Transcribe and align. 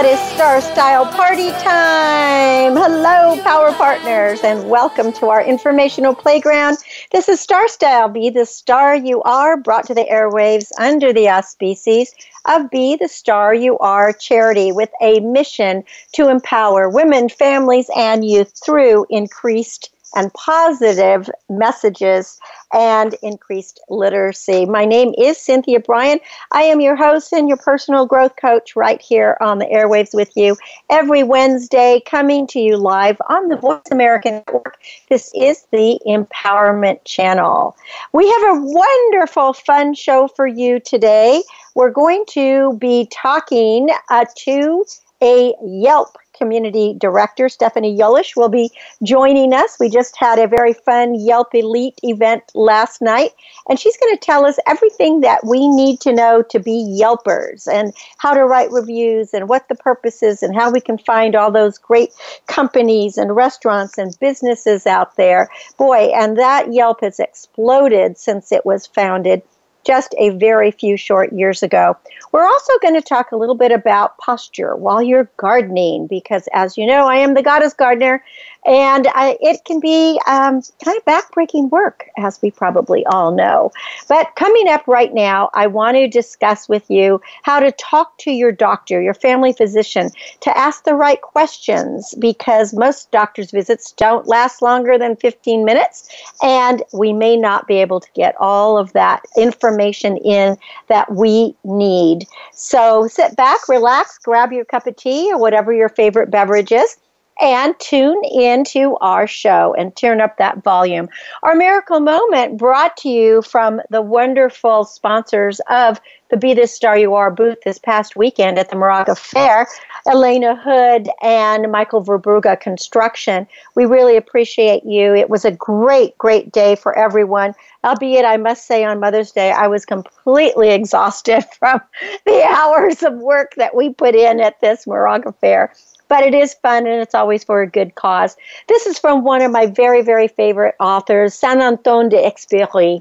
It 0.00 0.06
is 0.06 0.20
Star 0.30 0.62
Style 0.62 1.04
Party 1.04 1.50
time. 1.62 2.74
Hello, 2.74 3.38
Power 3.42 3.70
Partners, 3.72 4.40
and 4.42 4.70
welcome 4.70 5.12
to 5.12 5.26
our 5.26 5.44
informational 5.44 6.14
playground. 6.14 6.78
This 7.12 7.28
is 7.28 7.38
Star 7.38 7.68
Style 7.68 8.08
Be 8.08 8.30
the 8.30 8.46
Star 8.46 8.96
You 8.96 9.20
Are, 9.24 9.58
brought 9.58 9.86
to 9.88 9.94
the 9.94 10.06
airwaves 10.10 10.70
under 10.78 11.12
the 11.12 11.28
auspices 11.28 12.14
of 12.46 12.70
Be 12.70 12.96
the 12.96 13.08
Star 13.08 13.54
You 13.54 13.76
Are 13.80 14.14
charity 14.14 14.72
with 14.72 14.88
a 15.02 15.20
mission 15.20 15.84
to 16.12 16.30
empower 16.30 16.88
women, 16.88 17.28
families, 17.28 17.90
and 17.94 18.24
youth 18.24 18.54
through 18.64 19.04
increased 19.10 19.90
and 20.14 20.32
positive 20.32 21.28
messages 21.50 22.40
and 22.72 23.14
increased 23.22 23.80
literacy. 23.88 24.66
My 24.66 24.84
name 24.84 25.14
is 25.18 25.38
Cynthia 25.38 25.80
Brian. 25.80 26.20
I 26.52 26.62
am 26.62 26.80
your 26.80 26.96
host 26.96 27.32
and 27.32 27.48
your 27.48 27.56
personal 27.56 28.06
growth 28.06 28.36
coach 28.36 28.76
right 28.76 29.00
here 29.00 29.36
on 29.40 29.58
the 29.58 29.66
airwaves 29.66 30.14
with 30.14 30.30
you 30.36 30.56
every 30.88 31.22
Wednesday, 31.22 32.02
coming 32.06 32.46
to 32.48 32.60
you 32.60 32.76
live 32.76 33.16
on 33.28 33.48
the 33.48 33.56
Voice 33.56 33.80
American 33.90 34.34
Network. 34.34 34.78
This 35.08 35.32
is 35.34 35.66
the 35.72 35.98
Empowerment 36.06 37.04
Channel. 37.04 37.76
We 38.12 38.30
have 38.30 38.56
a 38.56 38.60
wonderful, 38.60 39.52
fun 39.52 39.94
show 39.94 40.28
for 40.28 40.46
you 40.46 40.80
today. 40.80 41.42
We're 41.74 41.90
going 41.90 42.24
to 42.30 42.76
be 42.78 43.08
talking 43.12 43.88
uh, 44.10 44.24
to 44.44 44.84
a 45.22 45.54
Yelp 45.62 46.16
community 46.40 46.96
director, 46.98 47.48
Stephanie 47.50 47.96
Yolish, 47.96 48.34
will 48.34 48.48
be 48.48 48.72
joining 49.02 49.52
us. 49.52 49.76
We 49.78 49.90
just 49.90 50.16
had 50.16 50.38
a 50.38 50.48
very 50.48 50.72
fun 50.72 51.14
Yelp 51.14 51.54
Elite 51.54 52.00
event 52.02 52.44
last 52.54 53.02
night, 53.02 53.32
and 53.68 53.78
she's 53.78 53.96
going 53.98 54.16
to 54.16 54.20
tell 54.20 54.46
us 54.46 54.58
everything 54.66 55.20
that 55.20 55.46
we 55.46 55.68
need 55.68 56.00
to 56.00 56.12
know 56.12 56.42
to 56.50 56.58
be 56.58 56.98
Yelpers 56.98 57.68
and 57.68 57.92
how 58.16 58.32
to 58.32 58.46
write 58.46 58.70
reviews 58.70 59.34
and 59.34 59.48
what 59.48 59.68
the 59.68 59.74
purpose 59.74 60.22
is 60.22 60.42
and 60.42 60.56
how 60.56 60.70
we 60.70 60.80
can 60.80 60.96
find 60.96 61.36
all 61.36 61.50
those 61.50 61.76
great 61.76 62.10
companies 62.46 63.18
and 63.18 63.36
restaurants 63.36 63.98
and 63.98 64.18
businesses 64.18 64.86
out 64.86 65.16
there. 65.16 65.50
Boy, 65.76 66.10
and 66.14 66.38
that 66.38 66.72
Yelp 66.72 67.02
has 67.02 67.20
exploded 67.20 68.16
since 68.16 68.50
it 68.50 68.64
was 68.64 68.86
founded 68.86 69.42
just 69.84 70.14
a 70.18 70.30
very 70.30 70.70
few 70.70 70.96
short 70.96 71.32
years 71.32 71.62
ago. 71.62 71.96
We're 72.32 72.46
also 72.46 72.72
going 72.80 72.94
to 72.94 73.00
talk 73.00 73.32
a 73.32 73.36
little 73.36 73.54
bit 73.54 73.72
about 73.72 74.18
posture 74.18 74.76
while 74.76 75.02
you're 75.02 75.30
gardening, 75.36 76.06
because 76.06 76.48
as 76.52 76.76
you 76.76 76.86
know, 76.86 77.06
I 77.06 77.16
am 77.16 77.34
the 77.34 77.42
goddess 77.42 77.74
gardener, 77.74 78.22
and 78.66 79.06
I, 79.14 79.38
it 79.40 79.64
can 79.64 79.80
be 79.80 80.20
um, 80.26 80.62
kind 80.84 80.96
of 80.96 81.04
backbreaking 81.04 81.70
work, 81.70 82.08
as 82.18 82.40
we 82.42 82.50
probably 82.50 83.06
all 83.06 83.32
know. 83.32 83.72
But 84.08 84.34
coming 84.36 84.68
up 84.68 84.86
right 84.86 85.12
now, 85.14 85.50
I 85.54 85.66
want 85.66 85.96
to 85.96 86.08
discuss 86.08 86.68
with 86.68 86.90
you 86.90 87.20
how 87.42 87.60
to 87.60 87.72
talk 87.72 88.18
to 88.18 88.30
your 88.30 88.52
doctor, 88.52 89.00
your 89.00 89.14
family 89.14 89.52
physician, 89.52 90.10
to 90.40 90.56
ask 90.56 90.84
the 90.84 90.94
right 90.94 91.20
questions, 91.20 92.14
because 92.18 92.74
most 92.74 93.10
doctor's 93.10 93.50
visits 93.50 93.92
don't 93.92 94.26
last 94.26 94.60
longer 94.62 94.98
than 94.98 95.16
15 95.16 95.64
minutes, 95.64 96.08
and 96.42 96.82
we 96.92 97.12
may 97.12 97.36
not 97.36 97.66
be 97.66 97.76
able 97.76 98.00
to 98.00 98.08
get 98.14 98.34
all 98.38 98.76
of 98.76 98.92
that 98.92 99.22
information 99.36 100.18
in 100.18 100.56
that 100.88 101.10
we 101.12 101.56
need. 101.64 102.26
So 102.52 103.08
sit 103.08 103.36
back, 103.36 103.68
relax, 103.68 104.18
grab 104.18 104.52
your 104.52 104.64
cup 104.64 104.86
of 104.86 104.96
tea 104.96 105.32
or 105.32 105.38
whatever 105.38 105.72
your 105.72 105.88
favorite 105.88 106.30
beverage 106.30 106.72
is 106.72 106.98
and 107.40 107.78
tune 107.78 108.22
into 108.24 108.96
our 109.00 109.26
show 109.26 109.74
and 109.78 109.96
turn 109.96 110.20
up 110.20 110.36
that 110.36 110.62
volume. 110.62 111.08
Our 111.42 111.54
miracle 111.54 112.00
moment 112.00 112.58
brought 112.58 112.96
to 112.98 113.08
you 113.08 113.42
from 113.42 113.80
the 113.88 114.02
wonderful 114.02 114.84
sponsors 114.84 115.60
of 115.70 116.00
the 116.28 116.36
Be 116.36 116.54
This 116.54 116.74
Star 116.74 116.96
You 116.96 117.14
Are 117.14 117.30
booth 117.30 117.58
this 117.64 117.78
past 117.78 118.14
weekend 118.14 118.58
at 118.58 118.68
the 118.68 118.76
Moraga 118.76 119.16
Fair, 119.16 119.66
Elena 120.06 120.54
Hood 120.54 121.08
and 121.22 121.72
Michael 121.72 122.04
Verbrugge 122.04 122.60
Construction. 122.60 123.46
We 123.74 123.84
really 123.86 124.16
appreciate 124.16 124.84
you. 124.84 125.14
It 125.14 125.30
was 125.30 125.44
a 125.44 125.50
great, 125.50 126.16
great 126.18 126.52
day 126.52 126.76
for 126.76 126.96
everyone. 126.96 127.54
Albeit, 127.84 128.24
I 128.24 128.36
must 128.36 128.66
say, 128.66 128.84
on 128.84 129.00
Mother's 129.00 129.32
Day, 129.32 129.50
I 129.50 129.66
was 129.66 129.86
completely 129.86 130.70
exhausted 130.70 131.44
from 131.58 131.80
the 132.26 132.44
hours 132.44 133.02
of 133.02 133.14
work 133.14 133.54
that 133.56 133.74
we 133.74 133.92
put 133.92 134.14
in 134.14 134.40
at 134.40 134.60
this 134.60 134.86
Moraga 134.86 135.32
Fair 135.32 135.72
but 136.10 136.24
it 136.24 136.34
is 136.34 136.54
fun 136.54 136.86
and 136.88 137.00
it's 137.00 137.14
always 137.14 137.44
for 137.44 137.62
a 137.62 137.70
good 137.70 137.94
cause. 137.94 138.36
This 138.68 138.84
is 138.84 138.98
from 138.98 139.24
one 139.24 139.40
of 139.40 139.52
my 139.52 139.66
very, 139.66 140.02
very 140.02 140.26
favorite 140.28 140.74
authors, 140.80 141.32
Saint 141.32 141.62
Antoine 141.62 142.10
de 142.10 142.16
Exupéry. 142.16 143.00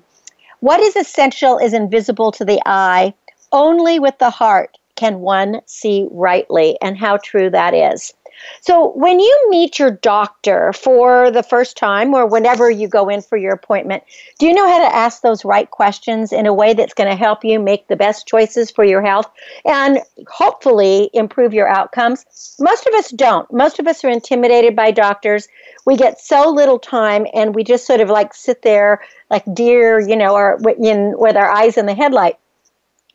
What 0.60 0.80
is 0.80 0.96
essential 0.96 1.58
is 1.58 1.74
invisible 1.74 2.32
to 2.34 2.46
the 2.46 2.62
eye. 2.68 3.14
Only 3.52 4.00
with 4.00 4.20
the 4.20 4.30
heart 4.30 4.78
can 4.96 5.22
one 5.22 5.62
see 5.66 6.08
rightly, 6.12 6.78
and 6.82 6.98
how 6.98 7.18
true 7.18 7.50
that 7.50 7.74
is. 7.74 8.14
So, 8.62 8.92
when 8.92 9.20
you 9.20 9.48
meet 9.50 9.80
your 9.80 9.92
doctor 9.92 10.74
for 10.74 11.32
the 11.32 11.44
first 11.44 11.78
time 11.78 12.14
or 12.14 12.26
whenever 12.26 12.70
you 12.70 12.88
go 12.88 13.10
in 13.10 13.22
for 13.22 13.38
your 13.38 13.54
appointment, 13.54 14.04
do 14.38 14.46
you 14.46 14.54
know 14.54 14.68
how 14.68 14.80
to 14.80 14.96
ask 14.96 15.22
those 15.22 15.46
right 15.46 15.70
questions 15.70 16.32
in 16.32 16.46
a 16.46 16.54
way 16.54 16.74
that's 16.74 16.94
going 16.94 17.10
to 17.10 17.16
help 17.16 17.44
you 17.44 17.60
make 17.60 17.88
the 17.88 17.96
best 17.96 18.28
choices 18.28 18.72
for 18.72 18.84
your 18.84 19.02
health 19.02 19.30
and 19.66 20.00
hopefully 20.28 21.10
improve 21.14 21.54
your 21.54 21.68
outcomes? 21.68 22.26
Most 22.60 22.88
of 22.88 22.94
us 22.94 23.12
don't. 23.12 23.52
Most 23.52 23.80
of 23.80 23.88
us 23.88 24.04
are 24.04 24.10
intimidated 24.10 24.76
by 24.76 24.92
doctors. 24.92 25.48
We 25.86 25.96
get 25.96 26.20
so 26.20 26.50
little 26.50 26.80
time 26.80 27.26
and 27.34 27.56
we 27.56 27.64
just 27.64 27.88
sort 27.88 28.02
of 28.02 28.10
like 28.10 28.34
sit 28.34 28.62
there 28.62 29.02
like 29.30 29.44
deer, 29.54 30.00
you 30.00 30.16
know, 30.16 30.34
or 30.34 30.60
in, 30.80 31.14
with 31.18 31.36
our 31.36 31.50
eyes 31.50 31.78
in 31.78 31.86
the 31.86 31.94
headlight. 31.94 32.38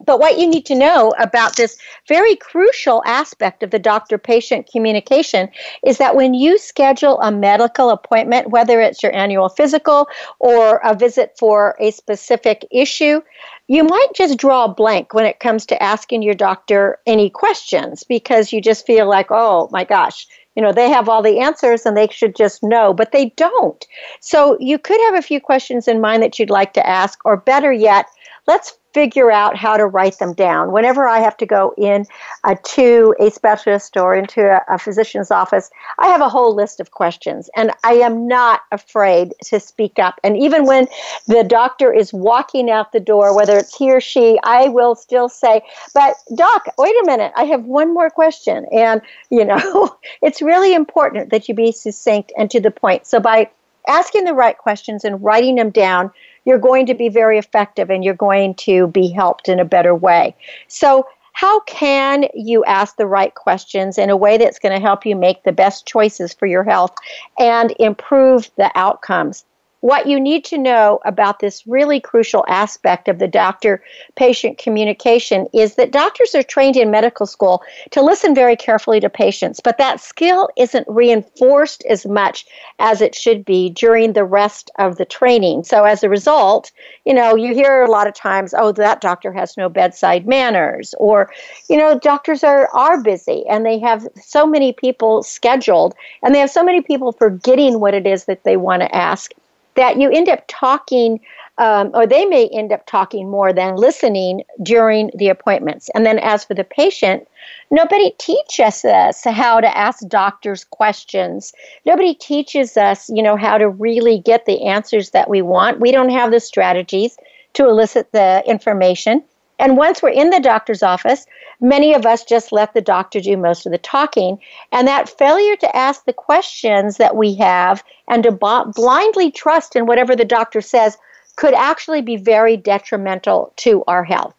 But 0.05 0.21
what 0.21 0.39
you 0.39 0.47
need 0.47 0.67
to 0.67 0.75
know 0.75 1.12
about 1.19 1.56
this 1.56 1.79
very 2.09 2.37
crucial 2.37 3.03
aspect 3.06 3.62
of 3.62 3.71
the 3.71 3.79
doctor 3.79 4.19
patient 4.19 4.69
communication 4.71 5.49
is 5.85 5.99
that 5.99 6.17
when 6.17 6.35
you 6.35 6.59
schedule 6.59 7.21
a 7.21 7.33
medical 7.33 7.91
appointment, 7.91 8.51
whether 8.51 8.81
it's 8.81 9.03
your 9.03 9.15
annual 9.15 9.49
physical 9.49 10.09
or 10.39 10.81
a 10.85 10.95
visit 10.95 11.35
for 11.39 11.77
a 11.81 11.91
specific 11.91 12.67
issue, 12.71 13.21
you 13.69 13.85
might 13.85 14.09
just 14.15 14.39
draw 14.39 14.65
a 14.65 14.75
blank 14.75 15.15
when 15.15 15.25
it 15.25 15.41
comes 15.41 15.65
to 15.67 15.83
asking 15.83 16.23
your 16.23 16.35
doctor 16.35 16.99
any 17.06 17.31
questions 17.31 18.05
because 18.05 18.53
you 18.53 18.61
just 18.61 18.87
feel 18.87 19.09
like, 19.09 19.29
oh 19.31 19.69
my 19.73 19.85
gosh, 19.85 20.27
you 20.55 20.62
know, 20.62 20.73
they 20.73 20.89
have 20.89 21.09
all 21.09 21.23
the 21.23 21.41
answers 21.41 21.85
and 21.85 21.97
they 21.97 22.09
should 22.09 22.37
just 22.37 22.62
know, 22.62 22.95
but 22.95 23.12
they 23.12 23.31
don't. 23.37 23.87
So 24.21 24.56
you 24.61 24.79
could 24.79 25.01
have 25.06 25.15
a 25.15 25.23
few 25.23 25.41
questions 25.41 25.89
in 25.89 26.01
mind 26.01 26.23
that 26.23 26.39
you'd 26.39 26.51
like 26.51 26.73
to 26.75 26.87
ask, 26.87 27.19
or 27.25 27.37
better 27.37 27.73
yet, 27.73 28.06
let's 28.47 28.77
figure 28.94 29.31
out 29.31 29.56
how 29.56 29.76
to 29.76 29.85
write 29.85 30.19
them 30.19 30.32
down. 30.32 30.70
Whenever 30.70 31.06
I 31.06 31.19
have 31.19 31.37
to 31.38 31.46
go 31.46 31.75
in 31.76 32.06
uh, 32.44 32.55
to 32.62 33.14
a 33.19 33.31
specialist 33.31 33.96
or 33.96 34.14
into 34.14 34.41
a, 34.41 34.62
a 34.73 34.79
physician's 34.79 35.32
office, 35.32 35.69
I 35.99 36.06
have 36.06 36.20
a 36.20 36.29
whole 36.29 36.55
list 36.55 36.79
of 36.79 36.93
questions, 36.93 37.50
and 37.56 37.73
I 37.82 37.94
am 37.94 38.29
not 38.29 38.61
afraid 38.70 39.35
to 39.46 39.58
speak 39.58 39.99
up. 39.99 40.20
And 40.23 40.37
even 40.37 40.64
when 40.64 40.87
the 41.26 41.43
doctor 41.43 41.93
is 41.93 42.12
walking 42.12 42.70
out 42.70 42.93
the 42.93 43.00
door, 43.00 43.37
whether 43.37 43.58
it's 43.58 43.76
he 43.76 43.93
or 43.93 44.00
she, 44.00 44.38
I 44.44 44.69
will 44.69 44.94
still 44.94 45.29
say, 45.29 45.62
"But 45.93 46.14
doc, 46.37 46.67
wait 46.79 46.94
a 47.02 47.06
minute, 47.06 47.32
I 47.37 47.44
have 47.44 47.64
one 47.64 47.93
more 47.93 48.11
question." 48.11 48.67
And 48.73 49.02
you 49.31 49.44
know, 49.44 49.96
it's 50.23 50.41
really 50.41 50.73
important 50.73 51.31
that 51.31 51.49
you 51.49 51.55
be 51.55 51.73
succinct 51.73 52.32
and 52.38 52.49
to 52.52 52.61
the 52.61 52.70
point. 52.70 53.06
So 53.06 53.19
by 53.19 53.50
asking 53.88 54.25
the 54.25 54.35
right 54.35 54.56
questions 54.56 55.05
and 55.05 55.23
writing 55.23 55.56
them 55.56 55.70
down, 55.70 56.11
you're 56.44 56.58
going 56.58 56.87
to 56.87 56.94
be 56.94 57.08
very 57.08 57.38
effective 57.38 57.91
and 57.91 58.05
you're 58.05 58.14
going 58.14 58.55
to 58.55 58.88
be 58.88 59.08
helped 59.08 59.49
in 59.49 59.58
a 59.58 59.64
better 59.64 59.94
way. 59.94 60.35
So, 60.69 61.06
how 61.32 61.61
can 61.61 62.29
you 62.32 62.64
ask 62.64 62.96
the 62.96 63.08
right 63.08 63.35
questions 63.35 63.99
in 63.99 64.08
a 64.08 64.17
way 64.17 64.38
that's 64.38 64.61
going 64.61 64.73
to 64.73 64.81
help 64.81 65.05
you 65.05 65.17
make 65.17 65.43
the 65.43 65.50
best 65.50 65.85
choices 65.85 66.32
for 66.32 66.46
your 66.46 66.62
health 66.62 66.94
and 67.41 67.75
improve 67.81 68.50
the 68.56 68.70
outcomes? 68.76 69.44
What 69.85 70.07
you 70.07 70.19
need 70.19 70.47
to 70.47 70.57
know 70.57 70.99
about 71.05 71.41
this 71.41 71.67
really 71.67 72.01
crucial 72.01 72.43
aspect 72.49 73.07
of 73.07 73.19
the 73.19 73.29
doctor 73.29 73.85
patient 74.17 74.57
communication 74.57 75.47
is 75.53 75.75
that 75.75 75.91
doctors 75.91 76.35
are 76.35 76.43
trained 76.43 76.79
in 76.79 76.91
medical 76.91 77.27
school 77.27 77.63
to 77.91 78.01
listen 78.01 78.35
very 78.35 78.57
carefully 78.57 78.99
to 79.01 79.11
patients, 79.11 79.61
but 79.61 79.77
that 79.77 80.01
skill 80.01 80.49
isn't 80.57 80.89
reinforced 80.89 81.85
as 81.85 82.07
much 82.07 82.47
as 82.79 83.03
it 83.03 83.15
should 83.15 83.45
be 83.45 83.69
during 83.69 84.15
the 84.15 84.25
rest 84.25 84.71
of 84.79 84.97
the 84.97 85.05
training. 85.05 85.65
So 85.65 85.85
as 85.85 86.03
a 86.03 86.09
result, 86.09 86.73
you 87.05 87.13
know, 87.13 87.37
you 87.37 87.53
hear 87.53 87.83
a 87.83 87.91
lot 87.91 88.07
of 88.07 88.15
times, 88.15 88.55
oh, 88.57 88.73
that 88.73 89.03
doctor 89.03 89.35
has 89.35 89.55
no 89.59 89.69
bedside 89.69 90.27
manners, 90.27 90.95
or, 90.97 91.31
you 91.69 91.77
know, 91.77 91.99
doctors 91.99 92.43
are, 92.43 92.71
are 92.73 93.03
busy 93.03 93.45
and 93.51 93.67
they 93.67 93.79
have 93.81 94.09
so 94.15 94.47
many 94.47 94.73
people 94.73 95.23
scheduled 95.23 95.95
and 96.23 96.35
they 96.35 96.39
have 96.39 96.51
so 96.51 96.65
many 96.65 96.81
people 96.81 97.13
forgetting 97.13 97.81
what 97.81 97.93
it 97.93 98.07
is 98.07 98.25
that 98.25 98.45
they 98.45 98.57
want 98.57 98.81
to 98.81 98.95
ask 98.95 99.35
that 99.76 99.99
you 99.99 100.11
end 100.11 100.29
up 100.29 100.44
talking, 100.49 101.21
um, 101.59 101.91
or 101.94 102.06
they 102.06 102.25
may 102.25 102.49
end 102.49 102.73
up 102.73 102.87
talking 102.87 103.31
more 103.31 103.53
than 103.53 103.76
listening 103.76 104.43
during 104.62 105.11
the 105.17 105.29
appointments. 105.29 105.91
And 105.94 106.05
then 106.05 106.19
as 106.19 106.44
for 106.44 106.55
the 106.55 106.65
patient, 106.65 107.29
nobody 107.71 108.15
teaches 108.19 108.85
us 108.85 109.25
how 109.25 109.61
to 109.61 109.76
ask 109.76 110.06
doctors 110.09 110.65
questions. 110.65 111.53
Nobody 111.85 112.15
teaches 112.15 112.76
us, 112.76 113.09
you 113.09 113.23
know, 113.23 113.37
how 113.37 113.59
to 113.59 113.69
really 113.69 114.19
get 114.19 114.47
the 114.47 114.67
answers 114.67 115.11
that 115.11 115.29
we 115.29 115.43
want. 115.43 115.81
We 115.81 115.93
don't 115.93 116.11
have 116.11 116.31
the 116.31 116.41
strategies 116.41 117.17
to 117.55 117.69
elicit 117.69 118.12
the 118.12 118.43
information. 118.47 119.23
And 119.59 119.77
once 119.77 120.03
we're 120.03 120.11
in 120.11 120.31
the 120.31 120.41
doctor's 120.41 120.83
office, 120.83 121.27
many 121.61 121.95
of 121.95 122.06
us 122.06 122.25
just 122.25 122.53
let 122.53 122.75
the 122.75 122.81
doctor 122.81 123.21
do 123.21 123.37
most 123.37 123.67
of 123.67 123.73
the 123.73 123.79
talking. 123.79 124.39
And 124.73 124.89
that 124.89 125.09
failure 125.09 125.56
to 125.56 125.77
ask 125.77 126.05
the 126.05 126.12
questions 126.12 126.97
that 126.97 127.17
we 127.17 127.35
have 127.37 127.85
and 128.09 128.23
to 128.25 128.33
blindly 128.33 129.31
trust 129.31 129.77
in 129.77 129.87
whatever 129.87 130.17
the 130.17 130.25
doctor 130.25 130.61
says 130.61 130.99
could 131.37 131.55
actually 131.55 132.03
be 132.03 132.17
very 132.17 132.56
detrimental 132.56 133.53
to 133.56 133.85
our 133.87 134.05
health. 134.05 134.35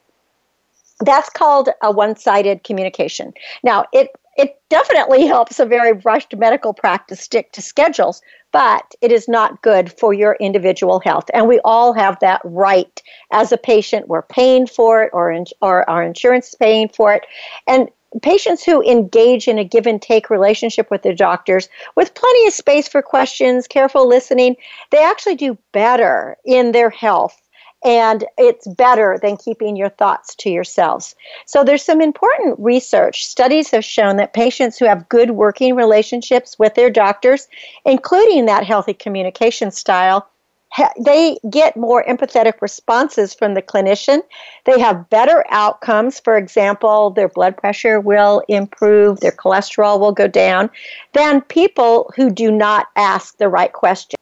That's 1.01 1.29
called 1.29 1.69
a 1.81 1.91
one 1.91 2.15
sided 2.15 2.63
communication. 2.63 3.33
Now, 3.63 3.85
it 3.91 4.09
it 4.38 4.59
definitely 4.69 5.25
helps 5.27 5.59
a 5.59 5.65
very 5.65 5.94
rushed 5.94 6.35
medical 6.35 6.73
practice 6.73 7.21
stick 7.21 7.51
to 7.53 7.62
schedules, 7.62 8.21
but 8.55 8.95
it 9.01 9.11
is 9.11 9.27
not 9.27 9.61
good 9.61 9.91
for 9.91 10.13
your 10.13 10.37
individual 10.39 11.01
health. 11.01 11.25
And 11.33 11.45
we 11.45 11.59
all 11.65 11.91
have 11.91 12.17
that 12.21 12.39
right 12.45 13.01
as 13.29 13.51
a 13.51 13.57
patient. 13.57 14.07
We're 14.07 14.21
paying 14.21 14.65
for 14.65 15.03
it, 15.03 15.09
or, 15.11 15.29
in, 15.29 15.43
or 15.61 15.89
our 15.89 16.01
insurance 16.01 16.47
is 16.47 16.55
paying 16.55 16.87
for 16.87 17.13
it. 17.13 17.25
And 17.67 17.89
patients 18.21 18.63
who 18.63 18.81
engage 18.81 19.49
in 19.49 19.57
a 19.57 19.65
give 19.65 19.87
and 19.87 20.01
take 20.01 20.29
relationship 20.29 20.89
with 20.89 21.03
their 21.03 21.13
doctors 21.13 21.67
with 21.97 22.13
plenty 22.13 22.47
of 22.47 22.53
space 22.53 22.87
for 22.87 23.01
questions, 23.01 23.67
careful 23.67 24.07
listening, 24.07 24.55
they 24.89 25.03
actually 25.03 25.35
do 25.35 25.57
better 25.73 26.37
in 26.45 26.71
their 26.71 26.89
health 26.89 27.41
and 27.85 28.25
it's 28.37 28.67
better 28.67 29.19
than 29.21 29.37
keeping 29.37 29.75
your 29.75 29.89
thoughts 29.89 30.33
to 30.35 30.49
yourselves. 30.49 31.15
So 31.45 31.63
there's 31.63 31.83
some 31.83 32.01
important 32.01 32.59
research. 32.59 33.25
Studies 33.25 33.69
have 33.69 33.85
shown 33.85 34.17
that 34.17 34.33
patients 34.33 34.77
who 34.77 34.85
have 34.85 35.07
good 35.07 35.31
working 35.31 35.75
relationships 35.75 36.57
with 36.57 36.73
their 36.73 36.89
doctors, 36.89 37.47
including 37.85 38.47
that 38.47 38.65
healthy 38.65 38.95
communication 38.95 39.69
style, 39.69 40.27
they 40.99 41.37
get 41.49 41.77
more 41.77 42.03
empathetic 42.03 42.61
responses 42.61 43.33
from 43.33 43.53
the 43.53 43.61
clinician. 43.61 44.21
They 44.65 44.79
have 44.79 45.09
better 45.09 45.45
outcomes. 45.49 46.19
For 46.19 46.38
example, 46.38 47.11
their 47.11 47.29
blood 47.29 47.55
pressure 47.55 47.99
will 47.99 48.41
improve, 48.49 49.19
their 49.19 49.31
cholesterol 49.31 49.99
will 49.99 50.11
go 50.11 50.27
down 50.27 50.69
than 51.13 51.41
people 51.41 52.11
who 52.15 52.29
do 52.29 52.51
not 52.51 52.88
ask 52.95 53.38
the 53.38 53.47
right 53.47 53.71
question. 53.71 54.17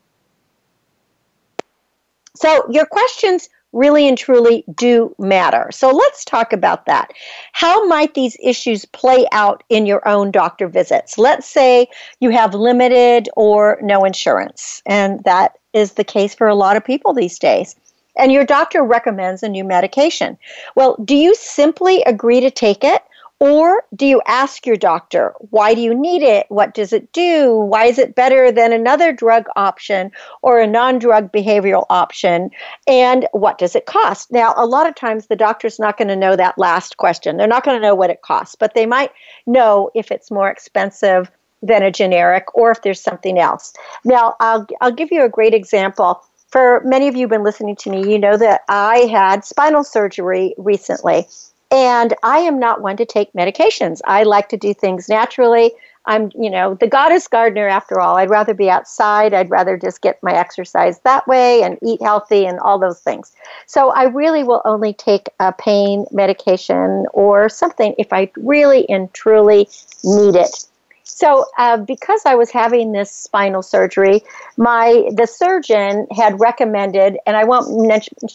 So 2.35 2.65
your 2.69 2.85
questions 2.85 3.49
really 3.73 4.07
and 4.07 4.17
truly 4.17 4.63
do 4.75 5.13
matter. 5.17 5.67
So 5.71 5.89
let's 5.89 6.23
talk 6.23 6.53
about 6.53 6.85
that. 6.85 7.11
How 7.51 7.85
might 7.87 8.13
these 8.13 8.37
issues 8.41 8.85
play 8.85 9.25
out 9.31 9.63
in 9.69 9.85
your 9.85 10.07
own 10.07 10.31
doctor 10.31 10.67
visits? 10.67 11.17
Let's 11.17 11.49
say 11.49 11.87
you 12.19 12.29
have 12.29 12.53
limited 12.53 13.29
or 13.35 13.79
no 13.81 14.05
insurance, 14.05 14.81
and 14.85 15.23
that 15.25 15.57
is 15.73 15.93
the 15.93 16.03
case 16.03 16.35
for 16.35 16.47
a 16.47 16.55
lot 16.55 16.77
of 16.77 16.85
people 16.85 17.13
these 17.13 17.39
days. 17.39 17.75
And 18.15 18.31
your 18.31 18.45
doctor 18.45 18.83
recommends 18.83 19.41
a 19.41 19.49
new 19.49 19.63
medication. 19.63 20.37
Well, 20.75 20.95
do 21.03 21.15
you 21.15 21.33
simply 21.33 22.03
agree 22.03 22.41
to 22.41 22.51
take 22.51 22.83
it? 22.83 23.01
Or 23.43 23.83
do 23.93 24.05
you 24.05 24.21
ask 24.25 24.65
your 24.65 24.77
doctor, 24.77 25.33
why 25.49 25.73
do 25.73 25.81
you 25.81 25.93
need 25.93 26.23
it? 26.23 26.45
What 26.47 26.73
does 26.73 26.93
it 26.93 27.11
do? 27.11 27.53
Why 27.53 27.87
is 27.87 27.99
it 27.99 28.15
better 28.15 28.53
than 28.53 28.71
another 28.71 29.11
drug 29.11 29.47
option 29.57 30.13
or 30.41 30.61
a 30.61 30.65
non 30.65 30.97
drug 30.97 31.29
behavioral 31.33 31.85
option? 31.89 32.51
And 32.87 33.27
what 33.33 33.57
does 33.57 33.75
it 33.75 33.85
cost? 33.85 34.31
Now, 34.31 34.53
a 34.55 34.65
lot 34.65 34.87
of 34.87 34.95
times 34.95 35.27
the 35.27 35.35
doctor's 35.35 35.77
not 35.77 35.97
going 35.97 36.07
to 36.07 36.15
know 36.15 36.37
that 36.37 36.57
last 36.57 36.95
question. 36.95 37.35
They're 37.35 37.45
not 37.45 37.65
going 37.65 37.75
to 37.75 37.85
know 37.85 37.95
what 37.95 38.09
it 38.09 38.21
costs, 38.21 38.55
but 38.55 38.75
they 38.75 38.85
might 38.85 39.11
know 39.45 39.91
if 39.93 40.09
it's 40.09 40.31
more 40.31 40.49
expensive 40.49 41.29
than 41.61 41.83
a 41.83 41.91
generic 41.91 42.45
or 42.55 42.71
if 42.71 42.81
there's 42.81 43.01
something 43.01 43.39
else. 43.39 43.73
Now, 44.05 44.37
I'll, 44.39 44.65
I'll 44.79 44.93
give 44.93 45.11
you 45.11 45.21
a 45.21 45.27
great 45.27 45.53
example. 45.53 46.23
For 46.47 46.81
many 46.85 47.09
of 47.09 47.15
you 47.15 47.23
who've 47.23 47.29
been 47.29 47.43
listening 47.43 47.75
to 47.77 47.89
me, 47.89 48.09
you 48.09 48.19
know 48.19 48.37
that 48.37 48.61
I 48.69 48.99
had 49.11 49.43
spinal 49.43 49.83
surgery 49.83 50.55
recently. 50.57 51.27
And 51.73 52.13
I 52.21 52.37
am 52.37 52.59
not 52.59 52.81
one 52.81 52.97
to 52.97 53.05
take 53.05 53.33
medications. 53.33 53.99
I 54.05 54.23
like 54.23 54.47
to 54.49 54.57
do 54.57 54.75
things 54.75 55.09
naturally. 55.09 55.71
I'm, 56.05 56.31
you 56.35 56.49
know, 56.49 56.75
the 56.75 56.87
goddess 56.87 57.27
gardener 57.27 57.67
after 57.67 57.99
all. 57.99 58.17
I'd 58.17 58.29
rather 58.29 58.53
be 58.53 58.69
outside. 58.69 59.33
I'd 59.33 59.49
rather 59.49 59.75
just 59.75 60.01
get 60.01 60.21
my 60.21 60.33
exercise 60.33 60.99
that 60.99 61.27
way 61.27 61.63
and 61.63 61.79
eat 61.81 61.99
healthy 62.01 62.45
and 62.45 62.59
all 62.59 62.77
those 62.77 62.99
things. 62.99 63.31
So 63.65 63.89
I 63.89 64.03
really 64.03 64.43
will 64.43 64.61
only 64.65 64.93
take 64.93 65.29
a 65.39 65.51
pain 65.51 66.05
medication 66.11 67.07
or 67.11 67.49
something 67.49 67.95
if 67.97 68.13
I 68.13 68.29
really 68.35 68.87
and 68.87 69.11
truly 69.13 69.67
need 70.03 70.35
it. 70.35 70.67
So, 71.05 71.45
uh, 71.57 71.77
because 71.77 72.21
I 72.25 72.35
was 72.35 72.49
having 72.49 72.91
this 72.91 73.11
spinal 73.11 73.61
surgery, 73.61 74.23
my 74.57 75.09
the 75.15 75.27
surgeon 75.27 76.07
had 76.15 76.39
recommended, 76.39 77.17
and 77.25 77.35
I 77.35 77.43
won't 77.43 77.67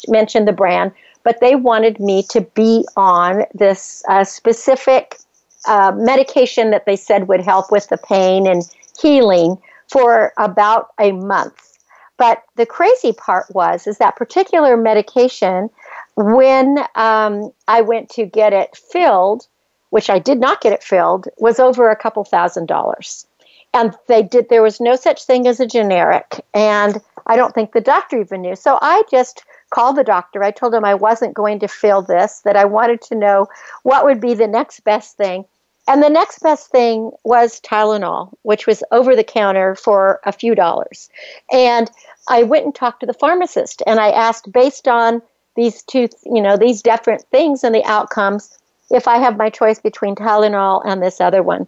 mention 0.08 0.44
the 0.44 0.52
brand, 0.52 0.92
but 1.22 1.40
they 1.40 1.54
wanted 1.54 2.00
me 2.00 2.22
to 2.30 2.40
be 2.40 2.86
on 2.96 3.44
this 3.54 4.02
uh, 4.08 4.24
specific 4.24 5.18
uh, 5.66 5.92
medication 5.94 6.70
that 6.70 6.86
they 6.86 6.96
said 6.96 7.28
would 7.28 7.40
help 7.40 7.70
with 7.70 7.88
the 7.88 7.98
pain 7.98 8.46
and 8.46 8.62
healing 9.00 9.58
for 9.88 10.32
about 10.38 10.88
a 10.98 11.12
month. 11.12 11.78
But 12.16 12.42
the 12.56 12.66
crazy 12.66 13.12
part 13.12 13.46
was 13.54 13.86
is 13.86 13.98
that 13.98 14.16
particular 14.16 14.76
medication, 14.76 15.70
when 16.16 16.78
um, 16.96 17.52
I 17.68 17.80
went 17.80 18.10
to 18.10 18.26
get 18.26 18.52
it 18.52 18.76
filled, 18.76 19.46
which 19.90 20.10
I 20.10 20.18
did 20.18 20.38
not 20.38 20.60
get 20.60 20.72
it 20.72 20.82
filled, 20.82 21.28
was 21.38 21.60
over 21.60 21.88
a 21.88 21.96
couple 21.96 22.24
thousand 22.24 22.66
dollars. 22.66 23.26
And 23.72 23.94
they 24.08 24.22
did 24.22 24.48
there 24.48 24.62
was 24.62 24.80
no 24.80 24.96
such 24.96 25.24
thing 25.24 25.46
as 25.46 25.60
a 25.60 25.66
generic, 25.66 26.44
and 26.54 27.00
I 27.28 27.36
don't 27.36 27.54
think 27.54 27.72
the 27.72 27.80
doctor 27.80 28.20
even 28.20 28.42
knew. 28.42 28.56
So 28.56 28.78
I 28.80 29.02
just 29.10 29.44
called 29.70 29.96
the 29.96 30.04
doctor. 30.04 30.42
I 30.42 30.50
told 30.50 30.74
him 30.74 30.84
I 30.84 30.94
wasn't 30.94 31.34
going 31.34 31.60
to 31.60 31.68
fill 31.68 32.02
this, 32.02 32.40
that 32.40 32.56
I 32.56 32.64
wanted 32.64 33.02
to 33.02 33.14
know 33.14 33.46
what 33.82 34.04
would 34.04 34.20
be 34.20 34.34
the 34.34 34.46
next 34.46 34.80
best 34.80 35.16
thing. 35.16 35.44
And 35.86 36.02
the 36.02 36.10
next 36.10 36.40
best 36.40 36.70
thing 36.70 37.12
was 37.24 37.60
Tylenol, 37.60 38.32
which 38.42 38.66
was 38.66 38.82
over 38.90 39.16
the 39.16 39.24
counter 39.24 39.74
for 39.74 40.20
a 40.24 40.32
few 40.32 40.54
dollars. 40.54 41.08
And 41.50 41.90
I 42.28 42.42
went 42.42 42.66
and 42.66 42.74
talked 42.74 43.00
to 43.00 43.06
the 43.06 43.14
pharmacist 43.14 43.82
and 43.86 43.98
I 43.98 44.10
asked, 44.10 44.52
based 44.52 44.86
on 44.86 45.22
these 45.56 45.82
two, 45.82 46.08
you 46.24 46.42
know, 46.42 46.56
these 46.56 46.82
different 46.82 47.22
things 47.30 47.64
and 47.64 47.74
the 47.74 47.84
outcomes, 47.84 48.58
if 48.90 49.08
I 49.08 49.16
have 49.18 49.38
my 49.38 49.50
choice 49.50 49.78
between 49.78 50.14
Tylenol 50.14 50.82
and 50.84 51.02
this 51.02 51.20
other 51.20 51.42
one, 51.42 51.66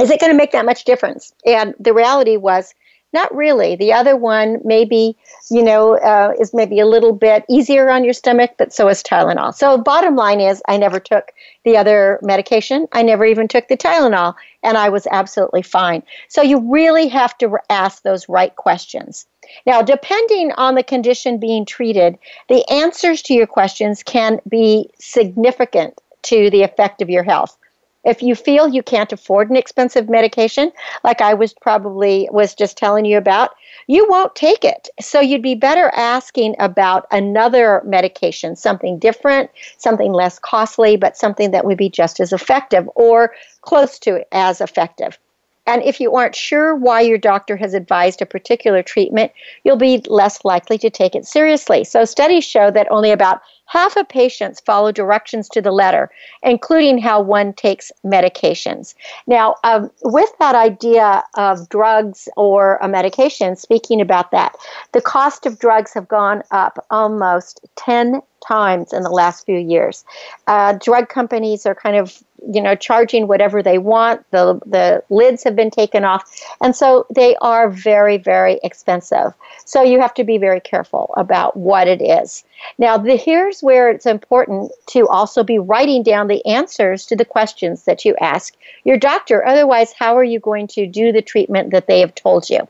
is 0.00 0.10
it 0.10 0.20
going 0.20 0.32
to 0.32 0.38
make 0.38 0.52
that 0.52 0.64
much 0.64 0.84
difference? 0.84 1.32
And 1.44 1.74
the 1.78 1.92
reality 1.92 2.36
was 2.36 2.74
Not 3.14 3.32
really. 3.32 3.76
The 3.76 3.92
other 3.92 4.16
one 4.16 4.58
maybe, 4.64 5.16
you 5.48 5.62
know, 5.62 5.96
uh, 5.98 6.32
is 6.40 6.52
maybe 6.52 6.80
a 6.80 6.86
little 6.86 7.12
bit 7.12 7.44
easier 7.48 7.88
on 7.88 8.02
your 8.02 8.12
stomach, 8.12 8.54
but 8.58 8.72
so 8.72 8.88
is 8.88 9.04
Tylenol. 9.04 9.54
So 9.54 9.78
bottom 9.78 10.16
line 10.16 10.40
is 10.40 10.60
I 10.66 10.76
never 10.78 10.98
took 10.98 11.30
the 11.64 11.76
other 11.76 12.18
medication. 12.22 12.88
I 12.90 13.02
never 13.02 13.24
even 13.24 13.46
took 13.46 13.68
the 13.68 13.76
Tylenol, 13.76 14.34
and 14.64 14.76
I 14.76 14.88
was 14.88 15.06
absolutely 15.12 15.62
fine. 15.62 16.02
So 16.26 16.42
you 16.42 16.58
really 16.72 17.06
have 17.06 17.38
to 17.38 17.56
ask 17.70 18.02
those 18.02 18.28
right 18.28 18.54
questions. 18.56 19.26
Now, 19.64 19.80
depending 19.80 20.50
on 20.56 20.74
the 20.74 20.82
condition 20.82 21.38
being 21.38 21.64
treated, 21.64 22.18
the 22.48 22.68
answers 22.68 23.22
to 23.22 23.34
your 23.34 23.46
questions 23.46 24.02
can 24.02 24.40
be 24.48 24.90
significant 24.98 26.00
to 26.22 26.50
the 26.50 26.62
effect 26.62 27.00
of 27.00 27.08
your 27.08 27.22
health. 27.22 27.56
If 28.04 28.22
you 28.22 28.34
feel 28.34 28.68
you 28.68 28.82
can't 28.82 29.12
afford 29.12 29.50
an 29.50 29.56
expensive 29.56 30.08
medication, 30.08 30.72
like 31.04 31.20
I 31.20 31.34
was 31.34 31.52
probably 31.54 32.28
was 32.30 32.54
just 32.54 32.76
telling 32.76 33.04
you 33.04 33.16
about, 33.16 33.50
you 33.86 34.06
won't 34.08 34.34
take 34.34 34.64
it. 34.64 34.88
So 35.00 35.20
you'd 35.20 35.42
be 35.42 35.54
better 35.54 35.90
asking 35.94 36.56
about 36.58 37.06
another 37.10 37.82
medication, 37.84 38.56
something 38.56 38.98
different, 38.98 39.50
something 39.78 40.12
less 40.12 40.38
costly, 40.38 40.96
but 40.96 41.16
something 41.16 41.50
that 41.50 41.64
would 41.64 41.78
be 41.78 41.90
just 41.90 42.20
as 42.20 42.32
effective 42.32 42.88
or 42.94 43.34
close 43.62 43.98
to 44.00 44.24
as 44.32 44.60
effective. 44.60 45.18
And 45.66 45.82
if 45.82 45.98
you 45.98 46.14
aren't 46.14 46.34
sure 46.34 46.74
why 46.74 47.00
your 47.00 47.16
doctor 47.16 47.56
has 47.56 47.72
advised 47.72 48.20
a 48.20 48.26
particular 48.26 48.82
treatment, 48.82 49.32
you'll 49.64 49.76
be 49.76 50.02
less 50.06 50.44
likely 50.44 50.76
to 50.78 50.90
take 50.90 51.14
it 51.14 51.24
seriously. 51.24 51.84
So, 51.84 52.04
studies 52.04 52.44
show 52.44 52.70
that 52.70 52.86
only 52.90 53.10
about 53.10 53.40
half 53.66 53.96
of 53.96 54.08
patients 54.08 54.60
follow 54.60 54.92
directions 54.92 55.48
to 55.50 55.60
the 55.60 55.72
letter, 55.72 56.10
including 56.42 56.98
how 56.98 57.20
one 57.20 57.52
takes 57.52 57.90
medications. 58.04 58.94
Now, 59.26 59.56
um, 59.64 59.90
with 60.02 60.30
that 60.38 60.54
idea 60.54 61.24
of 61.36 61.68
drugs 61.68 62.28
or 62.36 62.78
a 62.82 62.88
medication, 62.88 63.56
speaking 63.56 64.00
about 64.00 64.30
that, 64.30 64.54
the 64.92 65.00
cost 65.00 65.46
of 65.46 65.58
drugs 65.58 65.92
have 65.94 66.08
gone 66.08 66.42
up 66.50 66.84
almost 66.90 67.60
10 67.76 68.20
times 68.46 68.92
in 68.92 69.02
the 69.02 69.10
last 69.10 69.46
few 69.46 69.58
years. 69.58 70.04
Uh, 70.46 70.74
drug 70.74 71.08
companies 71.08 71.66
are 71.66 71.74
kind 71.74 71.96
of 71.96 72.22
you 72.52 72.60
know 72.60 72.74
charging 72.74 73.26
whatever 73.26 73.62
they 73.62 73.78
want. 73.78 74.24
The 74.30 74.60
the 74.66 75.02
lids 75.10 75.44
have 75.44 75.56
been 75.56 75.70
taken 75.70 76.04
off. 76.04 76.24
And 76.60 76.74
so 76.74 77.06
they 77.14 77.36
are 77.36 77.68
very 77.70 78.16
very 78.16 78.60
expensive. 78.62 79.32
So 79.64 79.82
you 79.82 80.00
have 80.00 80.14
to 80.14 80.24
be 80.24 80.38
very 80.38 80.60
careful 80.60 81.12
about 81.16 81.56
what 81.56 81.88
it 81.88 82.02
is. 82.02 82.44
Now 82.78 82.96
the, 82.98 83.16
here's 83.16 83.60
where 83.60 83.90
it's 83.90 84.06
important 84.06 84.72
to 84.88 85.08
also 85.08 85.42
be 85.42 85.58
writing 85.58 86.02
down 86.02 86.28
the 86.28 86.44
answers 86.46 87.06
to 87.06 87.16
the 87.16 87.24
questions 87.24 87.84
that 87.84 88.04
you 88.04 88.14
ask 88.20 88.54
your 88.84 88.98
doctor. 88.98 89.46
Otherwise 89.46 89.92
how 89.92 90.16
are 90.16 90.24
you 90.24 90.40
going 90.40 90.66
to 90.68 90.86
do 90.86 91.12
the 91.12 91.22
treatment 91.22 91.70
that 91.70 91.86
they 91.86 92.00
have 92.00 92.14
told 92.14 92.50
you? 92.50 92.66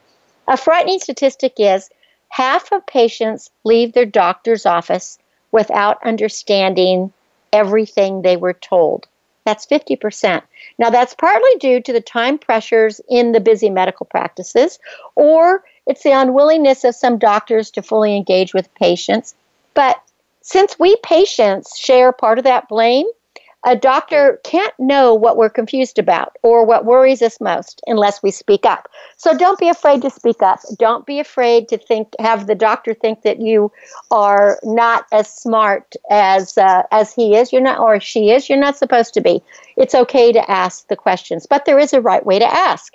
A 0.48 0.56
frightening 0.56 1.00
statistic 1.00 1.54
is 1.58 1.90
half 2.28 2.70
of 2.72 2.86
patients 2.86 3.50
leave 3.64 3.92
their 3.92 4.06
doctor's 4.06 4.66
office 4.66 5.18
without 5.52 6.04
understanding 6.04 7.12
everything 7.52 8.22
they 8.22 8.36
were 8.36 8.52
told 8.52 9.06
that's 9.44 9.66
50%. 9.66 10.42
Now, 10.78 10.90
that's 10.90 11.14
partly 11.14 11.54
due 11.60 11.80
to 11.82 11.92
the 11.92 12.00
time 12.00 12.38
pressures 12.38 13.00
in 13.08 13.32
the 13.32 13.40
busy 13.40 13.70
medical 13.70 14.06
practices, 14.06 14.78
or 15.14 15.64
it's 15.86 16.02
the 16.02 16.12
unwillingness 16.12 16.84
of 16.84 16.94
some 16.94 17.18
doctors 17.18 17.70
to 17.72 17.82
fully 17.82 18.16
engage 18.16 18.54
with 18.54 18.74
patients. 18.74 19.34
But 19.74 20.00
since 20.40 20.78
we 20.78 20.96
patients 21.02 21.78
share 21.78 22.12
part 22.12 22.38
of 22.38 22.44
that 22.44 22.68
blame, 22.68 23.06
a 23.64 23.74
doctor 23.76 24.40
can't 24.44 24.74
know 24.78 25.14
what 25.14 25.36
we're 25.36 25.50
confused 25.50 25.98
about 25.98 26.36
or 26.42 26.64
what 26.66 26.84
worries 26.84 27.22
us 27.22 27.40
most 27.40 27.80
unless 27.86 28.22
we 28.22 28.30
speak 28.30 28.66
up. 28.66 28.88
So 29.16 29.36
don't 29.36 29.58
be 29.58 29.68
afraid 29.68 30.02
to 30.02 30.10
speak 30.10 30.42
up. 30.42 30.60
Don't 30.78 31.06
be 31.06 31.18
afraid 31.18 31.68
to 31.68 31.78
think 31.78 32.08
have 32.18 32.46
the 32.46 32.54
doctor 32.54 32.94
think 32.94 33.22
that 33.22 33.40
you 33.40 33.72
are 34.10 34.58
not 34.62 35.06
as 35.12 35.32
smart 35.32 35.94
as 36.10 36.58
uh, 36.58 36.82
as 36.92 37.14
he 37.14 37.36
is. 37.36 37.52
You're 37.52 37.62
not 37.62 37.78
or 37.78 38.00
she 38.00 38.30
is. 38.30 38.48
You're 38.48 38.58
not 38.58 38.76
supposed 38.76 39.14
to 39.14 39.20
be. 39.20 39.42
It's 39.76 39.94
okay 39.94 40.32
to 40.32 40.50
ask 40.50 40.88
the 40.88 40.96
questions, 40.96 41.46
but 41.46 41.64
there 41.64 41.78
is 41.78 41.92
a 41.92 42.00
right 42.00 42.24
way 42.24 42.38
to 42.38 42.46
ask. 42.46 42.92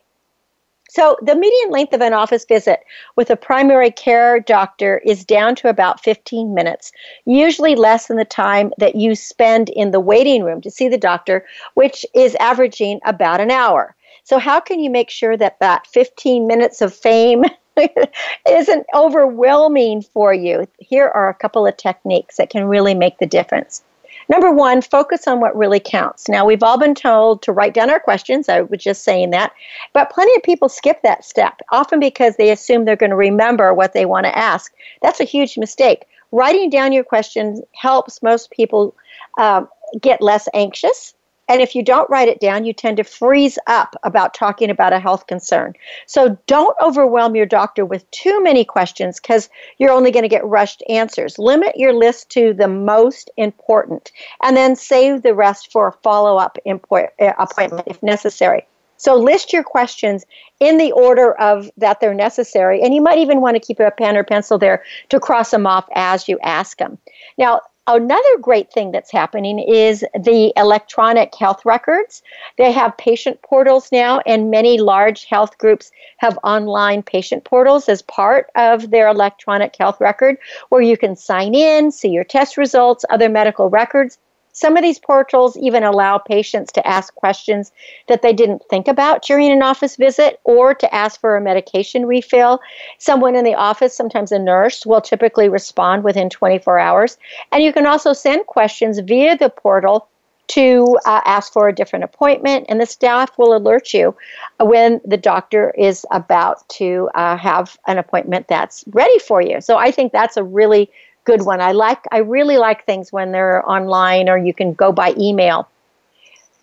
So, 0.91 1.17
the 1.21 1.35
median 1.35 1.69
length 1.69 1.93
of 1.93 2.01
an 2.01 2.13
office 2.13 2.45
visit 2.45 2.79
with 3.15 3.29
a 3.29 3.35
primary 3.35 3.91
care 3.91 4.39
doctor 4.39 4.97
is 5.05 5.23
down 5.23 5.53
to 5.57 5.69
about 5.69 6.03
15 6.03 6.55
minutes, 6.55 6.91
usually 7.25 7.75
less 7.75 8.07
than 8.07 8.17
the 8.17 8.25
time 8.25 8.73
that 8.79 8.95
you 8.95 9.13
spend 9.13 9.69
in 9.69 9.91
the 9.91 9.99
waiting 9.99 10.43
room 10.43 10.61
to 10.61 10.71
see 10.71 10.87
the 10.87 10.97
doctor, 10.97 11.45
which 11.75 12.07
is 12.15 12.33
averaging 12.39 12.99
about 13.05 13.39
an 13.39 13.51
hour. 13.51 13.95
So, 14.23 14.39
how 14.39 14.59
can 14.59 14.79
you 14.79 14.89
make 14.89 15.11
sure 15.11 15.37
that 15.37 15.59
that 15.59 15.85
15 15.85 16.47
minutes 16.47 16.81
of 16.81 16.91
fame 16.91 17.45
isn't 18.49 18.87
overwhelming 18.95 20.01
for 20.01 20.33
you? 20.33 20.67
Here 20.79 21.07
are 21.07 21.29
a 21.29 21.35
couple 21.35 21.67
of 21.67 21.77
techniques 21.77 22.37
that 22.37 22.49
can 22.49 22.65
really 22.65 22.95
make 22.95 23.19
the 23.19 23.27
difference. 23.27 23.83
Number 24.29 24.51
one, 24.51 24.81
focus 24.81 25.27
on 25.27 25.39
what 25.39 25.55
really 25.55 25.79
counts. 25.79 26.29
Now, 26.29 26.45
we've 26.45 26.61
all 26.61 26.77
been 26.77 26.93
told 26.93 27.41
to 27.41 27.51
write 27.51 27.73
down 27.73 27.89
our 27.89 27.99
questions. 27.99 28.47
I 28.47 28.61
was 28.61 28.81
just 28.81 29.03
saying 29.03 29.31
that. 29.31 29.53
But 29.91 30.11
plenty 30.11 30.35
of 30.35 30.43
people 30.43 30.69
skip 30.69 31.01
that 31.01 31.25
step, 31.25 31.59
often 31.71 31.99
because 31.99 32.35
they 32.35 32.51
assume 32.51 32.85
they're 32.85 32.95
going 32.95 33.09
to 33.09 33.15
remember 33.15 33.73
what 33.73 33.93
they 33.93 34.05
want 34.05 34.25
to 34.27 34.37
ask. 34.37 34.71
That's 35.01 35.19
a 35.19 35.25
huge 35.25 35.57
mistake. 35.57 36.05
Writing 36.31 36.69
down 36.69 36.93
your 36.93 37.03
questions 37.03 37.59
helps 37.73 38.21
most 38.21 38.51
people 38.51 38.95
um, 39.39 39.67
get 39.99 40.21
less 40.21 40.47
anxious 40.53 41.15
and 41.49 41.61
if 41.61 41.75
you 41.75 41.83
don't 41.83 42.09
write 42.09 42.29
it 42.29 42.39
down, 42.39 42.63
you 42.63 42.73
tend 42.73 42.97
to 42.97 43.03
freeze 43.03 43.57
up 43.67 43.95
about 44.03 44.35
talking 44.35 44.69
about 44.69 44.93
a 44.93 44.99
health 44.99 45.25
concern. 45.27 45.73
So 46.05 46.37
don't 46.45 46.77
overwhelm 46.81 47.35
your 47.35 47.47
doctor 47.47 47.85
with 47.85 48.09
too 48.11 48.41
many 48.41 48.63
questions 48.63 49.19
because 49.19 49.49
you're 49.79 49.91
only 49.91 50.11
going 50.11 50.23
to 50.23 50.29
get 50.29 50.45
rushed 50.45 50.83
answers. 50.87 51.39
Limit 51.39 51.75
your 51.75 51.93
list 51.93 52.29
to 52.31 52.53
the 52.53 52.67
most 52.67 53.31
important 53.35 54.11
and 54.43 54.55
then 54.55 54.75
save 54.75 55.23
the 55.23 55.33
rest 55.33 55.71
for 55.71 55.87
a 55.87 55.91
follow 55.91 56.37
up 56.37 56.57
uh, 56.67 57.07
appointment 57.39 57.87
if 57.87 58.01
necessary. 58.03 58.65
So 58.97 59.15
list 59.15 59.53
your 59.53 59.63
questions 59.63 60.25
in 60.59 60.77
the 60.77 60.91
order 60.91 61.33
of 61.39 61.71
that 61.77 62.01
they're 62.01 62.13
necessary, 62.13 62.81
and 62.81 62.93
you 62.93 63.01
might 63.01 63.17
even 63.17 63.39
want 63.39 63.55
to 63.55 63.61
keep 63.61 63.79
a 63.79 63.91
pen 63.91 64.17
or 64.17 64.25
pencil 64.25 64.57
there 64.57 64.83
to 65.07 65.21
cross 65.21 65.51
them 65.51 65.65
off 65.65 65.87
as 65.95 66.27
you 66.27 66.37
ask 66.43 66.77
them. 66.77 66.97
Now, 67.37 67.61
Another 67.91 68.37
great 68.39 68.71
thing 68.71 68.91
that's 68.91 69.11
happening 69.11 69.57
is 69.57 70.05
the 70.13 70.53
electronic 70.55 71.33
health 71.33 71.65
records. 71.65 72.21
They 72.55 72.71
have 72.71 72.95
patient 72.97 73.41
portals 73.41 73.91
now, 73.91 74.19
and 74.27 74.51
many 74.51 74.77
large 74.77 75.25
health 75.25 75.57
groups 75.57 75.89
have 76.17 76.37
online 76.43 77.01
patient 77.01 77.45
portals 77.45 77.89
as 77.89 78.03
part 78.03 78.51
of 78.53 78.91
their 78.91 79.07
electronic 79.07 79.75
health 79.75 79.99
record 79.99 80.37
where 80.69 80.83
you 80.83 80.97
can 80.97 81.15
sign 81.15 81.55
in, 81.55 81.91
see 81.91 82.09
your 82.09 82.23
test 82.23 82.57
results, 82.57 83.05
other 83.09 83.27
medical 83.27 83.71
records, 83.71 84.19
some 84.53 84.77
of 84.77 84.83
these 84.83 84.99
portals 84.99 85.57
even 85.57 85.83
allow 85.83 86.17
patients 86.17 86.71
to 86.73 86.87
ask 86.87 87.13
questions 87.15 87.71
that 88.07 88.21
they 88.21 88.33
didn't 88.33 88.63
think 88.69 88.87
about 88.87 89.23
during 89.23 89.51
an 89.51 89.61
office 89.61 89.95
visit 89.95 90.39
or 90.43 90.73
to 90.73 90.93
ask 90.93 91.19
for 91.19 91.37
a 91.37 91.41
medication 91.41 92.05
refill. 92.05 92.59
Someone 92.97 93.35
in 93.35 93.45
the 93.45 93.55
office, 93.55 93.95
sometimes 93.95 94.31
a 94.31 94.39
nurse, 94.39 94.85
will 94.85 95.01
typically 95.01 95.49
respond 95.49 96.03
within 96.03 96.29
24 96.29 96.79
hours. 96.79 97.17
And 97.51 97.63
you 97.63 97.73
can 97.73 97.85
also 97.85 98.13
send 98.13 98.45
questions 98.47 98.99
via 98.99 99.37
the 99.37 99.49
portal 99.49 100.07
to 100.49 100.97
uh, 101.05 101.21
ask 101.25 101.53
for 101.53 101.67
a 101.67 101.73
different 101.73 102.03
appointment, 102.03 102.65
and 102.69 102.81
the 102.81 102.85
staff 102.85 103.37
will 103.37 103.55
alert 103.55 103.93
you 103.93 104.15
when 104.59 104.99
the 105.05 105.17
doctor 105.17 105.69
is 105.77 106.05
about 106.11 106.67
to 106.69 107.07
uh, 107.13 107.37
have 107.37 107.77
an 107.87 107.99
appointment 107.99 108.47
that's 108.47 108.83
ready 108.87 109.19
for 109.19 109.41
you. 109.41 109.61
So 109.61 109.77
I 109.77 109.91
think 109.91 110.11
that's 110.11 110.37
a 110.37 110.43
really 110.43 110.89
good 111.29 111.45
one. 111.45 111.61
I 111.61 111.73
like 111.73 112.03
I 112.11 112.17
really 112.19 112.57
like 112.57 112.85
things 112.85 113.13
when 113.13 113.31
they're 113.31 113.67
online 113.69 114.29
or 114.29 114.37
you 114.37 114.53
can 114.53 114.73
go 114.73 114.91
by 114.91 115.13
email. 115.17 115.69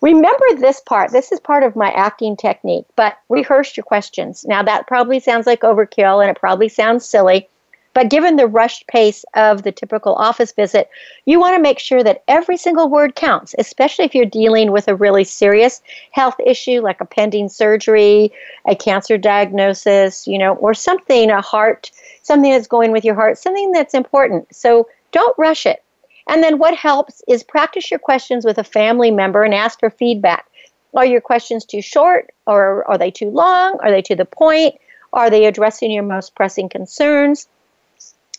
Remember 0.01 0.45
this 0.57 0.81
part. 0.81 1.11
This 1.11 1.31
is 1.31 1.39
part 1.39 1.63
of 1.63 1.75
my 1.75 1.89
acting 1.91 2.35
technique, 2.35 2.85
but 2.95 3.17
rehearse 3.29 3.77
your 3.77 3.85
questions. 3.85 4.45
Now 4.45 4.61
that 4.63 4.85
probably 4.85 5.19
sounds 5.19 5.47
like 5.47 5.61
overkill 5.61 6.21
and 6.21 6.29
it 6.29 6.39
probably 6.39 6.69
sounds 6.69 7.07
silly, 7.07 7.47
but 7.97 8.11
given 8.11 8.35
the 8.35 8.45
rushed 8.45 8.85
pace 8.85 9.25
of 9.33 9.63
the 9.63 9.71
typical 9.71 10.13
office 10.13 10.51
visit, 10.51 10.87
you 11.25 11.39
want 11.39 11.55
to 11.55 11.59
make 11.59 11.79
sure 11.79 12.03
that 12.03 12.23
every 12.27 12.55
single 12.55 12.87
word 12.87 13.15
counts, 13.15 13.55
especially 13.57 14.05
if 14.05 14.13
you're 14.13 14.23
dealing 14.23 14.71
with 14.71 14.87
a 14.87 14.93
really 14.93 15.23
serious 15.23 15.81
health 16.11 16.35
issue 16.45 16.79
like 16.79 17.01
a 17.01 17.05
pending 17.05 17.49
surgery, 17.49 18.31
a 18.67 18.75
cancer 18.75 19.17
diagnosis, 19.17 20.27
you 20.27 20.37
know, 20.37 20.53
or 20.57 20.75
something, 20.75 21.31
a 21.31 21.41
heart 21.41 21.89
something 22.21 22.51
that's 22.51 22.67
going 22.67 22.91
with 22.91 23.03
your 23.03 23.15
heart, 23.15 23.39
something 23.39 23.71
that's 23.71 23.95
important. 23.95 24.53
So 24.55 24.87
don't 25.11 25.35
rush 25.39 25.65
it. 25.65 25.83
And 26.27 26.43
then 26.43 26.59
what 26.59 26.75
helps 26.75 27.23
is 27.27 27.41
practice 27.43 27.89
your 27.89 27.99
questions 27.99 28.45
with 28.45 28.59
a 28.59 28.63
family 28.63 29.09
member 29.09 29.41
and 29.41 29.55
ask 29.55 29.79
for 29.79 29.89
feedback. 29.89 30.45
Are 30.93 31.03
your 31.03 31.21
questions 31.21 31.65
too 31.65 31.81
short 31.81 32.31
or 32.45 32.87
are 32.87 32.99
they 32.99 33.09
too 33.09 33.31
long? 33.31 33.79
Are 33.81 33.89
they 33.89 34.03
to 34.03 34.15
the 34.15 34.25
point? 34.25 34.75
Are 35.13 35.31
they 35.31 35.45
addressing 35.45 35.89
your 35.89 36.03
most 36.03 36.35
pressing 36.35 36.69
concerns? 36.69 37.47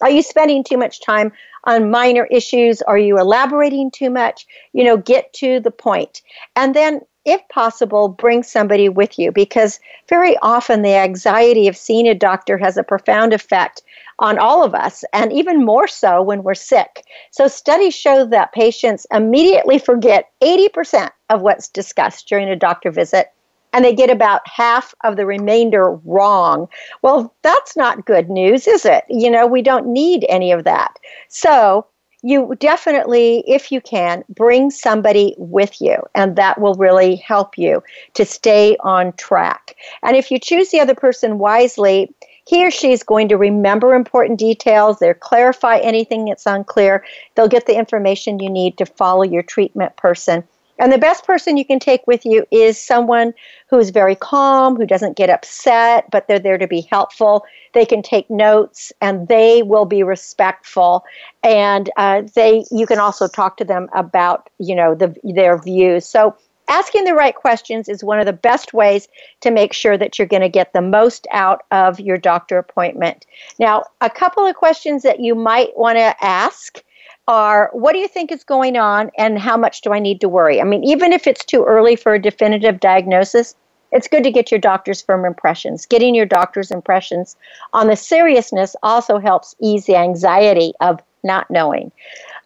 Are 0.00 0.10
you 0.10 0.22
spending 0.22 0.64
too 0.64 0.76
much 0.76 1.00
time 1.00 1.32
on 1.64 1.90
minor 1.90 2.26
issues? 2.26 2.82
Are 2.82 2.98
you 2.98 3.18
elaborating 3.18 3.90
too 3.90 4.10
much? 4.10 4.46
You 4.72 4.84
know, 4.84 4.96
get 4.96 5.32
to 5.34 5.60
the 5.60 5.70
point. 5.70 6.22
And 6.56 6.74
then 6.74 7.00
if 7.24 7.46
possible, 7.48 8.08
bring 8.08 8.42
somebody 8.42 8.88
with 8.88 9.18
you 9.18 9.30
because 9.32 9.80
very 10.08 10.36
often 10.38 10.80
the 10.80 10.94
anxiety 10.94 11.68
of 11.68 11.76
seeing 11.76 12.08
a 12.08 12.14
doctor 12.14 12.56
has 12.56 12.78
a 12.78 12.82
profound 12.82 13.34
effect 13.34 13.82
on 14.18 14.38
all 14.38 14.64
of 14.64 14.74
us, 14.74 15.04
and 15.12 15.32
even 15.32 15.64
more 15.64 15.86
so 15.86 16.22
when 16.22 16.42
we're 16.42 16.54
sick. 16.54 17.04
So, 17.30 17.46
studies 17.46 17.94
show 17.94 18.24
that 18.26 18.52
patients 18.52 19.06
immediately 19.12 19.78
forget 19.78 20.30
80% 20.42 21.10
of 21.28 21.42
what's 21.42 21.68
discussed 21.68 22.26
during 22.28 22.48
a 22.48 22.56
doctor 22.56 22.90
visit 22.90 23.30
and 23.72 23.84
they 23.84 23.94
get 23.94 24.10
about 24.10 24.46
half 24.48 24.94
of 25.04 25.16
the 25.16 25.26
remainder 25.26 25.92
wrong. 26.04 26.68
Well, 27.02 27.34
that's 27.42 27.76
not 27.76 28.06
good 28.06 28.30
news, 28.30 28.66
is 28.66 28.84
it? 28.84 29.04
You 29.08 29.30
know, 29.30 29.46
we 29.46 29.62
don't 29.62 29.86
need 29.86 30.26
any 30.28 30.52
of 30.52 30.64
that. 30.64 30.98
So, 31.28 31.86
you 32.22 32.56
definitely, 32.58 33.44
if 33.46 33.70
you 33.70 33.80
can, 33.80 34.24
bring 34.28 34.70
somebody 34.70 35.34
with 35.38 35.80
you, 35.80 35.96
and 36.14 36.34
that 36.34 36.60
will 36.60 36.74
really 36.74 37.16
help 37.16 37.56
you 37.56 37.82
to 38.14 38.24
stay 38.24 38.76
on 38.80 39.12
track. 39.12 39.76
And 40.02 40.16
if 40.16 40.30
you 40.30 40.38
choose 40.40 40.70
the 40.70 40.80
other 40.80 40.96
person 40.96 41.38
wisely, 41.38 42.12
he 42.48 42.66
or 42.66 42.70
she 42.70 42.92
is 42.92 43.02
going 43.02 43.28
to 43.28 43.36
remember 43.36 43.94
important 43.94 44.38
details. 44.38 44.98
They'll 44.98 45.14
clarify 45.14 45.78
anything 45.78 46.24
that's 46.24 46.46
unclear. 46.46 47.04
They'll 47.34 47.46
get 47.46 47.66
the 47.66 47.78
information 47.78 48.40
you 48.40 48.50
need 48.50 48.78
to 48.78 48.86
follow 48.86 49.22
your 49.22 49.42
treatment 49.42 49.96
person. 49.96 50.42
And 50.78 50.92
the 50.92 50.98
best 50.98 51.24
person 51.24 51.56
you 51.56 51.64
can 51.64 51.78
take 51.78 52.06
with 52.06 52.24
you 52.24 52.46
is 52.50 52.80
someone 52.80 53.34
who 53.68 53.78
is 53.78 53.90
very 53.90 54.14
calm, 54.14 54.76
who 54.76 54.86
doesn't 54.86 55.16
get 55.16 55.30
upset, 55.30 56.10
but 56.10 56.28
they're 56.28 56.38
there 56.38 56.58
to 56.58 56.68
be 56.68 56.82
helpful. 56.82 57.44
They 57.74 57.84
can 57.84 58.02
take 58.02 58.30
notes, 58.30 58.92
and 59.00 59.28
they 59.28 59.62
will 59.62 59.84
be 59.84 60.02
respectful. 60.02 61.04
And 61.42 61.90
uh, 61.96 62.22
they, 62.34 62.64
you 62.70 62.86
can 62.86 62.98
also 62.98 63.26
talk 63.28 63.56
to 63.58 63.64
them 63.64 63.88
about, 63.92 64.48
you 64.58 64.74
know, 64.74 64.94
the, 64.94 65.14
their 65.24 65.60
views. 65.60 66.06
So 66.06 66.36
asking 66.68 67.04
the 67.04 67.14
right 67.14 67.34
questions 67.34 67.88
is 67.88 68.04
one 68.04 68.20
of 68.20 68.26
the 68.26 68.32
best 68.32 68.72
ways 68.72 69.08
to 69.40 69.50
make 69.50 69.72
sure 69.72 69.96
that 69.96 70.18
you're 70.18 70.28
going 70.28 70.42
to 70.42 70.48
get 70.48 70.72
the 70.72 70.82
most 70.82 71.26
out 71.32 71.62
of 71.70 71.98
your 71.98 72.18
doctor 72.18 72.58
appointment. 72.58 73.26
Now, 73.58 73.84
a 74.00 74.10
couple 74.10 74.46
of 74.46 74.54
questions 74.54 75.02
that 75.02 75.20
you 75.20 75.34
might 75.34 75.76
want 75.76 75.98
to 75.98 76.24
ask 76.24 76.82
are 77.28 77.68
what 77.74 77.92
do 77.92 77.98
you 77.98 78.08
think 78.08 78.32
is 78.32 78.42
going 78.42 78.76
on 78.76 79.10
and 79.16 79.38
how 79.38 79.56
much 79.56 79.82
do 79.82 79.92
I 79.92 80.00
need 80.00 80.20
to 80.22 80.28
worry? 80.28 80.60
I 80.60 80.64
mean, 80.64 80.82
even 80.82 81.12
if 81.12 81.26
it's 81.26 81.44
too 81.44 81.62
early 81.64 81.94
for 81.94 82.14
a 82.14 82.20
definitive 82.20 82.80
diagnosis, 82.80 83.54
it's 83.92 84.08
good 84.08 84.24
to 84.24 84.30
get 84.30 84.50
your 84.50 84.60
doctor's 84.60 85.02
firm 85.02 85.24
impressions. 85.24 85.86
Getting 85.86 86.14
your 86.14 86.26
doctor's 86.26 86.70
impressions 86.70 87.36
on 87.72 87.86
the 87.86 87.96
seriousness 87.96 88.74
also 88.82 89.18
helps 89.18 89.54
ease 89.60 89.86
the 89.86 89.96
anxiety 89.96 90.72
of 90.80 91.00
not 91.22 91.50
knowing. 91.50 91.92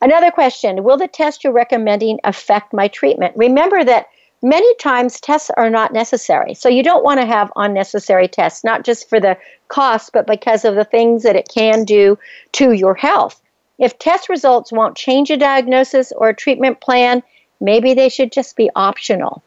Another 0.01 0.31
question 0.31 0.83
Will 0.83 0.97
the 0.97 1.09
test 1.09 1.45
you're 1.45 1.53
recommending 1.53 2.19
affect 2.25 2.73
my 2.73 2.89
treatment? 2.89 3.37
Remember 3.37 3.85
that 3.85 4.09
many 4.43 4.75
times 4.77 5.21
tests 5.21 5.51
are 5.57 5.71
not 5.71 5.93
necessary. 5.93 6.55
So 6.55 6.69
you 6.69 6.83
don't 6.83 7.05
want 7.05 7.21
to 7.21 7.27
have 7.27 7.53
unnecessary 7.55 8.27
tests, 8.27 8.65
not 8.65 8.85
just 8.85 9.09
for 9.09 9.21
the 9.21 9.39
cost, 9.69 10.13
but 10.13 10.27
because 10.27 10.65
of 10.65 10.75
the 10.75 10.85
things 10.85 11.23
that 11.23 11.37
it 11.37 11.49
can 11.49 11.85
do 11.85 12.19
to 12.53 12.73
your 12.73 12.95
health. 12.95 13.42
If 13.79 13.99
test 13.99 14.29
results 14.29 14.73
won't 14.73 14.97
change 14.97 15.31
a 15.31 15.37
diagnosis 15.37 16.13
or 16.13 16.29
a 16.29 16.35
treatment 16.35 16.81
plan, 16.81 17.23
maybe 17.61 17.95
they 17.95 18.09
should 18.09 18.33
just 18.33 18.57
be 18.57 18.71
optional. 18.77 19.43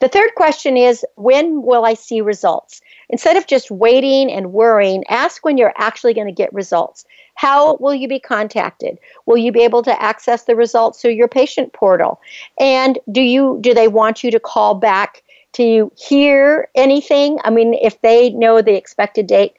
The 0.00 0.08
third 0.08 0.34
question 0.34 0.76
is 0.76 1.04
when 1.14 1.62
will 1.62 1.84
I 1.84 1.94
see 1.94 2.20
results? 2.20 2.82
Instead 3.08 3.36
of 3.36 3.46
just 3.46 3.70
waiting 3.70 4.30
and 4.30 4.52
worrying, 4.52 5.04
ask 5.08 5.44
when 5.44 5.56
you're 5.56 5.72
actually 5.76 6.14
going 6.14 6.26
to 6.26 6.32
get 6.32 6.52
results. 6.52 7.04
How 7.36 7.76
will 7.76 7.94
you 7.94 8.08
be 8.08 8.20
contacted? 8.20 8.98
Will 9.26 9.38
you 9.38 9.52
be 9.52 9.62
able 9.62 9.82
to 9.82 10.02
access 10.02 10.44
the 10.44 10.56
results 10.56 11.00
through 11.00 11.12
your 11.12 11.28
patient 11.28 11.72
portal? 11.72 12.20
And 12.58 12.98
do 13.10 13.22
you 13.22 13.58
do 13.60 13.72
they 13.72 13.88
want 13.88 14.22
you 14.22 14.30
to 14.30 14.40
call 14.40 14.74
back 14.74 15.22
to 15.54 15.90
hear 15.96 16.68
anything? 16.74 17.38
I 17.44 17.50
mean, 17.50 17.74
if 17.74 18.00
they 18.00 18.30
know 18.30 18.62
the 18.62 18.76
expected 18.76 19.26
date, 19.26 19.56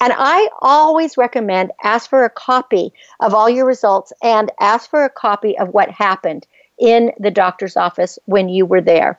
and 0.00 0.12
I 0.16 0.48
always 0.60 1.16
recommend 1.16 1.72
ask 1.82 2.08
for 2.08 2.24
a 2.24 2.30
copy 2.30 2.92
of 3.20 3.34
all 3.34 3.48
your 3.48 3.66
results 3.66 4.12
and 4.22 4.50
ask 4.60 4.90
for 4.90 5.04
a 5.04 5.10
copy 5.10 5.58
of 5.58 5.68
what 5.68 5.90
happened 5.90 6.46
in 6.78 7.12
the 7.18 7.30
doctor's 7.30 7.76
office 7.76 8.18
when 8.24 8.48
you 8.48 8.66
were 8.66 8.80
there. 8.80 9.18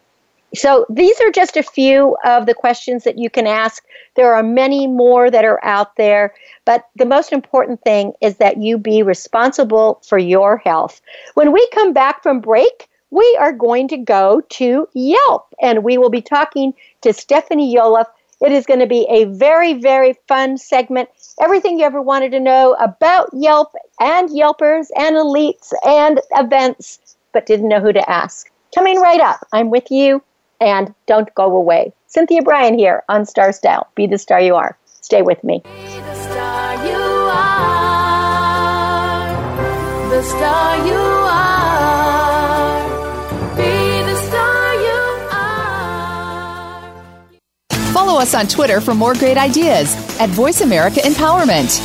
So 0.56 0.86
these 0.89 1.20
are 1.20 1.32
just 1.32 1.58
a 1.58 1.63
few 1.63 2.15
of 2.25 2.46
the 2.46 2.53
questions 2.53 3.06
that 3.06 3.18
you 3.18 3.30
can 3.30 3.48
ask. 3.48 3.84
There 4.15 4.36
are 4.36 4.44
many 4.44 4.86
more 4.86 5.32
that 5.32 5.46
are 5.46 5.63
out 5.63 5.96
there, 5.96 6.34
but 6.63 6.88
the 6.96 7.06
most 7.06 7.32
important 7.32 7.82
thing 7.82 8.13
is 8.22 8.38
that 8.38 8.58
you 8.58 8.77
be 8.77 9.01
responsible 9.01 10.00
for 10.03 10.20
your 10.20 10.58
health. 10.58 11.01
When 11.34 11.51
we 11.51 11.68
come 11.74 11.92
back 11.92 12.22
from 12.22 12.39
break, 12.39 12.88
we 13.10 13.38
are 13.39 13.54
going 13.54 13.88
to 13.89 13.97
go 13.97 14.41
to 14.50 14.88
Yelp 14.93 15.54
and 15.62 15.84
we 15.84 15.97
will 15.97 16.10
be 16.10 16.21
talking 16.21 16.74
to 17.02 17.13
Stephanie 17.13 17.74
Yolish 17.76 18.08
it 18.43 18.51
is 18.51 18.65
going 18.65 18.82
to 18.82 18.88
be 18.88 19.08
a 19.10 19.23
very, 19.25 19.73
very 19.73 20.17
fun 20.27 20.58
segment. 20.58 21.10
Everything 21.41 21.79
you 21.79 21.86
ever 21.86 22.01
wanted 22.01 22.32
to 22.32 22.39
know 22.39 22.75
about 22.79 23.29
Yelp 23.34 23.73
and 23.99 24.29
Yelpers 24.29 24.88
and 24.97 25.15
elites 25.15 25.71
and 25.86 26.19
events, 26.32 27.15
but 27.32 27.45
didn't 27.45 27.69
know 27.69 27.79
who 27.79 27.93
to 27.93 28.10
ask. 28.10 28.51
Coming 28.75 28.99
right 28.99 29.21
up, 29.21 29.47
I'm 29.53 29.69
with 29.69 29.89
you, 29.89 30.21
and 30.60 30.93
don't 31.06 31.34
go 31.36 31.56
away. 31.56 31.93
Cynthia 32.08 32.41
Brian 32.41 32.77
here 32.77 33.03
on 33.08 33.25
Star 33.25 33.53
Style. 33.53 33.88
Be 33.95 34.08
the 34.08 34.17
star 34.17 34.41
you 34.41 34.56
are. 34.56 34.77
Stay 34.86 35.21
with 35.21 35.43
me. 35.43 35.62
Be 35.63 35.69
the 35.69 36.15
star 36.15 36.86
you 36.86 36.95
are. 36.95 37.69
The 40.10 40.21
star 40.21 40.86
you 40.86 41.22
Follow 47.93 48.19
us 48.19 48.34
on 48.34 48.47
Twitter 48.47 48.82
for 48.82 48.95
more 48.95 49.13
great 49.13 49.38
ideas 49.38 49.95
at 50.19 50.27
Voice 50.29 50.62
America 50.62 50.99
Empowerment. 51.01 51.79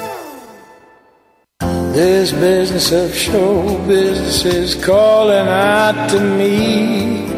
This 1.93 2.33
business 2.33 2.91
of 2.93 3.15
show 3.15 3.79
business 3.87 4.45
is 4.45 4.75
calling 4.85 5.47
out 5.49 6.11
to 6.11 6.21
me. 6.21 7.38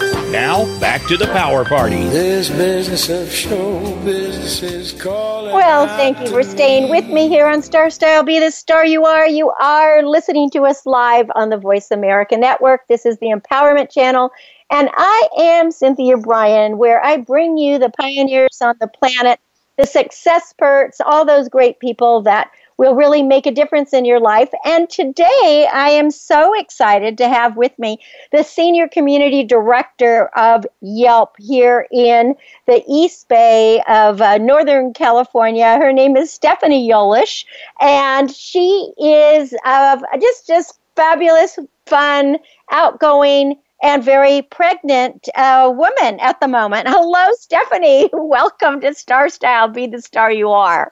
Now, 0.31 0.63
back 0.79 1.05
to 1.07 1.17
the 1.17 1.27
Power 1.27 1.65
Party. 1.65 2.07
This 2.07 2.49
business 2.49 3.09
of 3.09 3.29
show 3.29 3.97
business 4.05 4.63
is 4.63 4.93
calling. 4.93 5.53
Well, 5.53 5.87
thank 5.97 6.21
you 6.21 6.27
for 6.27 6.41
staying 6.41 6.89
with 6.89 7.05
me 7.07 7.27
here 7.27 7.47
on 7.47 7.61
Star 7.61 7.89
Style. 7.89 8.23
Be 8.23 8.39
the 8.39 8.49
star 8.49 8.85
you 8.85 9.03
are. 9.03 9.27
You 9.27 9.49
are 9.49 10.03
listening 10.03 10.49
to 10.51 10.61
us 10.61 10.85
live 10.85 11.29
on 11.35 11.49
the 11.49 11.57
Voice 11.57 11.91
America 11.91 12.37
Network. 12.37 12.87
This 12.87 13.05
is 13.05 13.17
the 13.17 13.27
Empowerment 13.27 13.91
Channel. 13.91 14.31
And 14.71 14.89
I 14.93 15.27
am 15.37 15.69
Cynthia 15.69 16.15
Brian, 16.15 16.77
where 16.77 17.03
I 17.03 17.17
bring 17.17 17.57
you 17.57 17.77
the 17.77 17.89
pioneers 17.89 18.61
on 18.61 18.75
the 18.79 18.87
planet, 18.87 19.37
the 19.77 19.85
success 19.85 20.53
perts, 20.57 21.01
all 21.01 21.25
those 21.25 21.49
great 21.49 21.77
people 21.79 22.21
that 22.21 22.51
will 22.81 22.95
really 22.95 23.21
make 23.21 23.45
a 23.45 23.51
difference 23.51 23.93
in 23.93 24.05
your 24.05 24.19
life. 24.19 24.49
And 24.65 24.89
today 24.89 25.69
I 25.71 25.89
am 25.89 26.09
so 26.09 26.59
excited 26.59 27.15
to 27.19 27.29
have 27.29 27.55
with 27.55 27.77
me 27.77 27.99
the 28.31 28.41
Senior 28.41 28.87
Community 28.87 29.43
Director 29.43 30.31
of 30.35 30.65
Yelp 30.81 31.35
here 31.37 31.85
in 31.91 32.33
the 32.65 32.83
East 32.87 33.27
Bay 33.27 33.83
of 33.87 34.19
uh, 34.19 34.39
Northern 34.39 34.93
California. 34.93 35.77
Her 35.77 35.93
name 35.93 36.17
is 36.17 36.33
Stephanie 36.33 36.89
Yolish, 36.89 37.45
and 37.79 38.31
she 38.31 38.91
is 38.97 39.53
uh, 39.63 40.01
just, 40.19 40.47
just 40.47 40.79
fabulous, 40.95 41.59
fun, 41.85 42.39
outgoing, 42.71 43.59
and 43.83 44.03
very 44.03 44.41
pregnant 44.41 45.29
uh, 45.35 45.71
woman 45.71 46.19
at 46.19 46.39
the 46.39 46.47
moment. 46.47 46.87
Hello, 46.87 47.31
Stephanie. 47.33 48.09
Welcome 48.13 48.81
to 48.81 48.95
Star 48.95 49.29
Style. 49.29 49.67
Be 49.67 49.85
the 49.85 50.01
star 50.01 50.31
you 50.31 50.49
are. 50.49 50.91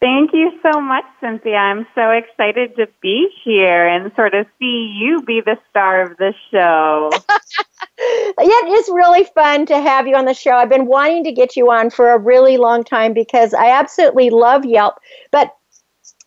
Thank 0.00 0.32
you 0.32 0.58
so 0.62 0.80
much, 0.80 1.04
Cynthia. 1.20 1.56
I'm 1.56 1.86
so 1.94 2.10
excited 2.10 2.74
to 2.76 2.86
be 3.02 3.28
here 3.44 3.86
and 3.86 4.10
sort 4.16 4.32
of 4.32 4.46
see 4.58 4.96
you 4.98 5.20
be 5.26 5.42
the 5.44 5.58
star 5.68 6.10
of 6.10 6.16
the 6.16 6.32
show. 6.50 7.10
it 7.98 8.78
is 8.78 8.88
really 8.88 9.24
fun 9.24 9.66
to 9.66 9.78
have 9.78 10.06
you 10.06 10.16
on 10.16 10.24
the 10.24 10.32
show. 10.32 10.52
I've 10.52 10.70
been 10.70 10.86
wanting 10.86 11.24
to 11.24 11.32
get 11.32 11.54
you 11.54 11.70
on 11.70 11.90
for 11.90 12.12
a 12.12 12.18
really 12.18 12.56
long 12.56 12.82
time 12.82 13.12
because 13.12 13.52
I 13.52 13.68
absolutely 13.72 14.30
love 14.30 14.64
Yelp. 14.64 14.94
But 15.32 15.54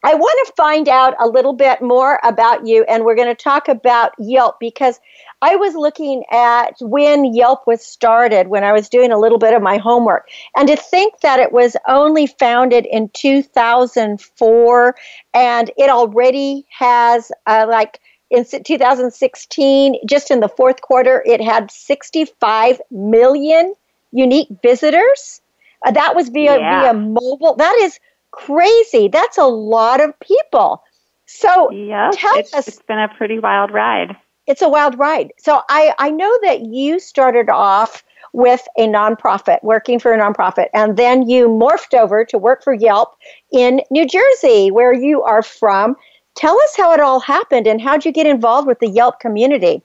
I 0.06 0.16
want 0.16 0.48
to 0.48 0.54
find 0.58 0.90
out 0.90 1.16
a 1.20 1.28
little 1.28 1.54
bit 1.54 1.82
more 1.82 2.20
about 2.24 2.68
you, 2.68 2.84
and 2.90 3.06
we're 3.06 3.16
going 3.16 3.34
to 3.34 3.44
talk 3.44 3.70
about 3.70 4.12
Yelp 4.20 4.60
because 4.60 5.00
I 5.42 5.56
was 5.56 5.76
looking 5.76 6.24
at 6.30 6.76
when 6.82 7.34
Yelp 7.34 7.66
was 7.66 7.86
started 7.86 8.48
when 8.48 8.66
I 8.66 8.74
was 8.74 8.90
doing 8.90 9.12
a 9.12 9.18
little 9.18 9.38
bit 9.38 9.54
of 9.54 9.62
my 9.62 9.78
homework. 9.78 10.28
And 10.58 10.68
to 10.68 10.76
think 10.76 11.22
that 11.22 11.40
it 11.40 11.54
was 11.54 11.78
only 11.88 12.28
founded 12.28 12.86
in 12.86 13.10
2004 13.10 14.96
and 15.34 15.72
it 15.78 15.90
already 15.90 16.66
has 16.78 17.32
uh, 17.46 17.66
like 17.70 18.00
in 18.30 18.46
2016, 18.46 19.96
just 20.08 20.32
in 20.32 20.40
the 20.40 20.50
fourth 20.50 20.82
quarter, 20.82 21.24
it 21.26 21.40
had 21.40 21.72
65 21.72 22.82
million 22.92 23.74
unique 24.12 24.50
visitors. 24.62 25.42
Uh, 25.86 25.92
that 25.92 26.16
was 26.16 26.30
via, 26.30 26.58
yeah. 26.58 26.82
via 26.82 26.94
mobile. 26.94 27.56
That 27.56 27.78
is 27.82 28.00
crazy. 28.34 29.08
That's 29.08 29.38
a 29.38 29.46
lot 29.46 30.02
of 30.02 30.20
people. 30.20 30.84
So 31.26 31.72
yeah, 31.72 32.12
tell 32.14 32.38
it's, 32.38 32.54
us. 32.54 32.68
It's 32.68 32.82
been 32.82 33.00
a 33.00 33.08
pretty 33.08 33.40
wild 33.40 33.72
ride. 33.72 34.18
It's 34.46 34.62
a 34.62 34.68
wild 34.68 35.00
ride. 35.00 35.32
So 35.40 35.62
I, 35.70 35.94
I 36.00 36.10
know 36.10 36.38
that 36.44 36.62
you 36.66 37.00
started 37.00 37.50
off 37.50 38.04
with 38.34 38.68
a 38.78 38.88
nonprofit, 38.88 39.64
working 39.64 40.00
for 40.00 40.14
a 40.14 40.20
nonprofit, 40.20 40.68
and 40.74 40.98
then 40.98 41.30
you 41.30 41.48
morphed 41.48 41.98
over 41.98 42.26
to 42.26 42.38
work 42.38 42.64
for 42.64 42.74
Yelp 42.74 43.16
in 43.52 43.82
New 43.90 44.06
Jersey, 44.06 44.72
where 44.72 44.94
you 44.94 45.22
are 45.22 45.44
from. 45.44 45.96
Tell 46.36 46.60
us 46.60 46.76
how 46.76 46.92
it 46.94 47.00
all 47.00 47.20
happened 47.20 47.68
and 47.68 47.80
how'd 47.80 48.04
you 48.04 48.12
get 48.12 48.26
involved 48.26 48.68
with 48.68 48.80
the 48.80 48.90
Yelp 48.90 49.20
community? 49.20 49.84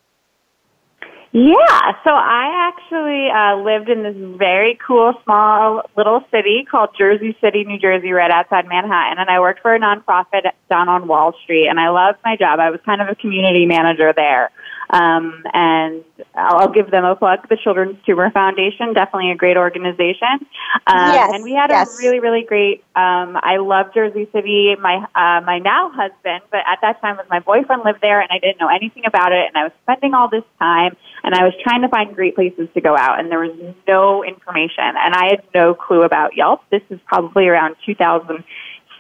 Yeah, 1.31 1.93
so 2.05 2.11
I 2.11 2.73
actually 2.73 3.29
uh, 3.29 3.63
lived 3.63 3.91
in 3.91 4.03
this 4.03 4.39
very 4.39 4.79
cool 4.87 5.13
small 5.25 5.83
little 5.95 6.25
city 6.31 6.67
called 6.71 6.91
Jersey 6.97 7.37
City, 7.41 7.65
New 7.65 7.79
Jersey, 7.79 8.13
right 8.13 8.31
outside 8.31 8.67
Manhattan, 8.67 9.19
and 9.19 9.29
I 9.29 9.39
worked 9.39 9.61
for 9.61 9.75
a 9.75 9.79
nonprofit 9.79 10.51
down 10.71 10.89
on 10.89 11.07
Wall 11.07 11.35
Street, 11.45 11.69
and 11.69 11.79
I 11.79 11.91
loved 11.91 12.19
my 12.25 12.37
job. 12.37 12.61
I 12.61 12.71
was 12.71 12.81
kind 12.87 13.03
of 13.03 13.09
a 13.09 13.15
community 13.15 13.67
manager 13.67 14.13
there. 14.17 14.51
Um, 14.91 15.45
and 15.53 16.03
I'll 16.35 16.73
give 16.73 16.91
them 16.91 17.05
a 17.05 17.15
plug. 17.15 17.47
The 17.49 17.59
Children's 17.63 17.99
Tumor 18.07 18.31
Foundation, 18.31 18.95
definitely 18.95 19.31
a 19.31 19.37
great 19.37 19.59
organization. 19.59 20.47
Um, 20.87 21.13
yes, 21.13 21.31
and 21.35 21.45
we 21.45 21.53
had 21.53 21.69
yes. 21.69 21.95
a 21.95 22.03
really, 22.03 22.21
really 22.21 22.43
great. 22.43 22.85
Um, 22.99 23.39
I 23.39 23.59
love 23.59 23.95
Jersey 23.95 24.29
City. 24.33 24.75
My 24.75 24.97
uh, 25.15 25.41
my 25.47 25.61
now 25.61 25.89
husband, 25.95 26.43
but 26.51 26.67
at 26.67 26.81
that 26.83 27.01
time 27.01 27.17
was 27.17 27.27
my 27.31 27.39
boyfriend 27.39 27.83
lived 27.85 28.01
there, 28.03 28.21
and 28.21 28.29
I 28.29 28.41
didn't 28.41 28.59
know 28.59 28.67
anything 28.67 29.05
about 29.07 29.31
it. 29.31 29.47
And 29.47 29.57
I 29.57 29.63
was 29.63 29.73
spending 29.85 30.15
all 30.15 30.29
this 30.29 30.43
time, 30.59 30.97
and 31.23 31.33
I 31.33 31.45
was 31.45 31.55
trying 31.63 31.83
to 31.83 31.89
find 31.89 32.17
great 32.17 32.35
places 32.35 32.69
to 32.75 32.81
go 32.81 32.97
out, 32.97 33.21
and 33.21 33.31
there 33.31 33.39
was 33.39 33.55
no 33.87 34.25
information, 34.25 34.99
and 34.99 35.15
I 35.15 35.27
had 35.31 35.45
no 35.55 35.75
clue 35.75 36.03
about 36.03 36.37
Yelp. 36.37 36.63
This 36.73 36.83
is 36.91 36.99
probably 37.07 37.47
around 37.47 37.77
2000 37.87 38.43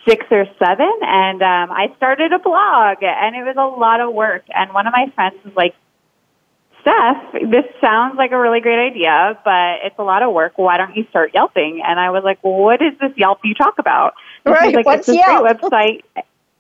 six 0.07 0.25
or 0.31 0.47
seven, 0.61 0.93
and 1.03 1.43
um, 1.43 1.73
I 1.75 1.93
started 1.97 2.33
a 2.33 2.39
blog, 2.39 3.03
and 3.03 3.35
it 3.35 3.43
was 3.43 3.57
a 3.59 3.81
lot 3.81 4.01
of 4.01 4.15
work. 4.15 4.45
And 4.55 4.73
one 4.73 4.87
of 4.87 4.93
my 4.93 5.11
friends 5.15 5.37
was 5.45 5.55
like, 5.57 5.75
Steph, 6.89 7.33
this 7.51 7.65
sounds 7.81 8.17
like 8.17 8.33
a 8.33 8.39
really 8.39 8.61
great 8.61 8.79
idea, 8.79 9.39
but 9.45 9.85
it's 9.85 9.99
a 9.99 10.03
lot 10.03 10.23
of 10.23 10.33
work. 10.33 10.57
Why 10.57 10.79
don't 10.79 10.97
you 10.97 11.05
start 11.11 11.33
Yelping? 11.35 11.83
And 11.85 12.01
I 12.01 12.11
was 12.11 12.23
like, 12.25 12.43
well, 12.43 12.55
what 12.55 12.81
is 12.81 12.99
this 12.99 13.13
Yelp 13.17 13.41
you 13.45 13.55
talk 13.55 13.79
about? 13.79 14.15
And 14.45 14.55
right. 14.55 14.75
like, 14.75 14.87
What's 14.87 15.09
it's 15.09 15.19
a 15.19 15.21
Yelp? 15.21 15.47
website, 15.47 16.03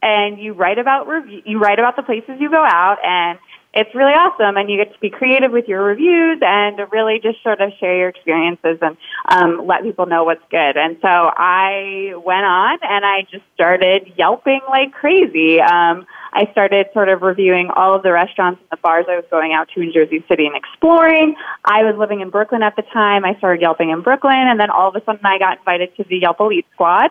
and 0.02 0.38
you 0.38 0.52
write 0.52 0.78
about 0.78 1.08
review, 1.08 1.42
you 1.46 1.58
write 1.58 1.78
about 1.78 1.96
the 1.96 2.02
places 2.02 2.36
you 2.40 2.50
go 2.50 2.62
out, 2.62 2.98
and 3.02 3.38
it's 3.74 3.94
really 3.94 4.12
awesome 4.12 4.56
and 4.56 4.70
you 4.70 4.76
get 4.76 4.92
to 4.92 4.98
be 4.98 5.10
creative 5.10 5.52
with 5.52 5.68
your 5.68 5.84
reviews 5.84 6.40
and 6.40 6.80
really 6.90 7.20
just 7.22 7.42
sort 7.42 7.60
of 7.60 7.70
share 7.78 7.96
your 7.96 8.08
experiences 8.08 8.78
and 8.80 8.96
um, 9.30 9.66
let 9.66 9.82
people 9.82 10.06
know 10.06 10.24
what's 10.24 10.42
good. 10.50 10.76
And 10.76 10.96
so 11.02 11.08
I 11.08 12.12
went 12.16 12.44
on 12.44 12.78
and 12.82 13.04
I 13.04 13.26
just 13.30 13.44
started 13.54 14.12
yelping 14.16 14.60
like 14.68 14.92
crazy. 14.92 15.60
Um, 15.60 16.06
I 16.32 16.50
started 16.52 16.86
sort 16.92 17.08
of 17.08 17.22
reviewing 17.22 17.70
all 17.74 17.94
of 17.94 18.02
the 18.02 18.12
restaurants 18.12 18.60
and 18.60 18.78
the 18.78 18.80
bars 18.82 19.06
I 19.08 19.16
was 19.16 19.24
going 19.30 19.52
out 19.52 19.68
to 19.74 19.80
in 19.80 19.92
Jersey 19.92 20.24
City 20.28 20.46
and 20.46 20.56
exploring. 20.56 21.34
I 21.64 21.82
was 21.82 21.96
living 21.98 22.20
in 22.20 22.30
Brooklyn 22.30 22.62
at 22.62 22.76
the 22.76 22.82
time. 22.82 23.24
I 23.24 23.36
started 23.38 23.62
yelping 23.62 23.90
in 23.90 24.02
Brooklyn 24.02 24.46
and 24.48 24.58
then 24.58 24.70
all 24.70 24.88
of 24.88 24.96
a 24.96 25.04
sudden 25.04 25.24
I 25.24 25.38
got 25.38 25.58
invited 25.58 25.96
to 25.96 26.04
the 26.04 26.18
Yelp 26.18 26.40
Elite 26.40 26.66
Squad 26.74 27.10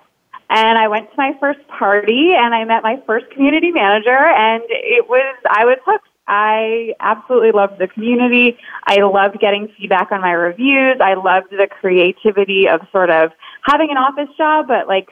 and 0.49 0.77
I 0.77 0.87
went 0.87 1.09
to 1.11 1.17
my 1.17 1.33
first 1.39 1.59
party 1.67 2.31
and 2.35 2.53
I 2.53 2.63
met 2.63 2.83
my 2.83 3.01
first 3.05 3.29
community 3.31 3.71
manager 3.71 4.17
and 4.17 4.63
it 4.69 5.07
was 5.09 5.35
I 5.49 5.65
was 5.65 5.77
hooked. 5.85 6.07
I 6.29 6.93
absolutely 6.99 7.51
loved 7.51 7.79
the 7.79 7.87
community. 7.87 8.57
I 8.83 8.97
loved 8.97 9.39
getting 9.39 9.69
feedback 9.77 10.11
on 10.11 10.19
my 10.19 10.31
reviews. 10.31 10.97
I 11.01 11.13
loved 11.13 11.51
the 11.51 11.67
creativity 11.69 12.67
of 12.67 12.81
sort 12.91 13.09
of 13.09 13.31
having 13.63 13.91
an 13.91 13.97
office 13.97 14.33
job, 14.37 14.67
but 14.67 14.87
like 14.87 15.07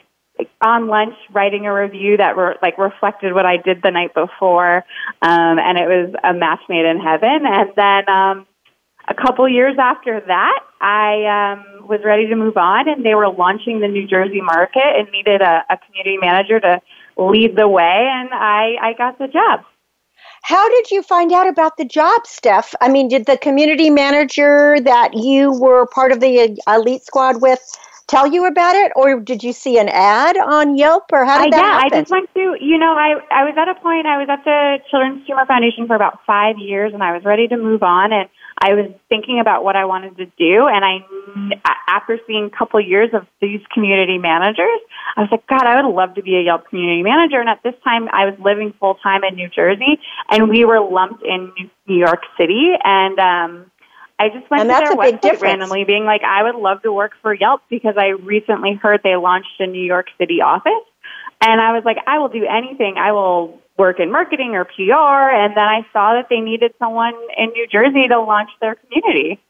on 0.62 0.88
lunch 0.88 1.16
writing 1.32 1.66
a 1.66 1.74
review 1.74 2.18
that 2.18 2.36
were 2.36 2.56
like 2.62 2.78
reflected 2.78 3.34
what 3.34 3.46
I 3.46 3.58
did 3.58 3.82
the 3.82 3.92
night 3.92 4.14
before. 4.14 4.78
Um, 5.22 5.60
and 5.60 5.78
it 5.78 5.88
was 5.88 6.14
a 6.24 6.34
match 6.34 6.62
made 6.70 6.86
in 6.86 7.00
heaven. 7.00 7.46
And 7.46 7.72
then, 7.76 8.10
um, 8.10 8.48
a 9.08 9.14
couple 9.14 9.48
years 9.48 9.76
after 9.80 10.20
that, 10.20 10.60
I 10.82 11.54
um, 11.54 11.88
was 11.88 12.00
ready 12.04 12.28
to 12.28 12.36
move 12.36 12.58
on, 12.58 12.90
and 12.90 13.06
they 13.06 13.14
were 13.14 13.30
launching 13.30 13.80
the 13.80 13.88
New 13.88 14.08
Jersey 14.08 14.42
market 14.42 14.84
and 14.84 15.08
needed 15.12 15.42
a, 15.42 15.64
a 15.70 15.78
community 15.78 16.18
manager 16.18 16.60
to 16.60 16.82
lead 17.18 17.56
the 17.56 17.68
way, 17.68 18.10
and 18.12 18.30
I, 18.34 18.76
I 18.82 18.94
got 18.98 19.20
the 19.20 19.28
job. 19.28 19.62
How 20.42 20.68
did 20.70 20.92
you 20.92 21.02
find 21.02 21.32
out 21.32 21.48
about 21.48 21.78
the 21.78 21.86
job, 21.86 22.28
Steph? 22.28 22.76
I 22.82 22.90
mean, 22.90 23.08
did 23.08 23.26
the 23.26 23.38
community 23.38 23.90
manager 23.90 24.80
that 24.82 25.14
you 25.14 25.52
were 25.52 25.88
part 25.88 26.12
of 26.12 26.20
the 26.20 26.60
elite 26.68 27.04
squad 27.04 27.42
with 27.42 27.62
tell 28.08 28.28
you 28.28 28.46
about 28.46 28.76
it, 28.76 28.92
or 28.96 29.20
did 29.20 29.44
you 29.44 29.54
see 29.54 29.78
an 29.80 29.90
ad 29.90 30.38
on 30.38 30.78
Yelp, 30.78 31.06
or 31.12 31.26
how 31.26 31.44
did 31.44 31.54
I, 31.54 31.58
that 31.58 31.64
yeah, 31.64 31.80
happen? 31.80 31.98
I 31.98 32.02
just 32.02 32.12
went 32.12 32.34
to, 32.34 32.58
you 32.60 32.78
know, 32.78 32.94
I 32.94 33.16
I 33.32 33.44
was 33.44 33.56
at 33.58 33.70
a 33.70 33.76
point. 33.76 34.06
I 34.06 34.18
was 34.18 34.28
at 34.30 34.44
the 34.44 34.78
Children's 34.90 35.26
Tumor 35.28 35.46
Foundation 35.46 35.88
for 35.88 35.96
about 35.96 36.20
five 36.26 36.58
years, 36.58 36.94
and 36.94 37.02
I 37.02 37.14
was 37.14 37.24
ready 37.26 37.48
to 37.48 37.58
move 37.58 37.84
on, 37.84 38.14
and 38.14 38.30
I 38.58 38.74
was 38.74 38.92
thinking 39.10 39.40
about 39.40 39.64
what 39.64 39.76
I 39.76 39.86
wanted 39.86 40.16
to 40.18 40.26
do, 40.26 40.68
and 40.68 40.86
I, 40.86 41.04
after 41.88 42.18
seeing 42.26 42.46
a 42.46 42.58
couple 42.58 42.80
of 42.80 42.88
years 42.88 43.10
of 43.14 43.28
these 43.42 43.60
community 43.74 44.18
managers, 44.18 44.80
I 45.18 45.22
was 45.22 45.30
like, 45.30 45.46
God, 45.48 45.66
I 45.66 45.82
would 45.82 45.94
love 45.94 46.16
to 46.16 46.24
be 46.24 46.38
a 46.38 46.42
Yelp 46.42 46.70
community 46.70 47.04
manager. 47.04 47.40
And 47.40 47.50
at 47.50 47.62
this 47.64 47.76
time, 47.84 48.08
I 48.14 48.26
was 48.26 48.36
living 48.40 48.74
full 48.80 48.96
time 48.96 49.24
in 49.26 49.36
New 49.36 49.50
Jersey, 49.50 50.00
and 50.30 50.50
we 50.50 50.64
were 50.64 50.80
lumped 50.80 51.24
in 51.24 51.52
New 51.88 51.98
York 51.98 52.24
City, 52.40 52.72
and 52.82 53.20
um, 53.20 53.72
I 54.18 54.30
just 54.30 54.50
went 54.50 54.62
and 54.62 54.70
to 54.70 54.96
their 54.96 55.08
a 55.08 55.12
website 55.12 55.42
randomly, 55.42 55.84
being 55.84 56.06
like, 56.06 56.22
I 56.24 56.44
would 56.44 56.56
love 56.56 56.82
to 56.84 56.94
work 56.94 57.12
for 57.22 57.34
Yelp 57.34 57.62
because 57.70 57.96
I 57.98 58.10
recently 58.10 58.74
heard 58.74 59.02
they 59.04 59.16
launched 59.16 59.60
a 59.60 59.68
New 59.68 59.84
York 59.84 60.08
City 60.18 60.42
office. 60.42 60.72
And 61.42 61.60
I 61.60 61.74
was 61.74 61.84
like, 61.84 61.98
I 62.08 62.20
will 62.20 62.30
do 62.30 62.46
anything. 62.46 62.96
I 62.98 63.12
will 63.12 63.60
work 63.78 64.00
in 64.00 64.12
marketing 64.12 64.56
or 64.56 64.64
PR. 64.64 65.36
And 65.36 65.56
then 65.56 65.66
I 65.66 65.86
saw 65.92 66.14
that 66.14 66.28
they 66.30 66.40
needed 66.40 66.74
someone 66.80 67.14
in 67.38 67.50
New 67.50 67.68
Jersey 67.68 68.08
to 68.08 68.22
launch 68.22 68.50
their 68.62 68.76
community. 68.76 69.42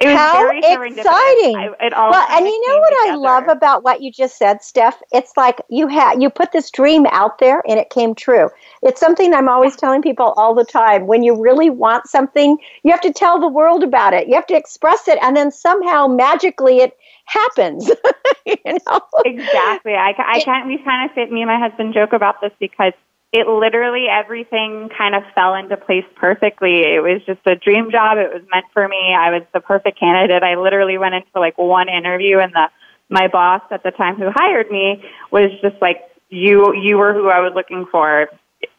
It 0.00 0.06
was 0.06 0.16
How 0.16 0.32
very 0.32 0.60
exciting! 0.60 1.56
I, 1.56 1.68
it 1.78 1.92
all 1.92 2.10
well, 2.10 2.26
and 2.30 2.46
you 2.46 2.68
know 2.68 2.78
what 2.78 3.08
I 3.10 3.16
love 3.16 3.48
about 3.48 3.84
what 3.84 4.00
you 4.00 4.10
just 4.10 4.38
said, 4.38 4.62
Steph? 4.62 4.98
It's 5.12 5.36
like 5.36 5.60
you 5.68 5.88
had 5.88 6.22
you 6.22 6.30
put 6.30 6.52
this 6.52 6.70
dream 6.70 7.04
out 7.10 7.38
there 7.38 7.62
and 7.68 7.78
it 7.78 7.90
came 7.90 8.14
true. 8.14 8.48
It's 8.82 8.98
something 8.98 9.34
I'm 9.34 9.50
always 9.50 9.76
telling 9.76 10.00
people 10.00 10.32
all 10.38 10.54
the 10.54 10.64
time. 10.64 11.06
When 11.06 11.22
you 11.22 11.38
really 11.38 11.68
want 11.68 12.06
something, 12.06 12.56
you 12.82 12.90
have 12.92 13.02
to 13.02 13.12
tell 13.12 13.38
the 13.38 13.48
world 13.48 13.84
about 13.84 14.14
it. 14.14 14.26
You 14.26 14.36
have 14.36 14.46
to 14.46 14.56
express 14.56 15.06
it, 15.06 15.18
and 15.20 15.36
then 15.36 15.50
somehow 15.50 16.06
magically 16.06 16.78
it 16.78 16.96
happens. 17.26 17.90
you 18.46 18.56
know? 18.64 19.00
Exactly. 19.26 19.92
I, 19.92 20.14
I 20.18 20.40
can't. 20.40 20.66
We 20.66 20.78
kind 20.78 21.10
of 21.10 21.14
fit. 21.14 21.30
Me 21.30 21.42
and 21.42 21.48
my 21.48 21.58
husband 21.58 21.92
joke 21.92 22.14
about 22.14 22.40
this 22.40 22.52
because 22.58 22.94
it 23.32 23.46
literally 23.46 24.06
everything 24.10 24.88
kind 24.96 25.14
of 25.14 25.22
fell 25.34 25.54
into 25.54 25.76
place 25.76 26.04
perfectly. 26.16 26.80
It 26.82 27.02
was 27.02 27.22
just 27.26 27.40
a 27.46 27.54
dream 27.54 27.90
job. 27.90 28.18
It 28.18 28.32
was 28.32 28.42
meant 28.52 28.66
for 28.72 28.86
me. 28.88 29.14
I 29.16 29.30
was 29.30 29.42
the 29.54 29.60
perfect 29.60 29.98
candidate. 30.00 30.42
I 30.42 30.56
literally 30.56 30.98
went 30.98 31.14
into 31.14 31.38
like 31.38 31.56
one 31.56 31.88
interview, 31.88 32.38
and 32.38 32.52
the 32.52 32.68
my 33.08 33.28
boss 33.28 33.62
at 33.70 33.82
the 33.82 33.92
time 33.92 34.16
who 34.16 34.30
hired 34.34 34.70
me 34.70 35.04
was 35.30 35.50
just 35.62 35.80
like, 35.80 36.02
"You 36.28 36.74
you 36.74 36.98
were 36.98 37.12
who 37.12 37.28
I 37.28 37.40
was 37.40 37.52
looking 37.54 37.86
for." 37.86 38.28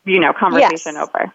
You 0.06 0.20
know, 0.20 0.34
conversation 0.34 0.96
Yes. 0.96 1.08
over. 1.08 1.34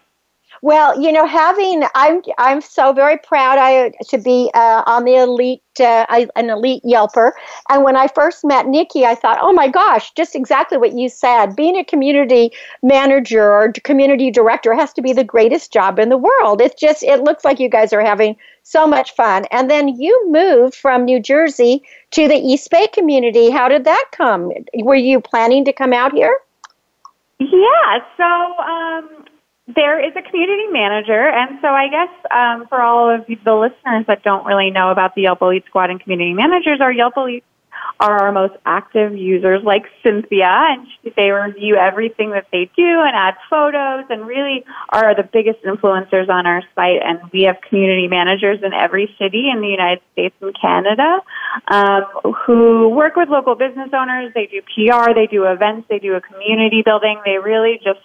Well, 0.61 0.99
you 0.99 1.11
know, 1.11 1.25
having 1.27 1.83
I'm 1.95 2.21
I'm 2.37 2.61
so 2.61 2.93
very 2.93 3.17
proud 3.17 3.57
I 3.59 3.91
to 4.09 4.17
be 4.17 4.49
uh, 4.53 4.83
on 4.85 5.03
the 5.03 5.15
elite 5.15 5.61
uh, 5.79 6.05
I, 6.09 6.27
an 6.35 6.49
elite 6.49 6.83
Yelper. 6.83 7.31
And 7.69 7.83
when 7.83 7.95
I 7.95 8.07
first 8.07 8.43
met 8.43 8.67
Nikki, 8.67 9.05
I 9.05 9.15
thought, 9.15 9.37
oh 9.41 9.53
my 9.53 9.67
gosh, 9.67 10.11
just 10.13 10.35
exactly 10.35 10.77
what 10.77 10.93
you 10.93 11.09
said. 11.09 11.55
Being 11.55 11.77
a 11.77 11.83
community 11.83 12.51
manager 12.81 13.51
or 13.51 13.71
community 13.83 14.31
director 14.31 14.73
has 14.73 14.93
to 14.93 15.01
be 15.01 15.13
the 15.13 15.23
greatest 15.23 15.71
job 15.71 15.99
in 15.99 16.09
the 16.09 16.17
world. 16.17 16.61
It's 16.61 16.79
just 16.79 17.03
it 17.03 17.21
looks 17.21 17.45
like 17.45 17.59
you 17.59 17.69
guys 17.69 17.93
are 17.93 18.01
having 18.01 18.35
so 18.63 18.87
much 18.87 19.13
fun. 19.15 19.45
And 19.51 19.69
then 19.69 19.87
you 19.87 20.29
moved 20.31 20.75
from 20.75 21.05
New 21.05 21.19
Jersey 21.19 21.83
to 22.11 22.27
the 22.27 22.35
East 22.35 22.69
Bay 22.69 22.87
community. 22.87 23.49
How 23.49 23.69
did 23.69 23.85
that 23.85 24.05
come? 24.11 24.51
Were 24.75 24.95
you 24.95 25.21
planning 25.21 25.65
to 25.65 25.73
come 25.73 25.93
out 25.93 26.13
here? 26.13 26.37
Yeah, 27.39 27.99
so 28.17 28.23
um, 28.23 29.25
there 29.67 29.99
is 29.99 30.15
a 30.15 30.21
community 30.21 30.67
manager, 30.71 31.27
and 31.27 31.59
so 31.61 31.67
I 31.67 31.87
guess 31.89 32.31
um, 32.31 32.67
for 32.67 32.81
all 32.81 33.13
of 33.13 33.27
the 33.27 33.53
listeners 33.53 34.05
that 34.07 34.23
don't 34.23 34.45
really 34.45 34.71
know 34.71 34.91
about 34.91 35.13
the 35.13 35.23
Yelp 35.23 35.41
Elite 35.41 35.65
Squad 35.67 35.89
and 35.89 35.99
community 35.99 36.33
managers, 36.33 36.79
our 36.79 36.91
Yelp 36.91 37.15
Elite 37.17 37.43
are 37.99 38.23
our 38.23 38.31
most 38.31 38.53
active 38.65 39.15
users, 39.17 39.63
like 39.63 39.83
Cynthia, 40.03 40.47
and 40.49 40.87
she, 40.87 41.11
they 41.15 41.31
review 41.31 41.75
everything 41.75 42.31
that 42.31 42.45
they 42.51 42.69
do 42.75 43.01
and 43.03 43.15
add 43.15 43.35
photos, 43.49 44.05
and 44.09 44.25
really 44.25 44.63
are 44.89 45.15
the 45.15 45.23
biggest 45.23 45.63
influencers 45.63 46.29
on 46.29 46.45
our 46.45 46.61
site. 46.75 47.01
And 47.03 47.19
we 47.33 47.43
have 47.43 47.57
community 47.67 48.07
managers 48.07 48.59
in 48.63 48.71
every 48.73 49.13
city 49.19 49.49
in 49.51 49.61
the 49.61 49.67
United 49.67 50.01
States 50.13 50.35
and 50.41 50.55
Canada 50.59 51.19
um, 51.67 52.03
who 52.45 52.89
work 52.89 53.15
with 53.15 53.29
local 53.29 53.55
business 53.55 53.89
owners. 53.93 54.31
They 54.33 54.45
do 54.45 54.61
PR, 54.61 55.13
they 55.13 55.27
do 55.27 55.45
events, 55.45 55.87
they 55.89 55.99
do 55.99 56.13
a 56.13 56.21
community 56.21 56.83
building. 56.85 57.19
They 57.25 57.37
really 57.37 57.79
just 57.83 57.99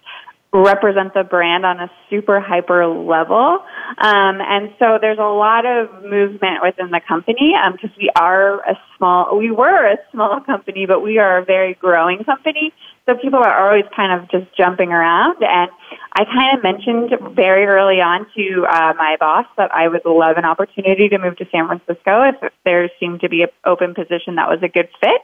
represent 0.53 1.15
the 1.15 1.25
brand 1.25 1.65
on 1.65 1.81
a 1.81 1.91
super 2.11 2.39
hyper 2.39 2.87
level. 2.87 3.59
Um, 3.99 4.41
and 4.41 4.75
so 4.79 4.99
there's 5.01 5.19
a 5.19 5.23
lot 5.23 5.65
of 5.65 6.05
movement 6.05 6.61
within 6.63 6.91
the 6.91 7.01
company 7.07 7.55
because 7.73 7.97
we 7.97 8.11
are 8.17 8.61
a 8.61 8.79
small, 8.97 9.39
we 9.39 9.51
were 9.51 9.87
a 9.87 9.97
small 10.13 10.41
company, 10.41 10.85
but 10.87 11.01
we 11.01 11.19
are 11.19 11.39
a 11.39 11.45
very 11.45 11.75
growing 11.75 12.25
company. 12.25 12.73
So 13.07 13.17
people 13.17 13.41
are 13.41 13.67
always 13.67 13.85
kind 13.97 14.13
of 14.13 14.31
just 14.31 14.55
jumping 14.57 14.93
around. 14.93 15.37
And 15.41 15.71
I 16.13 16.25
kind 16.25 16.57
of 16.57 16.63
mentioned 16.63 17.35
very 17.35 17.65
early 17.65 18.01
on 18.01 18.27
to 18.37 18.67
uh, 18.69 18.93
my 18.97 19.17
boss 19.19 19.47
that 19.57 19.75
I 19.75 19.89
would 19.89 20.03
love 20.05 20.37
an 20.37 20.45
opportunity 20.45 21.09
to 21.09 21.19
move 21.19 21.37
to 21.39 21.47
San 21.51 21.67
Francisco 21.67 22.23
if 22.29 22.53
there 22.65 22.91
seemed 23.01 23.23
to 23.23 23.29
be 23.29 23.43
an 23.43 23.49
open 23.65 23.95
position 23.95 24.37
that 24.37 24.49
was 24.49 24.61
a 24.63 24.69
good 24.69 24.89
fit. 25.01 25.21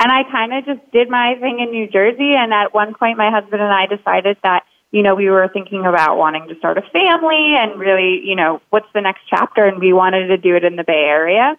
And 0.00 0.10
I 0.10 0.22
kind 0.24 0.54
of 0.54 0.64
just 0.64 0.92
did 0.92 1.10
my 1.10 1.34
thing 1.40 1.60
in 1.60 1.70
New 1.70 1.86
Jersey. 1.86 2.32
And 2.34 2.54
at 2.54 2.72
one 2.72 2.94
point, 2.94 3.18
my 3.18 3.30
husband 3.30 3.60
and 3.60 3.70
I 3.70 3.84
decided 3.84 4.38
that, 4.42 4.64
you 4.90 5.02
know, 5.02 5.14
we 5.14 5.28
were 5.28 5.46
thinking 5.52 5.84
about 5.84 6.16
wanting 6.16 6.48
to 6.48 6.56
start 6.56 6.78
a 6.78 6.82
family 6.82 7.54
and 7.56 7.78
really, 7.78 8.22
you 8.24 8.34
know, 8.34 8.62
what's 8.70 8.88
the 8.94 9.02
next 9.02 9.20
chapter? 9.28 9.66
And 9.66 9.78
we 9.78 9.92
wanted 9.92 10.28
to 10.28 10.38
do 10.38 10.56
it 10.56 10.64
in 10.64 10.76
the 10.76 10.84
Bay 10.84 11.04
Area. 11.06 11.56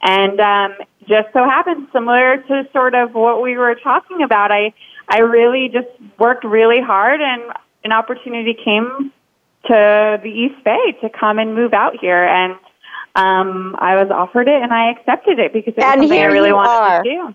And 0.00 0.40
um, 0.40 0.74
just 1.06 1.28
so 1.34 1.44
happened, 1.44 1.88
similar 1.92 2.38
to 2.38 2.66
sort 2.72 2.94
of 2.94 3.14
what 3.14 3.42
we 3.42 3.58
were 3.58 3.74
talking 3.74 4.22
about, 4.22 4.50
I, 4.50 4.72
I 5.06 5.18
really 5.18 5.68
just 5.70 5.88
worked 6.18 6.44
really 6.44 6.80
hard 6.80 7.20
and 7.20 7.42
an 7.84 7.92
opportunity 7.92 8.54
came 8.64 9.12
to 9.66 10.20
the 10.22 10.28
East 10.28 10.64
Bay 10.64 10.96
to 11.02 11.10
come 11.10 11.38
and 11.38 11.54
move 11.54 11.74
out 11.74 11.92
here. 12.00 12.24
And 12.24 12.54
um, 13.14 13.76
I 13.78 13.96
was 14.02 14.10
offered 14.10 14.48
it 14.48 14.62
and 14.62 14.72
I 14.72 14.92
accepted 14.92 15.38
it 15.38 15.52
because 15.52 15.74
it 15.74 15.76
was 15.76 15.84
And 15.84 16.00
something 16.00 16.18
I 16.18 16.24
really 16.24 16.52
wanted 16.52 16.70
are. 16.70 17.02
to 17.02 17.10
do. 17.10 17.34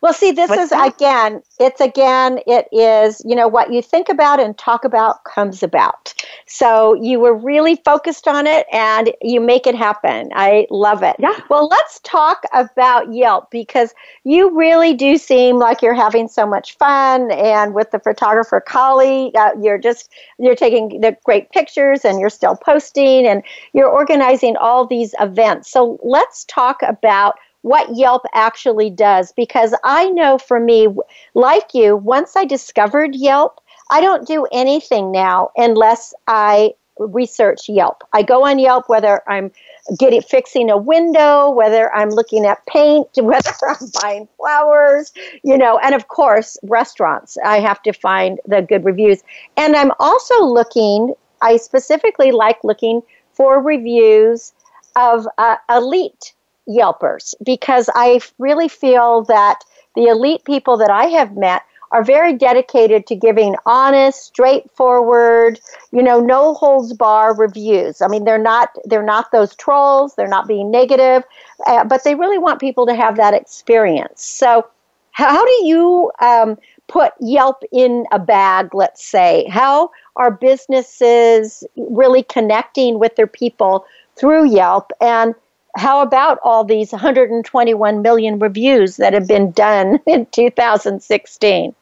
Well, 0.00 0.12
see, 0.12 0.32
this 0.32 0.50
What's 0.50 0.62
is 0.64 0.70
that? 0.70 0.94
again, 0.94 1.42
it's 1.58 1.80
again, 1.80 2.40
it 2.46 2.68
is, 2.72 3.22
you 3.24 3.34
know, 3.34 3.48
what 3.48 3.72
you 3.72 3.82
think 3.82 4.08
about 4.08 4.40
and 4.40 4.56
talk 4.56 4.84
about 4.84 5.24
comes 5.24 5.62
about. 5.62 6.14
So 6.46 6.94
you 6.94 7.20
were 7.20 7.34
really 7.34 7.76
focused 7.76 8.28
on 8.28 8.46
it 8.46 8.66
and 8.72 9.12
you 9.22 9.40
make 9.40 9.66
it 9.66 9.74
happen. 9.74 10.30
I 10.34 10.66
love 10.70 11.02
it. 11.02 11.16
Yeah. 11.18 11.38
Well, 11.48 11.68
let's 11.68 12.00
talk 12.00 12.44
about 12.52 13.12
Yelp 13.12 13.50
because 13.50 13.94
you 14.24 14.56
really 14.56 14.94
do 14.94 15.16
seem 15.16 15.56
like 15.56 15.82
you're 15.82 15.94
having 15.94 16.28
so 16.28 16.46
much 16.46 16.76
fun. 16.76 17.30
And 17.32 17.74
with 17.74 17.90
the 17.90 17.98
photographer 17.98 18.60
Kali, 18.60 19.34
uh, 19.34 19.50
you're 19.60 19.78
just, 19.78 20.10
you're 20.38 20.56
taking 20.56 21.00
the 21.00 21.16
great 21.24 21.50
pictures 21.50 22.04
and 22.04 22.20
you're 22.20 22.30
still 22.30 22.56
posting 22.56 23.26
and 23.26 23.42
you're 23.72 23.88
organizing 23.88 24.56
all 24.56 24.86
these 24.86 25.14
events. 25.20 25.70
So 25.70 25.98
let's 26.02 26.44
talk 26.44 26.80
about 26.82 27.36
what 27.64 27.96
Yelp 27.96 28.26
actually 28.34 28.90
does 28.90 29.32
because 29.32 29.74
I 29.84 30.10
know 30.10 30.36
for 30.36 30.60
me, 30.60 30.86
like 31.32 31.72
you, 31.72 31.96
once 31.96 32.36
I 32.36 32.44
discovered 32.44 33.14
Yelp, 33.14 33.58
I 33.90 34.02
don't 34.02 34.28
do 34.28 34.46
anything 34.52 35.10
now 35.10 35.48
unless 35.56 36.12
I 36.26 36.74
research 36.98 37.66
Yelp. 37.66 38.04
I 38.12 38.22
go 38.22 38.44
on 38.44 38.58
Yelp 38.58 38.90
whether 38.90 39.22
I'm 39.26 39.50
getting 39.98 40.20
fixing 40.20 40.68
a 40.68 40.76
window, 40.76 41.48
whether 41.48 41.90
I'm 41.94 42.10
looking 42.10 42.44
at 42.44 42.64
paint, 42.66 43.08
whether 43.16 43.52
I'm 43.66 43.88
buying 44.02 44.28
flowers, 44.36 45.14
you 45.42 45.56
know, 45.56 45.78
and 45.78 45.94
of 45.94 46.08
course, 46.08 46.58
restaurants. 46.64 47.38
I 47.46 47.60
have 47.60 47.82
to 47.84 47.94
find 47.94 48.40
the 48.46 48.60
good 48.60 48.84
reviews. 48.84 49.22
And 49.56 49.74
I'm 49.74 49.92
also 50.00 50.44
looking, 50.44 51.14
I 51.40 51.56
specifically 51.56 52.30
like 52.30 52.58
looking 52.62 53.00
for 53.32 53.62
reviews 53.62 54.52
of 54.96 55.26
uh, 55.38 55.56
elite 55.70 56.34
Yelpers 56.68 57.34
because 57.44 57.90
I 57.94 58.20
really 58.38 58.68
feel 58.68 59.22
that 59.24 59.60
the 59.94 60.06
elite 60.06 60.44
people 60.44 60.76
that 60.78 60.90
I 60.90 61.06
have 61.06 61.36
met 61.36 61.62
are 61.94 62.02
very 62.02 62.32
dedicated 62.32 63.06
to 63.06 63.14
giving 63.14 63.54
honest, 63.66 64.24
straightforward, 64.24 65.60
you 65.92 66.02
know, 66.02 66.18
no 66.18 66.54
holds 66.54 66.92
bar 66.92 67.36
reviews. 67.36 68.02
I 68.02 68.08
mean, 68.08 68.24
they're 68.24 68.36
not 68.36 68.76
they're 68.84 69.02
not 69.04 69.30
those 69.30 69.54
trolls. 69.54 70.16
They're 70.16 70.26
not 70.26 70.48
being 70.48 70.72
negative, 70.72 71.22
uh, 71.66 71.84
but 71.84 72.02
they 72.02 72.16
really 72.16 72.38
want 72.38 72.60
people 72.60 72.84
to 72.86 72.96
have 72.96 73.16
that 73.16 73.32
experience. 73.32 74.24
So, 74.24 74.66
how, 75.12 75.44
do 75.44 75.66
you 75.66 76.10
um, 76.20 76.58
put 76.88 77.12
Yelp 77.20 77.62
in 77.70 78.06
a 78.10 78.18
bag? 78.18 78.74
Let's 78.74 79.04
say 79.04 79.46
how 79.48 79.90
are 80.16 80.32
businesses 80.32 81.62
really 81.76 82.24
connecting 82.24 82.98
with 82.98 83.14
their 83.14 83.28
people 83.28 83.86
through 84.16 84.50
Yelp 84.50 84.90
and 85.00 85.36
how 85.76 86.02
about 86.02 86.38
all 86.44 86.64
these 86.64 86.92
121 86.92 88.02
million 88.02 88.38
reviews 88.38 88.96
that 88.96 89.12
have 89.12 89.26
been 89.26 89.50
done 89.52 90.00
in 90.06 90.26
2016? 90.26 91.74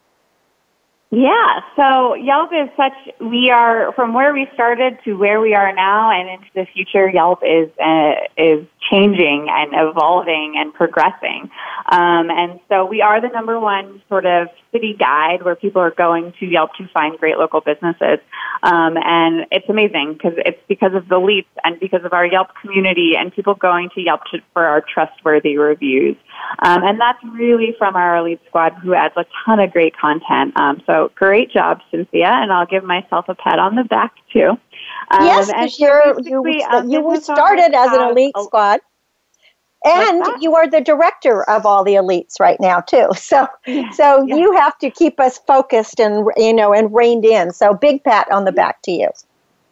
Yeah, 1.14 1.60
so 1.76 2.14
Yelp 2.14 2.52
is 2.54 2.70
such, 2.74 2.94
we 3.20 3.50
are, 3.50 3.92
from 3.92 4.14
where 4.14 4.32
we 4.32 4.48
started 4.54 4.98
to 5.04 5.12
where 5.12 5.42
we 5.42 5.54
are 5.54 5.70
now 5.74 6.10
and 6.10 6.26
into 6.26 6.46
the 6.54 6.64
future, 6.72 7.06
Yelp 7.06 7.40
is, 7.42 7.68
uh, 7.78 8.14
is 8.38 8.64
changing 8.90 9.46
and 9.50 9.72
evolving 9.74 10.54
and 10.56 10.72
progressing. 10.72 11.50
Um, 11.90 12.30
and 12.30 12.60
so 12.70 12.86
we 12.86 13.02
are 13.02 13.20
the 13.20 13.28
number 13.28 13.60
one 13.60 14.00
sort 14.08 14.24
of 14.24 14.48
city 14.72 14.96
guide 14.98 15.42
where 15.42 15.54
people 15.54 15.82
are 15.82 15.90
going 15.90 16.32
to 16.40 16.46
Yelp 16.46 16.70
to 16.78 16.88
find 16.94 17.18
great 17.18 17.36
local 17.36 17.60
businesses. 17.60 18.18
Um, 18.62 18.96
and 18.96 19.44
it's 19.50 19.68
amazing 19.68 20.14
because 20.14 20.38
it's 20.38 20.60
because 20.66 20.94
of 20.94 21.08
the 21.08 21.18
leaps 21.18 21.50
and 21.62 21.78
because 21.78 22.04
of 22.04 22.14
our 22.14 22.24
Yelp 22.24 22.48
community 22.62 23.16
and 23.18 23.34
people 23.34 23.54
going 23.54 23.90
to 23.96 24.00
Yelp 24.00 24.22
to, 24.32 24.38
for 24.54 24.64
our 24.64 24.80
trustworthy 24.80 25.58
reviews. 25.58 26.16
Um, 26.58 26.84
and 26.84 27.00
that's 27.00 27.18
really 27.24 27.74
from 27.78 27.96
our 27.96 28.16
elite 28.16 28.40
squad 28.46 28.74
who 28.82 28.94
adds 28.94 29.14
a 29.16 29.24
ton 29.44 29.60
of 29.60 29.72
great 29.72 29.96
content. 29.96 30.58
Um, 30.58 30.82
so 30.86 31.10
great 31.14 31.50
job, 31.50 31.80
Cynthia, 31.90 32.28
and 32.28 32.52
I'll 32.52 32.66
give 32.66 32.84
myself 32.84 33.28
a 33.28 33.34
pat 33.34 33.58
on 33.58 33.74
the 33.74 33.84
back 33.84 34.14
too. 34.32 34.58
Um, 35.10 35.24
yes, 35.24 35.46
because 35.48 35.78
you're, 35.78 36.20
you, 36.20 36.42
uh, 36.70 36.84
you 36.86 37.20
started 37.20 37.74
as 37.74 37.92
an 37.92 38.10
elite 38.10 38.34
a- 38.36 38.44
squad, 38.44 38.80
and 39.84 40.24
you 40.40 40.54
are 40.54 40.68
the 40.68 40.80
director 40.80 41.48
of 41.50 41.66
all 41.66 41.84
the 41.84 41.94
elites 41.94 42.38
right 42.38 42.58
now 42.60 42.80
too. 42.80 43.08
So 43.16 43.46
so 43.92 44.24
yeah. 44.26 44.36
you 44.36 44.52
have 44.56 44.78
to 44.78 44.90
keep 44.90 45.18
us 45.18 45.38
focused 45.38 46.00
and 46.00 46.28
you 46.36 46.52
know 46.52 46.72
and 46.74 46.92
reined 46.92 47.24
in. 47.24 47.52
So 47.52 47.74
big 47.74 48.04
pat 48.04 48.30
on 48.30 48.44
the 48.44 48.52
back 48.52 48.82
to 48.82 48.92
you. 48.92 49.08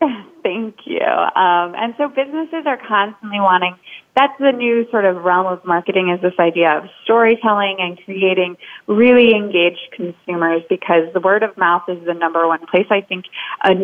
Thank 0.43 0.77
you. 0.87 1.01
Um, 1.01 1.75
and 1.77 1.95
so 1.99 2.09
businesses 2.09 2.65
are 2.67 2.79
constantly 2.79 3.41
wanting 3.41 3.77
that's 4.17 4.37
the 4.39 4.53
new 4.53 4.89
sort 4.91 5.05
of 5.05 5.25
realm 5.25 5.47
of 5.47 5.65
marketing 5.65 6.11
is 6.11 6.21
this 6.21 6.39
idea 6.39 6.79
of 6.79 6.85
storytelling 7.05 7.77
and 7.79 7.99
creating 8.05 8.57
really 8.87 9.35
engaged 9.35 9.93
consumers 9.93 10.63
because 10.69 11.13
the 11.15 11.21
word 11.21 11.43
of 11.43 11.57
mouth 11.57 11.83
is 11.89 12.05
the 12.05 12.15
number 12.15 12.47
one 12.47 12.67
place 12.67 12.87
I 12.91 13.01
think 13.01 13.27
a 13.65 13.75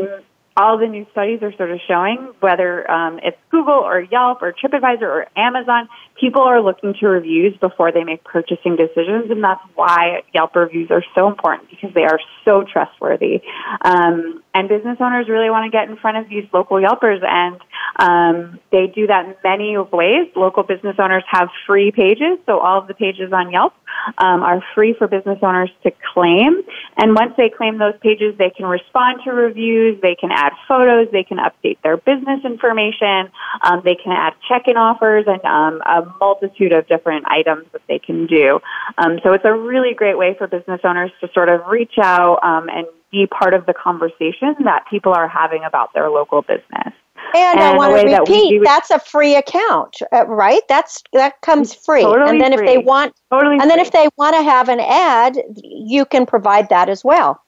all 0.57 0.79
the 0.79 0.87
new 0.87 1.07
studies 1.13 1.41
are 1.43 1.55
sort 1.57 1.71
of 1.71 1.79
showing, 1.87 2.33
whether 2.41 2.91
um, 2.91 3.21
it's 3.23 3.37
Google 3.51 3.75
or 3.75 4.01
Yelp 4.01 4.41
or 4.41 4.53
TripAdvisor 4.53 5.03
or 5.03 5.27
Amazon, 5.37 5.89
people 6.19 6.43
are 6.43 6.63
looking 6.63 6.95
to 7.01 7.07
reviews 7.09 7.55
before 7.59 7.93
they 7.93 8.05
make 8.05 8.25
purchasing 8.25 8.77
decisions, 8.77 9.31
and 9.31 9.45
that's 9.45 9.61
why 9.75 10.23
Yelp 10.35 10.57
reviews 10.57 10.91
are 10.91 11.05
so 11.15 11.29
important 11.29 11.69
because 11.69 11.93
they 11.95 12.05
are 12.05 12.19
so 12.45 12.65
trustworthy. 12.65 13.43
Um, 13.83 14.43
and 14.55 14.69
business 14.69 14.97
owners 15.01 15.29
really 15.29 15.51
want 15.51 15.71
to 15.71 15.77
get 15.77 15.91
in 15.91 15.97
front 15.97 16.17
of 16.17 16.29
these 16.31 16.45
local 16.55 16.79
Yelpers, 16.79 17.23
and 17.23 17.61
um, 17.99 18.59
they 18.73 18.87
do 18.87 19.07
that 19.09 19.27
in 19.27 19.35
many 19.45 19.77
ways. 19.77 20.29
Local 20.35 20.63
business 20.63 20.97
owners 20.99 21.25
have 21.31 21.49
free 21.67 21.93
pages, 21.93 22.39
so 22.47 22.59
all 22.61 22.81
of 22.81 22.89
the 22.89 22.95
pages 22.95 23.33
on 23.33 23.53
Yelp 23.53 23.75
um, 24.19 24.43
are 24.43 24.63
free 24.75 24.95
for 24.97 25.07
business 25.07 25.39
owners 25.43 25.71
to 25.83 25.93
claim. 26.15 26.63
And 26.97 27.15
once 27.15 27.35
they 27.37 27.51
claim 27.51 27.79
those 27.79 27.95
pages, 28.01 28.37
they 28.39 28.51
can 28.51 28.67
respond 28.67 29.21
to 29.25 29.33
reviews, 29.33 30.01
they 30.01 30.15
can 30.15 30.31
add 30.33 30.46
photos, 30.69 31.09
they 31.13 31.25
can 31.25 31.39
update 31.39 31.79
their 31.83 31.97
business 31.97 32.45
information, 32.45 33.31
um, 33.63 33.83
they 33.85 33.95
can 33.95 34.13
add 34.13 34.35
check-in 34.49 34.77
offers, 34.77 35.25
and 35.27 35.45
um, 35.45 35.83
a 35.87 36.07
multitude 36.21 36.73
of 36.73 36.87
different 36.89 37.25
items 37.29 37.67
that 37.73 37.83
they 37.89 37.99
can 37.99 38.27
do. 38.27 38.61
Um, 38.99 39.19
so 39.23 39.33
it's 39.33 39.45
a 39.45 39.53
really 39.53 39.95
great 39.95 40.19
way 40.19 40.35
for 40.37 40.47
business 40.47 40.81
owners 40.85 41.11
to 41.21 41.29
sort 41.33 41.49
of 41.49 41.67
reach 41.67 41.99
out 42.03 42.43
um, 42.43 42.69
and 42.69 42.87
be 43.11 43.27
part 43.27 43.55
of 43.55 43.67
the 43.67 43.75
conversation 43.75 44.55
that 44.65 44.85
people 44.91 45.13
are 45.13 45.29
having 45.29 45.65
about 45.65 45.93
their 45.95 46.11
local 46.11 46.43
business. 46.43 46.93
And, 47.35 47.59
and 47.59 47.61
I 47.61 47.77
want 47.77 47.93
to 47.93 48.19
repeat, 48.19 48.61
that 48.61 48.65
that's 48.65 48.91
a 48.91 48.99
free 48.99 49.35
account, 49.35 49.97
uh, 50.13 50.27
right? 50.27 50.63
That's 50.69 51.03
that 51.13 51.41
comes 51.41 51.75
free. 51.75 52.03
Totally 52.03 52.31
and 52.31 52.41
then 52.41 52.57
free. 52.57 52.67
if 52.67 52.75
they 52.75 52.79
want, 52.79 53.15
totally 53.33 53.59
and 53.61 53.71
then 53.71 53.79
if 53.79 53.91
they 53.91 54.09
want 54.17 54.37
to 54.37 54.43
have 54.43 54.69
an 54.69 54.81
ad, 54.81 55.37
you 55.57 56.05
can 56.05 56.25
provide 56.25 56.69
that 56.69 56.89
as 56.89 57.05
well. 57.05 57.41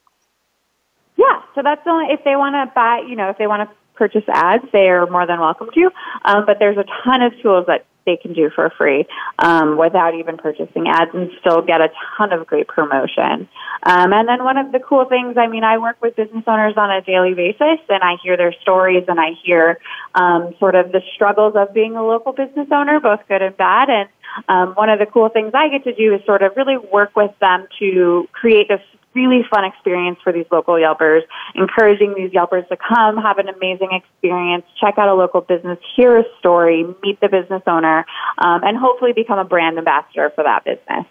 Yeah, 1.19 1.43
so 1.55 1.63
that's 1.63 1.83
only 1.85 2.15
if 2.15 2.23
they 2.25 2.37
want 2.37 2.55
to 2.55 2.73
buy, 2.75 3.03
you 3.07 3.17
know, 3.17 3.29
if 3.29 3.39
they 3.39 3.49
want 3.49 3.69
to 3.69 3.77
purchase 3.97 4.23
ads, 4.33 4.65
they 4.73 4.89
are 4.89 5.07
more 5.07 5.27
than 5.27 5.41
welcome 5.41 5.69
to. 5.75 5.91
Um, 6.25 6.47
but 6.47 6.59
there's 6.61 6.79
a 6.79 6.85
ton 7.05 7.23
of 7.23 7.33
tools 7.43 7.67
that 7.67 7.85
they 8.07 8.17
can 8.17 8.33
do 8.33 8.49
for 8.55 8.71
free 8.79 9.05
um, 9.41 9.77
without 9.77 10.15
even 10.15 10.39
purchasing 10.39 10.87
ads 10.89 11.11
and 11.13 11.31
still 11.41 11.61
get 11.61 11.81
a 11.81 11.91
ton 12.17 12.33
of 12.33 12.47
great 12.47 12.69
promotion. 12.69 13.49
Um, 13.83 14.13
and 14.13 14.27
then 14.27 14.45
one 14.45 14.57
of 14.57 14.73
the 14.73 14.79
cool 14.79 15.05
things, 15.05 15.37
I 15.37 15.49
mean, 15.49 15.65
I 15.65 15.77
work 15.77 16.01
with 16.01 16.17
business 16.17 16.45
owners 16.47 16.75
on 16.77 16.91
a 16.91 17.03
daily 17.03 17.35
basis 17.35 17.81
and 17.89 18.03
I 18.03 18.15
hear 18.23 18.37
their 18.37 18.55
stories 18.63 19.05
and 19.09 19.21
I 19.21 19.33
hear 19.45 19.79
um, 20.15 20.55
sort 20.59 20.77
of 20.77 20.93
the 20.93 21.03
struggles 21.15 21.55
of 21.57 21.75
being 21.75 21.97
a 21.97 22.07
local 22.07 22.33
business 22.33 22.69
owner, 22.73 23.01
both 23.01 23.21
good 23.29 23.43
and 23.43 23.57
bad. 23.57 23.91
And 23.91 24.09
um, 24.49 24.75
one 24.75 24.89
of 24.89 25.01
the 25.01 25.07
cool 25.07 25.29
things 25.29 25.51
I 25.53 25.69
get 25.69 25.85
to 25.85 25.95
do 25.95 26.15
is 26.15 26.25
sort 26.25 26.43
of 26.43 26.57
really 26.57 26.79
work 26.79 27.15
with 27.15 27.33
them 27.41 27.67
to 27.81 28.29
create 28.33 28.69
this 28.69 28.81
really 29.15 29.43
fun 29.51 29.65
experience 29.65 30.19
for 30.23 30.33
these 30.33 30.47
local 30.51 30.75
Yelpers, 30.75 31.23
encouraging 31.55 32.15
these 32.15 32.31
Yelpers 32.31 32.69
to 32.69 32.77
come, 32.77 33.17
have 33.17 33.39
an 33.39 33.49
amazing 33.49 33.91
experience, 33.93 34.65
check 34.81 34.95
out 34.99 35.09
a 35.09 35.15
local 35.15 35.41
business, 35.41 35.79
hear 35.97 36.19
a 36.19 36.25
story, 36.39 36.85
meet 37.03 37.21
the 37.21 37.29
business 37.29 37.63
owner, 37.67 38.07
um, 38.39 38.63
and 38.63 38.77
hopefully 38.77 39.13
become 39.13 39.39
a 39.39 39.45
brand 39.45 39.79
ambassador 39.79 40.31
for 40.35 40.45
that 40.45 40.65
business. 40.65 41.07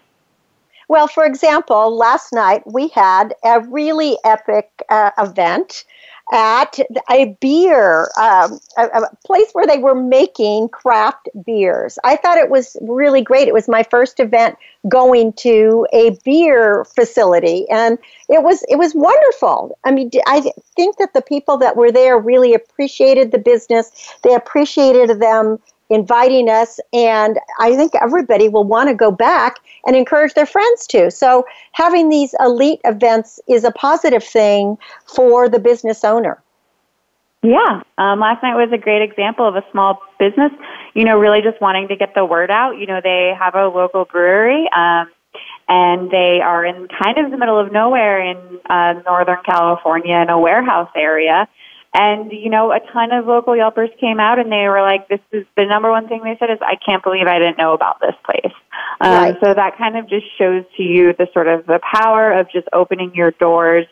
Well, 0.88 1.06
for 1.06 1.26
example, 1.26 1.94
last 1.94 2.32
night 2.32 2.62
we 2.66 2.88
had 2.88 3.34
a 3.44 3.60
really 3.60 4.16
epic 4.24 4.70
uh, 4.88 5.10
event 5.18 5.84
at 6.32 6.78
a 7.10 7.36
beer, 7.40 8.10
um, 8.20 8.60
a, 8.76 8.84
a, 8.86 9.16
place 9.24 9.50
where 9.52 9.66
they 9.66 9.78
were 9.78 9.94
making 9.94 10.68
craft 10.68 11.28
beers. 11.46 11.98
I 12.04 12.16
thought 12.16 12.36
it 12.36 12.50
was 12.50 12.76
really 12.82 13.22
great. 13.22 13.48
It 13.48 13.54
was 13.54 13.68
my 13.68 13.82
first 13.82 14.20
event 14.20 14.56
going 14.88 15.32
to 15.34 15.86
a 15.92 16.18
beer 16.24 16.84
facility, 16.84 17.68
and 17.70 17.98
it 18.28 18.42
was 18.42 18.62
it 18.68 18.76
was 18.76 18.94
wonderful. 18.94 19.78
I 19.84 19.90
mean, 19.90 20.10
I 20.26 20.52
think 20.76 20.98
that 20.98 21.14
the 21.14 21.22
people 21.22 21.56
that 21.58 21.76
were 21.76 21.90
there 21.90 22.18
really 22.18 22.52
appreciated 22.52 23.32
the 23.32 23.38
business. 23.38 23.90
They 24.22 24.34
appreciated 24.34 25.20
them 25.20 25.58
inviting 25.90 26.48
us, 26.48 26.80
and 26.92 27.38
I 27.60 27.76
think 27.76 27.94
everybody 27.94 28.48
will 28.48 28.64
want 28.64 28.88
to 28.88 28.94
go 28.94 29.10
back 29.10 29.56
and 29.86 29.96
encourage 29.96 30.34
their 30.34 30.46
friends 30.46 30.86
to. 30.88 31.10
So, 31.10 31.44
having 31.72 32.08
these 32.08 32.34
elite 32.40 32.80
events 32.84 33.40
is 33.48 33.64
a 33.64 33.70
positive 33.70 34.24
thing 34.24 34.78
for 35.06 35.48
the 35.48 35.58
business 35.58 36.04
owner. 36.04 36.42
Yeah, 37.42 37.82
um, 37.98 38.18
last 38.18 38.42
night 38.42 38.56
was 38.56 38.70
a 38.72 38.78
great 38.78 39.02
example 39.02 39.46
of 39.46 39.54
a 39.54 39.64
small 39.70 40.02
business, 40.18 40.50
you 40.94 41.04
know, 41.04 41.18
really 41.18 41.40
just 41.40 41.60
wanting 41.60 41.86
to 41.88 41.96
get 41.96 42.14
the 42.14 42.24
word 42.24 42.50
out. 42.50 42.78
You 42.78 42.86
know, 42.86 43.00
they 43.02 43.32
have 43.38 43.54
a 43.54 43.68
local 43.68 44.04
brewery. 44.04 44.68
Um, 44.76 45.08
and 45.68 46.10
they 46.10 46.40
are 46.42 46.64
in 46.64 46.88
kind 46.88 47.18
of 47.18 47.30
the 47.30 47.36
middle 47.36 47.58
of 47.58 47.70
nowhere 47.70 48.22
in 48.22 48.58
uh, 48.68 48.94
Northern 49.04 49.38
California 49.44 50.16
in 50.16 50.30
a 50.30 50.38
warehouse 50.38 50.90
area. 50.96 51.46
And, 52.00 52.30
you 52.30 52.48
know, 52.48 52.70
a 52.70 52.78
ton 52.92 53.10
of 53.10 53.26
local 53.26 53.54
Yelpers 53.54 53.90
came 53.98 54.20
out 54.20 54.38
and 54.38 54.52
they 54.52 54.68
were 54.68 54.82
like, 54.82 55.08
this 55.08 55.18
is 55.32 55.44
the 55.56 55.64
number 55.64 55.90
one 55.90 56.06
thing 56.06 56.20
they 56.22 56.36
said 56.38 56.48
is, 56.48 56.58
I 56.62 56.76
can't 56.76 57.02
believe 57.02 57.26
I 57.26 57.40
didn't 57.40 57.58
know 57.58 57.72
about 57.72 57.98
this 58.00 58.14
place. 58.24 58.54
Um, 59.00 59.10
right. 59.10 59.36
So 59.42 59.52
that 59.52 59.76
kind 59.76 59.96
of 59.96 60.08
just 60.08 60.26
shows 60.38 60.64
to 60.76 60.82
you 60.84 61.12
the 61.18 61.26
sort 61.32 61.48
of 61.48 61.66
the 61.66 61.80
power 61.82 62.38
of 62.38 62.46
just 62.52 62.68
opening 62.72 63.16
your 63.16 63.32
doors 63.32 63.86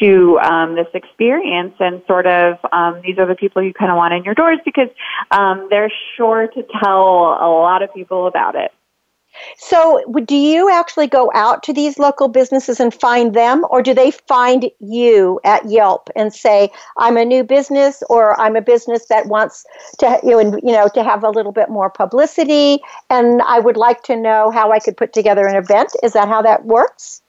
to 0.00 0.40
um, 0.40 0.74
this 0.74 0.88
experience 0.92 1.74
and 1.78 2.02
sort 2.08 2.26
of 2.26 2.58
um, 2.72 3.00
these 3.04 3.18
are 3.18 3.26
the 3.26 3.36
people 3.36 3.62
you 3.62 3.72
kind 3.72 3.92
of 3.92 3.96
want 3.96 4.12
in 4.12 4.24
your 4.24 4.34
doors 4.34 4.58
because 4.64 4.88
um, 5.30 5.68
they're 5.70 5.92
sure 6.16 6.48
to 6.48 6.64
tell 6.82 7.38
a 7.40 7.46
lot 7.46 7.82
of 7.82 7.94
people 7.94 8.26
about 8.26 8.56
it. 8.56 8.72
So, 9.56 10.02
do 10.24 10.36
you 10.36 10.70
actually 10.70 11.06
go 11.06 11.30
out 11.34 11.62
to 11.64 11.72
these 11.72 11.98
local 11.98 12.28
businesses 12.28 12.80
and 12.80 12.92
find 12.92 13.34
them, 13.34 13.64
or 13.70 13.82
do 13.82 13.94
they 13.94 14.10
find 14.10 14.70
you 14.78 15.40
at 15.44 15.64
Yelp 15.64 16.10
and 16.14 16.32
say, 16.34 16.70
"I'm 16.98 17.16
a 17.16 17.24
new 17.24 17.42
business," 17.42 18.02
or 18.08 18.38
"I'm 18.40 18.56
a 18.56 18.60
business 18.60 19.06
that 19.06 19.26
wants 19.26 19.64
to, 19.98 20.20
you 20.22 20.30
know, 20.30 20.58
you 20.62 20.72
know, 20.72 20.88
to 20.88 21.02
have 21.02 21.24
a 21.24 21.30
little 21.30 21.52
bit 21.52 21.68
more 21.70 21.90
publicity, 21.90 22.82
and 23.08 23.42
I 23.42 23.58
would 23.58 23.76
like 23.76 24.02
to 24.04 24.16
know 24.16 24.50
how 24.50 24.70
I 24.72 24.78
could 24.78 24.96
put 24.96 25.12
together 25.12 25.46
an 25.46 25.56
event"? 25.56 25.92
Is 26.02 26.12
that 26.12 26.28
how 26.28 26.42
that 26.42 26.64
works? 26.64 27.22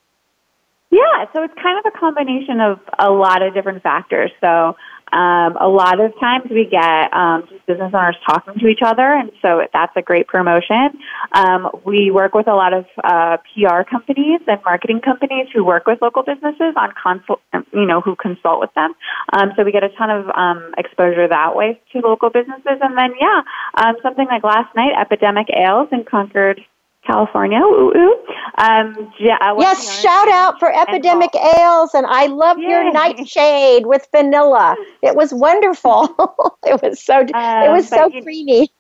Yeah, 0.94 1.26
so 1.34 1.42
it's 1.44 1.56
kind 1.56 1.80
of 1.80 1.92
a 1.92 1.98
combination 1.98 2.62
of 2.62 2.80
a 3.00 3.10
lot 3.10 3.42
of 3.42 3.56
different 3.56 3.82
factors. 3.82 4.30
So 4.40 4.76
um, 5.14 5.58
a 5.62 5.68
lot 5.68 6.00
of 6.00 6.12
times 6.20 6.50
we 6.50 6.66
get 6.66 7.14
um, 7.14 7.48
business 7.68 7.94
owners 7.94 8.18
talking 8.26 8.56
to 8.60 8.68
each 8.68 8.82
other, 8.84 9.06
and 9.06 9.32
so 9.42 9.62
that's 9.72 9.94
a 9.96 10.02
great 10.02 10.28
promotion. 10.28 10.98
Um, 11.34 11.70
we 11.86 12.10
work 12.10 12.34
with 12.34 12.48
a 12.48 12.56
lot 12.56 12.74
of 12.74 12.86
uh, 13.04 13.38
PR 13.54 13.84
companies 13.88 14.42
and 14.48 14.60
marketing 14.66 15.02
companies 15.02 15.48
who 15.54 15.64
work 15.64 15.86
with 15.86 16.02
local 16.02 16.24
businesses 16.24 16.74
on 16.76 16.94
consult, 17.02 17.42
you 17.72 17.86
know, 17.86 18.02
who 18.02 18.16
consult 18.16 18.60
with 18.60 18.74
them. 18.74 18.94
Um, 19.32 19.52
so 19.56 19.64
we 19.64 19.72
get 19.72 19.84
a 19.84 19.90
ton 19.90 20.10
of 20.10 20.30
um, 20.36 20.74
exposure 20.78 21.28
that 21.28 21.56
way 21.56 21.80
to 21.92 22.00
local 22.00 22.32
businesses, 22.32 22.82
and 22.82 22.98
then 22.98 23.14
yeah, 23.22 23.42
um, 23.76 23.96
something 24.02 24.26
like 24.26 24.44
last 24.44 24.74
night, 24.76 24.98
Epidemic 25.00 25.48
Ales 25.54 25.90
in 25.92 26.06
Concord, 26.06 26.60
California. 27.06 27.60
Ooh, 27.60 27.92
ooh. 27.96 28.16
Um, 28.58 29.12
yeah, 29.20 29.38
yes, 29.58 30.02
shout 30.02 30.30
out 30.30 30.60
for 30.60 30.72
Epidemic 30.72 31.36
and 31.36 31.60
Ales, 31.60 31.94
and 31.94 32.06
I 32.06 32.28
love 32.28 32.58
Yay. 32.60 32.70
your 32.70 32.92
nightshade 32.92 33.86
with 33.86 34.08
vanilla. 34.12 34.76
It 35.04 35.18
was 35.18 35.34
wonderful. 35.34 36.16
it 36.66 36.82
was 36.82 37.04
so 37.04 37.20
um, 37.20 37.28
it 37.34 37.72
was 37.72 37.90
so 37.90 38.10
creamy. 38.10 38.72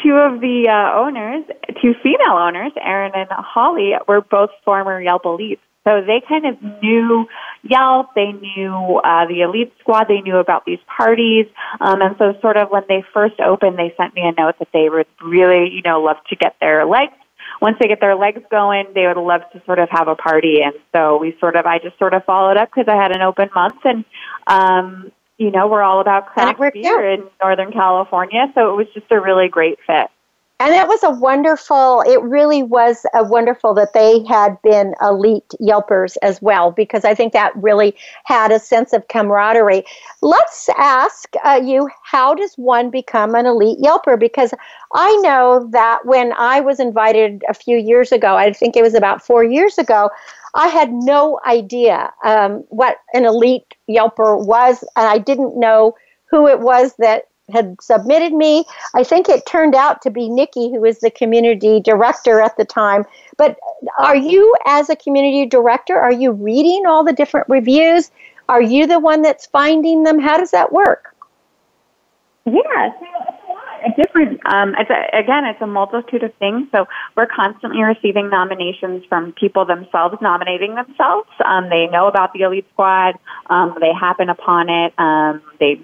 Two 0.00 0.14
of 0.14 0.40
the 0.40 0.68
uh, 0.70 0.96
owners, 0.96 1.44
two 1.82 1.92
female 2.04 2.36
owners, 2.38 2.70
Erin 2.80 3.12
and 3.16 3.28
Holly, 3.30 3.94
were 4.06 4.20
both 4.20 4.50
former 4.64 5.02
Yelp 5.02 5.24
elites. 5.24 5.58
So 5.82 6.02
they 6.06 6.22
kind 6.28 6.46
of 6.46 6.62
knew 6.82 7.26
Yelp, 7.64 8.14
they 8.14 8.30
knew 8.30 9.00
uh, 9.02 9.26
the 9.26 9.40
Elite 9.42 9.72
Squad, 9.80 10.06
they 10.08 10.20
knew 10.20 10.36
about 10.36 10.66
these 10.66 10.78
parties, 10.96 11.46
um, 11.80 12.00
and 12.00 12.14
so 12.16 12.34
sort 12.40 12.56
of 12.56 12.70
when 12.70 12.84
they 12.88 13.04
first 13.12 13.40
opened, 13.40 13.76
they 13.76 13.92
sent 13.96 14.14
me 14.14 14.22
a 14.22 14.40
note 14.40 14.54
that 14.60 14.68
they 14.72 14.88
would 14.88 15.06
really, 15.20 15.70
you 15.70 15.82
know, 15.82 16.00
love 16.00 16.18
to 16.28 16.36
get 16.36 16.54
their 16.60 16.86
legs 16.86 17.14
once 17.60 17.76
they 17.80 17.88
get 17.88 18.00
their 18.00 18.14
legs 18.14 18.42
going, 18.50 18.86
they 18.94 19.06
would 19.06 19.16
love 19.16 19.42
to 19.52 19.62
sort 19.64 19.78
of 19.78 19.88
have 19.90 20.08
a 20.08 20.14
party. 20.14 20.60
And 20.62 20.74
so 20.92 21.18
we 21.18 21.36
sort 21.40 21.56
of, 21.56 21.66
I 21.66 21.78
just 21.78 21.98
sort 21.98 22.14
of 22.14 22.24
followed 22.24 22.56
up 22.56 22.70
because 22.74 22.92
I 22.92 23.00
had 23.00 23.14
an 23.14 23.22
open 23.22 23.48
month 23.54 23.80
and, 23.84 24.04
um, 24.46 25.12
you 25.38 25.50
know, 25.50 25.68
we're 25.68 25.82
all 25.82 26.00
about 26.00 26.26
craft 26.26 26.58
beer 26.72 27.12
in 27.12 27.24
Northern 27.42 27.72
California. 27.72 28.46
So 28.54 28.72
it 28.72 28.76
was 28.76 28.86
just 28.94 29.06
a 29.10 29.20
really 29.20 29.48
great 29.48 29.78
fit. 29.86 30.08
And 30.58 30.74
it 30.74 30.88
was 30.88 31.02
a 31.02 31.10
wonderful, 31.10 32.02
it 32.06 32.22
really 32.22 32.62
was 32.62 33.04
a 33.12 33.22
wonderful 33.22 33.74
that 33.74 33.92
they 33.92 34.24
had 34.24 34.56
been 34.62 34.94
elite 35.02 35.54
Yelpers 35.60 36.16
as 36.22 36.40
well, 36.40 36.70
because 36.70 37.04
I 37.04 37.14
think 37.14 37.34
that 37.34 37.52
really 37.56 37.94
had 38.24 38.50
a 38.50 38.58
sense 38.58 38.94
of 38.94 39.06
camaraderie. 39.08 39.84
Let's 40.22 40.70
ask 40.78 41.28
uh, 41.44 41.60
you, 41.62 41.90
how 42.02 42.34
does 42.34 42.54
one 42.54 42.90
become 42.90 43.34
an 43.34 43.44
elite 43.44 43.80
Yelper? 43.80 44.18
Because 44.18 44.54
I 44.94 45.14
know 45.16 45.68
that 45.72 46.06
when 46.06 46.32
I 46.32 46.60
was 46.60 46.80
invited 46.80 47.44
a 47.50 47.54
few 47.54 47.76
years 47.76 48.10
ago, 48.10 48.36
I 48.36 48.50
think 48.54 48.76
it 48.76 48.82
was 48.82 48.94
about 48.94 49.22
four 49.22 49.44
years 49.44 49.76
ago, 49.76 50.08
I 50.54 50.68
had 50.68 50.90
no 50.90 51.38
idea 51.46 52.10
um, 52.24 52.64
what 52.70 52.96
an 53.12 53.26
elite 53.26 53.74
Yelper 53.90 54.46
was, 54.46 54.82
and 54.96 55.06
I 55.06 55.18
didn't 55.18 55.60
know 55.60 55.96
who 56.30 56.48
it 56.48 56.60
was 56.60 56.94
that 56.98 57.24
had 57.50 57.80
submitted 57.80 58.32
me. 58.32 58.64
I 58.94 59.04
think 59.04 59.28
it 59.28 59.46
turned 59.46 59.74
out 59.74 60.02
to 60.02 60.10
be 60.10 60.28
Nikki, 60.28 60.70
who 60.70 60.80
was 60.80 60.98
the 60.98 61.10
community 61.10 61.80
director 61.80 62.40
at 62.40 62.56
the 62.56 62.64
time. 62.64 63.04
But 63.36 63.58
are 63.98 64.16
you, 64.16 64.54
as 64.66 64.90
a 64.90 64.96
community 64.96 65.46
director, 65.46 65.96
are 65.96 66.12
you 66.12 66.32
reading 66.32 66.86
all 66.86 67.04
the 67.04 67.12
different 67.12 67.48
reviews? 67.48 68.10
Are 68.48 68.62
you 68.62 68.86
the 68.86 69.00
one 69.00 69.22
that's 69.22 69.46
finding 69.46 70.04
them? 70.04 70.18
How 70.18 70.38
does 70.38 70.50
that 70.52 70.72
work? 70.72 71.14
Yeah, 72.44 72.92
a 73.84 74.00
different. 74.00 74.40
Um, 74.46 74.74
it's 74.78 74.90
a, 74.90 75.16
again, 75.16 75.44
it's 75.44 75.60
a 75.60 75.66
multitude 75.66 76.22
of 76.22 76.32
things. 76.34 76.68
So 76.72 76.86
we're 77.16 77.26
constantly 77.26 77.82
receiving 77.82 78.30
nominations 78.30 79.04
from 79.08 79.32
people 79.32 79.64
themselves 79.64 80.16
nominating 80.20 80.74
themselves. 80.74 81.28
Um, 81.44 81.68
they 81.68 81.86
know 81.88 82.06
about 82.06 82.32
the 82.32 82.42
Elite 82.42 82.66
Squad. 82.72 83.16
Um, 83.50 83.76
they 83.80 83.92
happen 83.92 84.28
upon 84.28 84.68
it. 84.68 84.94
Um, 84.98 85.42
they 85.58 85.80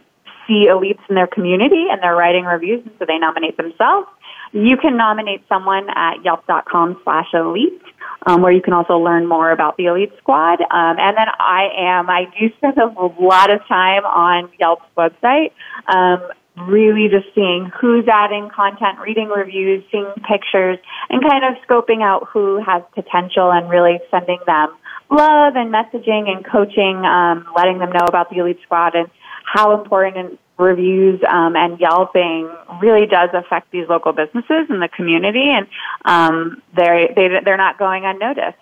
see 0.46 0.66
elites 0.68 1.00
in 1.08 1.14
their 1.14 1.26
community 1.26 1.86
and 1.90 2.02
they're 2.02 2.16
writing 2.16 2.44
reviews, 2.44 2.82
and 2.84 2.94
so 2.98 3.04
they 3.06 3.18
nominate 3.18 3.56
themselves. 3.56 4.08
You 4.52 4.76
can 4.76 4.96
nominate 4.96 5.42
someone 5.48 5.88
at 5.88 6.22
yelp.com 6.24 7.00
slash 7.04 7.28
elite, 7.32 7.82
um, 8.26 8.42
where 8.42 8.52
you 8.52 8.60
can 8.60 8.74
also 8.74 8.98
learn 8.98 9.26
more 9.26 9.50
about 9.50 9.76
the 9.78 9.86
Elite 9.86 10.12
Squad. 10.18 10.60
Um, 10.60 10.96
and 10.98 11.16
then 11.16 11.26
I 11.38 11.68
am, 11.78 12.10
I 12.10 12.26
do 12.38 12.50
spend 12.58 12.76
a 12.76 12.86
lot 12.86 13.50
of 13.50 13.60
time 13.66 14.04
on 14.04 14.50
Yelp's 14.60 14.84
website, 14.96 15.52
um, 15.88 16.28
really 16.68 17.08
just 17.08 17.34
seeing 17.34 17.70
who's 17.80 18.06
adding 18.06 18.50
content, 18.54 18.98
reading 19.00 19.28
reviews, 19.28 19.84
seeing 19.90 20.12
pictures, 20.28 20.78
and 21.08 21.22
kind 21.26 21.44
of 21.44 21.54
scoping 21.66 22.02
out 22.02 22.28
who 22.30 22.62
has 22.62 22.82
potential 22.94 23.50
and 23.50 23.70
really 23.70 24.00
sending 24.10 24.38
them 24.46 24.68
love 25.10 25.54
and 25.56 25.72
messaging 25.72 26.28
and 26.28 26.44
coaching, 26.44 27.04
um, 27.04 27.46
letting 27.56 27.78
them 27.78 27.90
know 27.90 28.06
about 28.06 28.30
the 28.30 28.38
Elite 28.38 28.58
Squad 28.64 28.94
and 28.94 29.08
how 29.44 29.78
important 29.78 30.40
reviews 30.58 31.20
um, 31.28 31.56
and 31.56 31.80
Yelping 31.80 32.50
really 32.80 33.06
does 33.06 33.30
affect 33.32 33.70
these 33.70 33.88
local 33.88 34.12
businesses 34.12 34.66
and 34.68 34.82
the 34.82 34.88
community, 34.88 35.50
and 35.50 35.66
um, 36.04 36.62
they're 36.74 37.08
they, 37.14 37.26
are 37.26 37.42
they 37.42 37.50
are 37.50 37.56
not 37.56 37.78
going 37.78 38.04
unnoticed. 38.04 38.58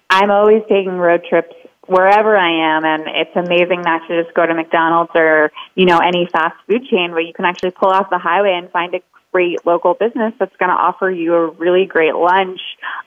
I'm 0.09 0.31
always 0.31 0.63
taking 0.69 0.99
road 0.99 1.25
trips 1.29 1.55
wherever 1.87 2.37
I 2.37 2.77
am, 2.77 2.85
and 2.85 3.05
it's 3.07 3.35
amazing 3.35 3.83
not 3.83 4.07
to 4.09 4.23
just 4.23 4.35
go 4.35 4.47
to 4.47 4.55
McDonald's 4.55 5.13
or 5.15 5.51
you 5.75 5.87
know 5.87 5.99
any 5.99 6.29
fast 6.31 6.57
food 6.67 6.85
chain, 6.85 7.11
where 7.13 7.21
you 7.21 7.33
can 7.33 7.45
actually 7.45 7.73
pull 7.73 7.91
off 7.91 8.09
the 8.11 8.19
highway 8.19 8.53
and 8.55 8.71
find 8.71 8.95
a 8.95 9.01
great 9.33 9.65
local 9.67 9.95
business 9.95 10.35
that's 10.39 10.55
going 10.57 10.69
to 10.69 10.75
offer 10.75 11.11
you 11.11 11.35
a 11.35 11.51
really 11.51 11.87
great 11.87 12.15
lunch 12.15 12.61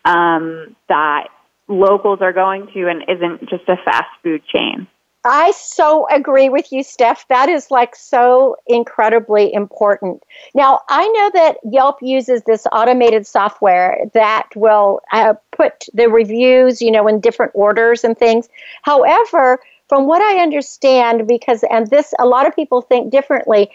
um, 0.03 0.75
that 0.89 1.27
locals 1.67 2.19
are 2.21 2.33
going 2.33 2.67
to 2.73 2.87
and 2.87 3.03
isn't 3.07 3.49
just 3.49 3.67
a 3.67 3.77
fast 3.85 4.09
food 4.23 4.41
chain. 4.45 4.87
I 5.27 5.51
so 5.51 6.07
agree 6.11 6.49
with 6.49 6.71
you, 6.71 6.83
Steph. 6.83 7.27
That 7.29 7.49
is 7.49 7.71
like 7.71 7.95
so 7.95 8.57
incredibly 8.67 9.51
important. 9.51 10.21
Now, 10.53 10.81
I 10.87 11.07
know 11.07 11.31
that 11.33 11.57
Yelp 11.63 11.97
uses 12.03 12.43
this 12.43 12.67
automated 12.71 13.25
software 13.25 13.97
that 14.13 14.49
will 14.55 15.01
uh, 15.11 15.33
put 15.51 15.85
the 15.95 16.09
reviews, 16.09 16.79
you 16.79 16.91
know, 16.91 17.07
in 17.07 17.21
different 17.21 17.53
orders 17.55 18.03
and 18.03 18.15
things. 18.15 18.47
However, 18.83 19.59
from 19.87 20.05
what 20.05 20.21
I 20.21 20.41
understand, 20.41 21.27
because, 21.27 21.63
and 21.71 21.89
this, 21.89 22.13
a 22.19 22.25
lot 22.27 22.47
of 22.47 22.55
people 22.55 22.81
think 22.81 23.11
differently, 23.11 23.71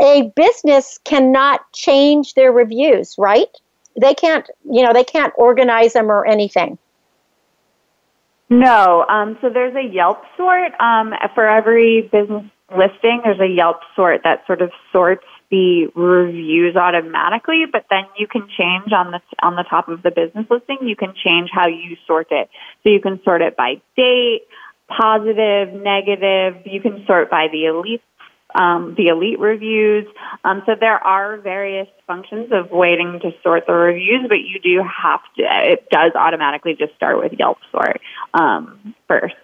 a 0.00 0.32
business 0.34 0.98
cannot 1.04 1.60
change 1.72 2.34
their 2.34 2.52
reviews, 2.52 3.14
right? 3.18 3.48
They 4.00 4.14
can't, 4.14 4.48
you 4.70 4.82
know, 4.82 4.92
they 4.92 5.04
can't 5.04 5.32
organize 5.36 5.92
them 5.92 6.10
or 6.10 6.26
anything. 6.26 6.78
No. 8.48 9.04
Um, 9.08 9.38
so 9.40 9.48
there's 9.50 9.74
a 9.74 9.82
Yelp 9.82 10.22
sort 10.36 10.72
um, 10.80 11.12
for 11.34 11.48
every 11.48 12.02
business 12.12 12.44
listing. 12.76 13.22
There's 13.24 13.40
a 13.40 13.48
Yelp 13.48 13.80
sort 13.94 14.22
that 14.24 14.46
sort 14.46 14.62
of 14.62 14.70
sorts 14.92 15.24
the 15.50 15.86
reviews 15.94 16.76
automatically, 16.76 17.64
but 17.70 17.86
then 17.88 18.04
you 18.18 18.26
can 18.26 18.48
change 18.58 18.92
on 18.92 19.12
the 19.12 19.20
on 19.42 19.54
the 19.54 19.62
top 19.62 19.88
of 19.88 20.02
the 20.02 20.10
business 20.10 20.46
listing. 20.50 20.78
You 20.82 20.96
can 20.96 21.14
change 21.24 21.50
how 21.52 21.68
you 21.68 21.96
sort 22.06 22.28
it. 22.30 22.50
So 22.82 22.90
you 22.90 23.00
can 23.00 23.22
sort 23.22 23.42
it 23.42 23.56
by 23.56 23.80
date, 23.96 24.42
positive, 24.88 25.72
negative. 25.72 26.66
You 26.66 26.80
can 26.80 27.04
sort 27.06 27.30
by 27.30 27.48
the 27.50 27.66
elite 27.66 28.02
um, 28.54 28.94
the 28.96 29.08
elite 29.08 29.38
reviews. 29.38 30.06
Um, 30.44 30.62
so 30.66 30.74
there 30.78 31.04
are 31.04 31.38
various 31.38 31.88
functions 32.06 32.48
of 32.52 32.70
waiting 32.70 33.18
to 33.22 33.32
sort 33.42 33.66
the 33.66 33.72
reviews, 33.72 34.26
but 34.28 34.40
you 34.40 34.60
do 34.60 34.82
have 34.82 35.20
to, 35.36 35.42
it 35.72 35.88
does 35.90 36.12
automatically 36.14 36.74
just 36.74 36.94
start 36.94 37.18
with 37.18 37.32
Yelp 37.38 37.58
sort 37.72 38.00
um, 38.34 38.94
first. 39.08 39.34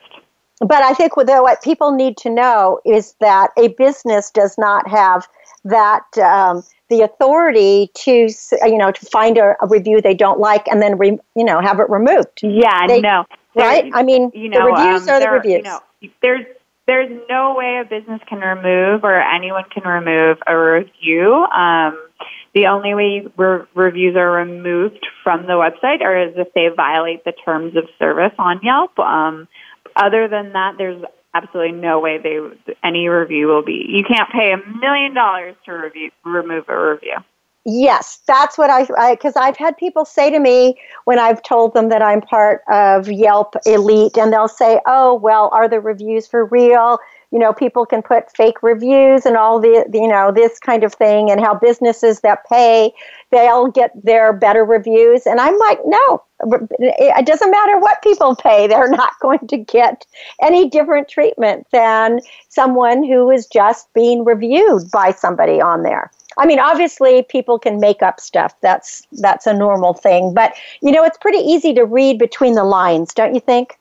But 0.60 0.82
I 0.82 0.94
think 0.94 1.16
what 1.16 1.62
people 1.62 1.92
need 1.92 2.16
to 2.18 2.30
know 2.30 2.80
is 2.84 3.14
that 3.20 3.50
a 3.58 3.68
business 3.68 4.30
does 4.30 4.56
not 4.56 4.88
have 4.88 5.26
that 5.64 6.04
um, 6.18 6.62
the 6.88 7.00
authority 7.00 7.90
to 7.94 8.28
you 8.62 8.78
know 8.78 8.92
to 8.92 9.06
find 9.06 9.38
a, 9.38 9.56
a, 9.60 9.66
review 9.66 10.00
they 10.00 10.14
don't 10.14 10.38
like 10.38 10.66
and 10.68 10.82
then 10.82 10.98
re, 10.98 11.18
you 11.34 11.44
know 11.44 11.60
have 11.60 11.80
it 11.80 11.88
removed. 11.90 12.40
Yeah, 12.42 12.86
they, 12.86 13.00
no, 13.00 13.24
right? 13.56 13.90
I 13.94 14.02
mean, 14.02 14.30
you 14.34 14.48
know, 14.48 14.58
the 14.58 14.72
reviews 14.72 15.08
um, 15.08 15.14
are 15.14 15.20
the 15.20 15.30
reviews. 15.30 15.56
You 15.58 15.62
know, 15.62 15.80
there's 16.20 16.46
there's 16.92 17.22
no 17.26 17.54
way 17.56 17.80
a 17.80 17.88
business 17.88 18.20
can 18.28 18.40
remove 18.40 19.02
or 19.02 19.18
anyone 19.18 19.64
can 19.72 19.82
remove 19.84 20.36
a 20.46 20.54
review. 20.54 21.32
Um, 21.32 21.98
the 22.54 22.66
only 22.66 22.92
way 22.92 23.26
re- 23.34 23.64
reviews 23.74 24.14
are 24.14 24.30
removed 24.30 25.06
from 25.24 25.46
the 25.46 25.54
website 25.54 26.02
are 26.02 26.28
is 26.28 26.34
if 26.36 26.52
they 26.54 26.68
violate 26.76 27.24
the 27.24 27.32
terms 27.46 27.76
of 27.76 27.84
service 27.98 28.34
on 28.38 28.60
Yelp. 28.62 28.98
Um, 28.98 29.48
other 29.96 30.28
than 30.28 30.52
that, 30.52 30.74
there's 30.76 31.02
absolutely 31.32 31.80
no 31.80 31.98
way 31.98 32.18
they 32.18 32.40
any 32.84 33.08
review 33.08 33.46
will 33.46 33.64
be. 33.64 33.86
You 33.88 34.04
can't 34.04 34.28
pay 34.30 34.52
a 34.52 34.58
million 34.58 35.14
dollars 35.14 35.56
to 35.64 35.72
review 35.72 36.10
remove 36.26 36.68
a 36.68 36.90
review. 36.90 37.16
Yes, 37.64 38.20
that's 38.26 38.58
what 38.58 38.70
I 38.70 39.14
because 39.14 39.36
I've 39.36 39.56
had 39.56 39.76
people 39.76 40.04
say 40.04 40.30
to 40.30 40.40
me 40.40 40.80
when 41.04 41.20
I've 41.20 41.42
told 41.44 41.74
them 41.74 41.90
that 41.90 42.02
I'm 42.02 42.20
part 42.20 42.62
of 42.68 43.08
Yelp 43.08 43.54
Elite, 43.66 44.16
and 44.18 44.32
they'll 44.32 44.48
say, 44.48 44.80
"Oh, 44.84 45.14
well, 45.14 45.48
are 45.52 45.68
the 45.68 45.78
reviews 45.78 46.26
for 46.26 46.46
real?" 46.46 46.98
You 47.30 47.38
know, 47.38 47.52
people 47.52 47.86
can 47.86 48.02
put 48.02 48.34
fake 48.36 48.62
reviews 48.64 49.26
and 49.26 49.36
all 49.36 49.60
the 49.60 49.88
you 49.94 50.08
know 50.08 50.32
this 50.32 50.58
kind 50.58 50.82
of 50.82 50.92
thing, 50.92 51.30
and 51.30 51.40
how 51.40 51.54
businesses 51.54 52.20
that 52.22 52.44
pay 52.50 52.92
they'll 53.30 53.68
get 53.68 53.92
their 54.02 54.32
better 54.32 54.64
reviews. 54.64 55.24
And 55.26 55.40
I'm 55.40 55.56
like, 55.58 55.78
no, 55.86 56.22
it 56.80 57.24
doesn't 57.26 57.50
matter 57.50 57.78
what 57.78 58.02
people 58.02 58.34
pay; 58.34 58.66
they're 58.66 58.88
not 59.02 59.12
going 59.20 59.46
to 59.46 59.56
get 59.56 60.04
any 60.40 60.68
different 60.68 61.08
treatment 61.08 61.68
than 61.70 62.20
someone 62.48 63.04
who 63.04 63.30
is 63.30 63.46
just 63.46 63.92
being 63.94 64.24
reviewed 64.24 64.90
by 64.90 65.12
somebody 65.12 65.60
on 65.60 65.84
there. 65.84 66.10
I 66.38 66.46
mean, 66.46 66.58
obviously, 66.58 67.22
people 67.22 67.58
can 67.58 67.80
make 67.80 68.02
up 68.02 68.20
stuff. 68.20 68.54
That's 68.60 69.06
that's 69.12 69.46
a 69.46 69.54
normal 69.54 69.94
thing. 69.94 70.34
But 70.34 70.54
you 70.80 70.92
know, 70.92 71.04
it's 71.04 71.18
pretty 71.18 71.38
easy 71.38 71.74
to 71.74 71.84
read 71.84 72.18
between 72.18 72.54
the 72.54 72.64
lines, 72.64 73.14
don't 73.14 73.34
you 73.34 73.40
think? 73.40 73.78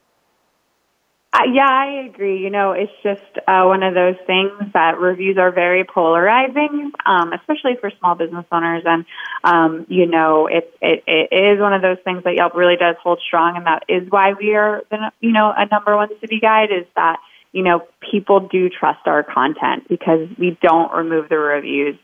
Uh, 1.34 1.44
yeah, 1.54 1.70
I 1.70 2.08
agree. 2.10 2.40
You 2.40 2.50
know, 2.50 2.74
it's 2.74 2.92
just 3.04 3.22
uh, 3.48 3.64
one 3.64 3.84
of 3.84 3.94
those 3.94 4.18
things 4.28 4.52
that 4.74 5.00
reviews 5.00 5.38
are 5.38 5.52
very 5.52 5.86
polarizing, 5.86 6.92
um, 7.06 7.32
especially 7.32 7.78
for 7.80 7.90
small 8.00 8.16
business 8.16 8.46
owners. 8.52 8.84
And 8.86 9.06
um, 9.46 9.86
you 9.88 10.08
know, 10.08 10.48
it, 10.48 10.76
it 10.82 11.04
it 11.08 11.34
is 11.34 11.60
one 11.62 11.74
of 11.74 11.82
those 11.82 12.00
things 12.04 12.26
that 12.26 12.36
Yelp 12.36 12.54
really 12.54 12.76
does 12.76 12.98
hold 13.02 13.22
strong, 13.26 13.56
and 13.56 13.66
that 13.66 13.86
is 13.88 14.10
why 14.10 14.34
we 14.34 14.56
are, 14.56 14.82
the, 14.92 15.12
you 15.22 15.32
know, 15.32 15.54
a 15.56 15.66
number 15.68 15.96
one 15.96 16.10
city 16.20 16.42
guide. 16.42 16.70
Is 16.70 16.86
that 16.98 17.22
you 17.54 17.64
know 17.64 17.88
people 18.12 18.42
do 18.42 18.70
trust 18.70 19.08
our 19.08 19.24
content 19.24 19.88
because 19.88 20.28
we 20.38 20.58
don't 20.62 20.92
remove 20.92 21.30
the 21.30 21.38
reviews. 21.38 21.98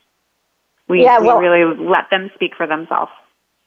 We, 0.87 1.03
yeah, 1.03 1.19
well, 1.19 1.39
we 1.39 1.47
really 1.47 1.75
let 1.77 2.09
them 2.09 2.31
speak 2.35 2.51
for 2.55 2.65
themselves. 2.65 3.11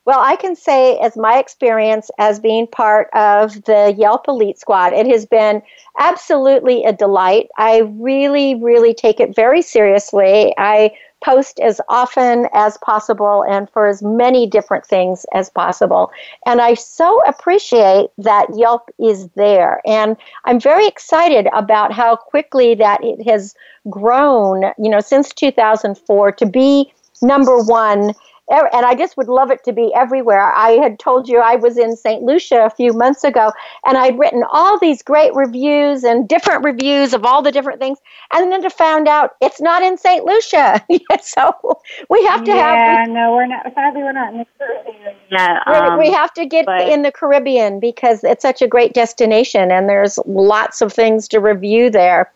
Well, 0.06 0.20
I 0.20 0.36
can 0.36 0.56
say, 0.56 0.98
as 0.98 1.16
my 1.16 1.38
experience 1.38 2.10
as 2.18 2.40
being 2.40 2.66
part 2.66 3.10
of 3.12 3.64
the 3.64 3.94
Yelp 3.96 4.26
Elite 4.28 4.58
Squad, 4.58 4.94
it 4.94 5.06
has 5.06 5.26
been 5.26 5.62
absolutely 5.98 6.84
a 6.84 6.92
delight. 6.92 7.48
I 7.58 7.80
really, 7.80 8.54
really 8.54 8.94
take 8.94 9.20
it 9.20 9.36
very 9.36 9.60
seriously. 9.60 10.54
I 10.56 10.92
post 11.22 11.60
as 11.60 11.80
often 11.88 12.48
as 12.54 12.78
possible 12.78 13.44
and 13.48 13.68
for 13.70 13.86
as 13.86 14.02
many 14.02 14.46
different 14.46 14.86
things 14.86 15.26
as 15.34 15.50
possible. 15.50 16.10
And 16.46 16.62
I 16.62 16.74
so 16.74 17.20
appreciate 17.26 18.08
that 18.16 18.46
Yelp 18.56 18.90
is 18.98 19.28
there. 19.36 19.82
And 19.86 20.16
I'm 20.46 20.58
very 20.58 20.86
excited 20.86 21.46
about 21.54 21.92
how 21.92 22.16
quickly 22.16 22.74
that 22.76 23.04
it 23.04 23.22
has 23.28 23.54
grown, 23.90 24.62
you 24.78 24.88
know, 24.88 25.00
since 25.00 25.32
2004 25.34 26.32
to 26.32 26.46
be 26.46 26.90
number 27.22 27.58
one 27.58 28.14
and 28.50 28.84
I 28.84 28.94
just 28.94 29.16
would 29.16 29.28
love 29.28 29.50
it 29.50 29.62
to 29.64 29.72
be 29.72 29.92
everywhere. 29.94 30.52
I 30.52 30.72
had 30.72 30.98
told 30.98 31.28
you 31.28 31.38
I 31.38 31.56
was 31.56 31.78
in 31.78 31.96
St. 31.96 32.22
Lucia 32.22 32.64
a 32.64 32.70
few 32.70 32.92
months 32.92 33.22
ago, 33.22 33.52
and 33.86 33.96
I'd 33.96 34.18
written 34.18 34.42
all 34.50 34.78
these 34.78 35.02
great 35.02 35.32
reviews 35.34 36.02
and 36.02 36.28
different 36.28 36.64
reviews 36.64 37.14
of 37.14 37.24
all 37.24 37.42
the 37.42 37.52
different 37.52 37.78
things, 37.78 37.98
and 38.32 38.50
then 38.50 38.62
to 38.62 38.70
found 38.70 39.06
out 39.06 39.36
it's 39.40 39.60
not 39.60 39.82
in 39.82 39.96
St. 39.96 40.24
Lucia. 40.24 40.84
so 41.22 41.80
we 42.08 42.24
have 42.26 42.44
to 42.44 42.50
yeah, 42.50 42.56
have. 42.56 43.08
Yeah, 43.08 43.12
no, 43.12 43.34
we're 43.34 43.46
not. 43.46 43.72
Sadly, 43.74 44.02
we're 44.02 44.12
not 44.12 44.32
in 44.32 44.38
the 44.38 44.46
Caribbean 44.58 45.16
yet. 45.30 45.66
Um, 45.66 45.98
we 45.98 46.10
have 46.10 46.32
to 46.34 46.44
get 46.44 46.66
but, 46.66 46.88
in 46.88 47.02
the 47.02 47.12
Caribbean 47.12 47.78
because 47.78 48.24
it's 48.24 48.42
such 48.42 48.62
a 48.62 48.66
great 48.66 48.94
destination, 48.94 49.70
and 49.70 49.88
there's 49.88 50.18
lots 50.26 50.80
of 50.80 50.92
things 50.92 51.28
to 51.28 51.38
review 51.38 51.88
there. 51.88 52.32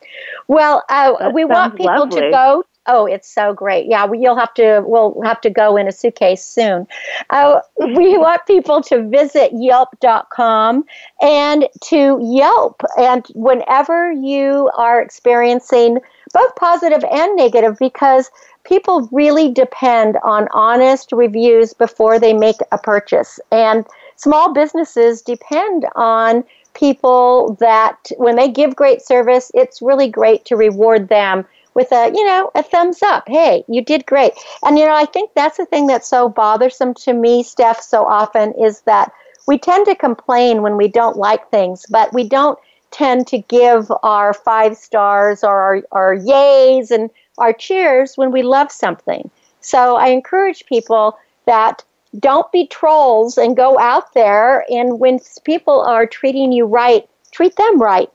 Well, 0.47 0.85
uh, 0.89 1.31
we 1.35 1.45
want 1.45 1.77
people 1.77 1.97
lovely. 1.97 2.21
to 2.21 2.31
go 2.31 2.65
Oh, 2.87 3.07
it's 3.07 3.33
so 3.33 3.55
great. 3.55 3.87
Yeah, 3.87 4.05
we, 4.07 4.19
you'll 4.19 4.37
have 4.37 4.53
to, 4.55 4.83
we'll 4.87 5.21
have 5.23 5.41
to 5.43 5.51
go 5.51 5.77
in 5.77 5.89
a 5.89 5.93
suitcase 5.93 6.45
soon. 6.45 6.87
Uh, 7.31 7.61
we 7.79 8.19
want 8.19 8.47
people 8.47 8.83
to 8.83 9.09
visit 9.09 9.53
yelp.com 9.55 10.85
and 11.23 11.67
to 11.85 12.19
Yelp. 12.23 12.83
And 12.99 13.27
whenever 13.35 14.13
you 14.13 14.71
are 14.77 15.01
experiencing 15.01 15.99
both 16.35 16.55
positive 16.57 17.05
and 17.11 17.37
negative, 17.37 17.79
because 17.79 18.31
people 18.65 19.09
really 19.13 19.51
depend 19.51 20.19
on 20.23 20.49
honest 20.53 21.13
reviews 21.13 21.73
before 21.73 22.19
they 22.19 22.35
make 22.35 22.57
a 22.73 22.79
purchase. 22.79 23.41
And 23.51 23.87
small 24.17 24.53
businesses 24.53 25.23
depend 25.23 25.87
on 25.95 26.45
people 26.75 27.57
that 27.61 28.11
when 28.17 28.37
they 28.37 28.49
give 28.49 28.77
great 28.77 29.01
service, 29.01 29.51
it's 29.55 29.81
really 29.81 30.09
great 30.09 30.45
to 30.47 30.57
reward 30.57 31.09
them 31.09 31.47
with 31.75 31.93
a 31.93 32.11
you 32.15 32.25
know 32.25 32.51
a 32.55 32.63
thumbs 32.63 33.03
up. 33.03 33.29
Hey 33.29 33.65
you 33.69 33.83
did 33.83 34.07
great. 34.07 34.33
And 34.63 34.79
you 34.79 34.87
know 34.87 34.95
i 34.95 35.05
think 35.05 35.31
that's 35.35 35.57
the 35.57 35.67
thing 35.67 35.87
that's 35.87 36.09
so 36.09 36.29
bothersome 36.29 36.95
to 36.95 37.13
me 37.13 37.43
steph 37.43 37.81
so 37.81 38.05
often 38.07 38.53
is 38.55 38.81
that 38.83 39.13
we 39.47 39.59
tend 39.59 39.87
to 39.87 39.95
complain 39.95 40.63
when 40.63 40.77
we 40.77 40.89
don't 40.89 41.17
like 41.17 41.51
things 41.51 41.85
but 41.91 42.13
we 42.13 42.27
don't 42.29 42.59
tend 42.91 43.27
to 43.27 43.39
give 43.39 43.91
our 44.05 44.33
five 44.33 44.77
stars 44.77 45.43
or 45.43 45.61
our, 45.61 45.83
our 45.93 46.17
yays 46.17 46.91
and 46.91 47.11
our 47.39 47.53
cheers 47.53 48.17
when 48.17 48.31
we 48.31 48.43
love 48.43 48.71
something. 48.71 49.31
So 49.61 49.97
i 49.97 50.09
encourage 50.09 50.67
people 50.67 51.19
that 51.47 51.85
don't 52.21 52.51
be 52.53 52.67
trolls 52.69 53.37
and 53.37 53.57
go 53.57 53.77
out 53.79 54.15
there 54.15 54.65
and 54.71 55.01
when 55.01 55.19
people 55.45 55.81
are 55.81 56.07
treating 56.07 56.53
you 56.53 56.65
right 56.65 57.09
treat 57.35 57.57
them 57.57 57.83
right. 57.83 58.09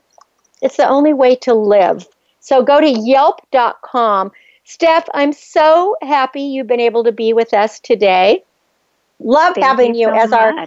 It's 0.62 0.78
the 0.78 0.88
only 0.88 1.12
way 1.12 1.36
to 1.36 1.54
live 1.54 2.08
so 2.40 2.62
go 2.62 2.80
to 2.80 2.88
yelp.com. 2.88 4.32
Steph, 4.64 5.08
I'm 5.14 5.32
so 5.32 5.96
happy 6.02 6.42
you've 6.42 6.66
been 6.66 6.80
able 6.80 7.04
to 7.04 7.12
be 7.12 7.32
with 7.32 7.52
us 7.54 7.80
today. 7.80 8.42
Love 9.18 9.54
Thank 9.54 9.66
having 9.66 9.94
you, 9.94 10.08
you, 10.08 10.14
so 10.14 10.20
as 10.20 10.32
our. 10.32 10.66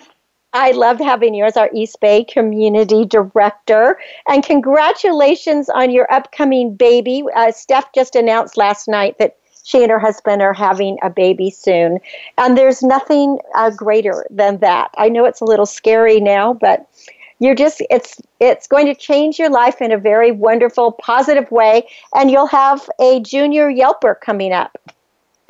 I 0.55 0.69
love 0.71 0.99
having 0.99 1.34
you 1.34 1.45
as 1.45 1.57
our 1.57 1.69
East 1.74 1.99
Bay 1.99 2.24
Community 2.24 3.05
Director. 3.05 3.97
And 4.28 4.43
congratulations 4.43 5.67
on 5.67 5.89
your 5.89 6.11
upcoming 6.13 6.76
baby. 6.76 7.24
Uh, 7.36 7.51
Steph 7.51 7.91
just 7.93 8.15
announced 8.15 8.55
last 8.55 8.88
night 8.88 9.17
that 9.17 9.36
she 9.63 9.82
and 9.82 9.89
her 9.89 9.97
husband 9.97 10.41
are 10.41 10.53
having 10.53 10.97
a 11.01 11.09
baby 11.09 11.49
soon. 11.49 11.99
And 12.38 12.55
there's 12.55 12.84
nothing 12.84 13.39
uh, 13.55 13.71
greater 13.71 14.28
than 14.30 14.59
that. 14.59 14.91
I 14.97 15.09
know 15.09 15.26
it's 15.26 15.41
a 15.41 15.45
little 15.45 15.65
scary 15.65 16.19
now, 16.19 16.53
but 16.53 16.88
you're 17.39 17.55
just 17.55 17.81
it's 17.89 18.21
it's 18.39 18.67
going 18.67 18.86
to 18.86 18.95
change 18.95 19.39
your 19.39 19.49
life 19.49 19.81
in 19.81 19.91
a 19.91 19.97
very 19.97 20.31
wonderful 20.31 20.91
positive 20.91 21.49
way 21.51 21.88
and 22.15 22.31
you'll 22.31 22.47
have 22.47 22.89
a 22.99 23.19
junior 23.21 23.71
yelper 23.71 24.19
coming 24.19 24.53
up 24.53 24.77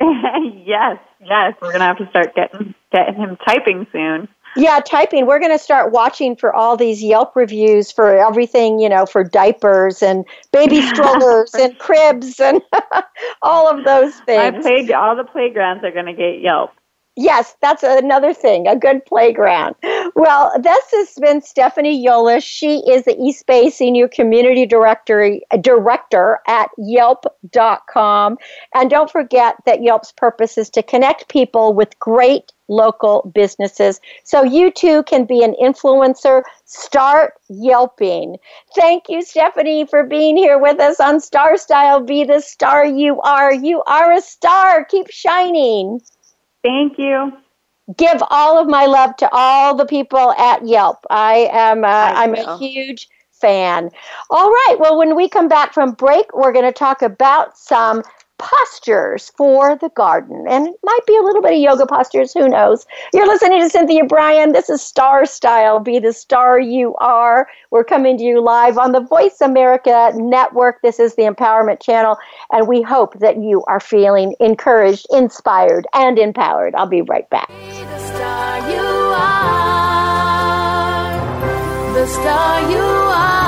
yes 0.00 0.98
yes 1.20 1.54
we're 1.60 1.68
going 1.68 1.80
to 1.80 1.86
have 1.86 1.98
to 1.98 2.08
start 2.10 2.34
getting 2.34 2.74
getting 2.92 3.14
him 3.14 3.36
typing 3.46 3.86
soon 3.92 4.28
yeah, 4.56 4.80
typing. 4.80 5.26
We're 5.26 5.40
going 5.40 5.52
to 5.52 5.58
start 5.58 5.92
watching 5.92 6.36
for 6.36 6.54
all 6.54 6.76
these 6.76 7.02
Yelp 7.02 7.34
reviews 7.34 7.90
for 7.90 8.16
everything, 8.16 8.78
you 8.78 8.88
know, 8.88 9.04
for 9.04 9.24
diapers 9.24 10.02
and 10.02 10.24
baby 10.52 10.80
strollers 10.88 11.54
and 11.54 11.76
cribs 11.78 12.38
and 12.38 12.62
all 13.42 13.68
of 13.68 13.84
those 13.84 14.14
things. 14.20 14.64
I 14.64 14.68
played 14.68 14.92
all 14.92 15.16
the 15.16 15.24
playgrounds 15.24 15.84
are 15.84 15.90
going 15.90 16.06
to 16.06 16.12
get 16.12 16.40
Yelp. 16.40 16.70
Yes, 17.16 17.54
that's 17.62 17.84
another 17.84 18.34
thing, 18.34 18.66
a 18.66 18.74
good 18.74 19.04
playground. 19.06 19.76
Well, 20.16 20.52
this 20.60 20.84
has 20.90 21.14
been 21.20 21.42
Stephanie 21.42 22.04
Yolish. 22.04 22.42
She 22.42 22.78
is 22.90 23.04
the 23.04 23.16
East 23.20 23.46
Bay 23.46 23.70
Senior 23.70 24.08
Community 24.08 24.66
Director, 24.66 25.38
uh, 25.52 25.56
Director 25.58 26.40
at 26.48 26.70
Yelp.com. 26.76 28.36
And 28.74 28.90
don't 28.90 29.10
forget 29.10 29.54
that 29.64 29.82
Yelp's 29.82 30.10
purpose 30.10 30.58
is 30.58 30.70
to 30.70 30.82
connect 30.82 31.28
people 31.28 31.72
with 31.72 31.96
great 32.00 32.52
local 32.68 33.30
businesses. 33.32 34.00
So 34.24 34.42
you 34.42 34.72
too 34.72 35.04
can 35.04 35.24
be 35.24 35.44
an 35.44 35.54
influencer. 35.62 36.42
Start 36.64 37.34
Yelping. 37.48 38.38
Thank 38.74 39.04
you, 39.08 39.22
Stephanie, 39.22 39.86
for 39.86 40.02
being 40.02 40.36
here 40.36 40.58
with 40.58 40.80
us 40.80 40.98
on 40.98 41.20
Star 41.20 41.56
Style. 41.58 42.00
Be 42.00 42.24
the 42.24 42.40
star 42.40 42.84
you 42.84 43.20
are. 43.20 43.54
You 43.54 43.84
are 43.86 44.12
a 44.12 44.20
star. 44.20 44.84
Keep 44.84 45.10
shining. 45.10 46.00
Thank 46.64 46.98
you. 46.98 47.32
Give 47.96 48.20
all 48.30 48.58
of 48.58 48.66
my 48.66 48.86
love 48.86 49.14
to 49.16 49.28
all 49.30 49.76
the 49.76 49.84
people 49.84 50.32
at 50.32 50.66
Yelp. 50.66 51.04
I 51.10 51.50
am 51.52 51.84
uh, 51.84 51.88
I'm 51.88 52.34
a 52.34 52.56
huge 52.56 53.08
fan. 53.30 53.90
All 54.30 54.48
right. 54.48 54.76
Well, 54.78 54.96
when 54.96 55.14
we 55.14 55.28
come 55.28 55.48
back 55.48 55.74
from 55.74 55.92
break, 55.92 56.34
we're 56.34 56.52
going 56.52 56.64
to 56.64 56.72
talk 56.72 57.02
about 57.02 57.58
some 57.58 58.02
postures 58.38 59.30
for 59.36 59.76
the 59.76 59.88
garden. 59.90 60.44
And 60.48 60.66
it 60.66 60.74
might 60.82 61.06
be 61.06 61.16
a 61.16 61.22
little 61.22 61.42
bit 61.42 61.52
of 61.52 61.58
yoga 61.58 61.86
postures, 61.86 62.32
who 62.32 62.48
knows? 62.48 62.86
You're 63.12 63.26
listening 63.26 63.60
to 63.62 63.70
Cynthia 63.70 64.04
Brian. 64.04 64.52
This 64.52 64.68
is 64.68 64.82
Star 64.82 65.24
Style. 65.26 65.80
Be 65.80 65.98
the 65.98 66.12
star 66.12 66.60
you 66.60 66.94
are. 66.96 67.48
We're 67.70 67.84
coming 67.84 68.18
to 68.18 68.24
you 68.24 68.40
live 68.40 68.78
on 68.78 68.92
the 68.92 69.00
Voice 69.00 69.40
America 69.40 70.12
Network. 70.14 70.82
This 70.82 70.98
is 70.98 71.14
the 71.14 71.22
Empowerment 71.22 71.80
Channel. 71.80 72.16
And 72.52 72.68
we 72.68 72.82
hope 72.82 73.18
that 73.20 73.38
you 73.38 73.64
are 73.64 73.80
feeling 73.80 74.34
encouraged, 74.40 75.06
inspired, 75.10 75.86
and 75.94 76.18
empowered. 76.18 76.74
I'll 76.74 76.86
be 76.86 77.02
right 77.02 77.28
back. 77.30 77.48
the 77.48 77.98
star 77.98 78.70
you 78.70 78.80
are. 78.80 79.54
The 81.94 82.06
star 82.06 82.70
you 82.70 82.78
are. 82.78 83.43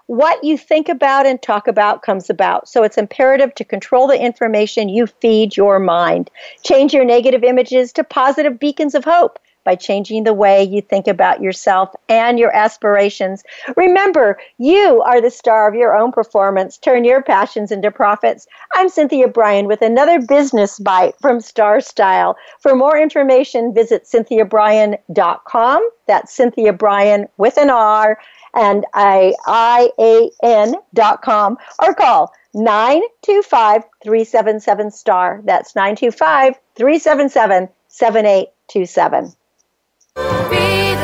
What 0.08 0.44
you 0.44 0.58
think 0.58 0.88
about 0.88 1.26
and 1.26 1.42
talk 1.42 1.68
about 1.68 2.04
comes 2.04 2.30
about. 2.30 2.70
So 2.70 2.84
it's 2.84 2.98
imperative 2.98 3.56
to 3.56 3.64
control 3.64 4.08
the 4.08 4.22
information 4.22 4.90
you 4.90 5.08
feed 5.08 5.58
your 5.58 5.80
mind. 5.80 6.30
Change 6.64 6.94
your 6.94 7.06
negative 7.06 7.44
images 7.44 7.92
to 7.94 8.04
positive 8.04 8.60
beacons 8.60 8.94
of 8.94 9.04
hope 9.04 9.40
by 9.66 9.76
changing 9.76 10.24
the 10.24 10.34
way 10.34 10.64
you 10.64 10.82
think 10.82 11.08
about 11.08 11.42
yourself 11.42 11.94
and 12.08 12.40
your 12.40 12.56
aspirations. 12.56 13.44
Remember, 13.76 14.40
you 14.58 15.02
are 15.02 15.20
the 15.20 15.30
star 15.32 15.68
of 15.68 15.76
your 15.76 15.98
own 15.98 16.14
performance. 16.14 16.78
Turn 16.78 17.04
your 17.04 17.22
passions 17.22 17.72
into 17.72 17.92
profits. 17.92 18.48
I'm 18.74 18.88
Cynthia 18.88 19.28
Brian 19.28 19.68
with 19.68 19.82
another 19.82 20.22
business 20.22 20.80
bite 20.80 21.16
from 21.20 21.42
Star 21.42 21.82
Style. 21.82 22.38
For 22.62 22.76
more 22.76 22.98
information, 22.98 23.74
visit 23.74 24.06
cynthiabrian.com. 24.06 25.90
That's 26.08 26.34
Cynthia 26.34 26.72
Brian 26.72 27.28
with 27.38 27.58
an 27.58 27.70
R 27.70 28.18
and 28.54 28.86
I 28.94 29.34
I 29.46 29.90
A 30.00 30.32
N 30.44 30.76
dot 30.94 31.22
com 31.22 31.58
or 31.82 31.94
call 31.94 32.32
925 32.54 33.84
377 34.02 34.92
star. 34.92 35.42
That's 35.44 35.76
925 35.76 36.56
377 36.76 37.70
7827. 37.90 39.26
Be 39.26 39.45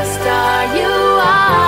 the 0.02 0.06
star 0.06 0.76
you 0.76 0.90
are. 1.22 1.60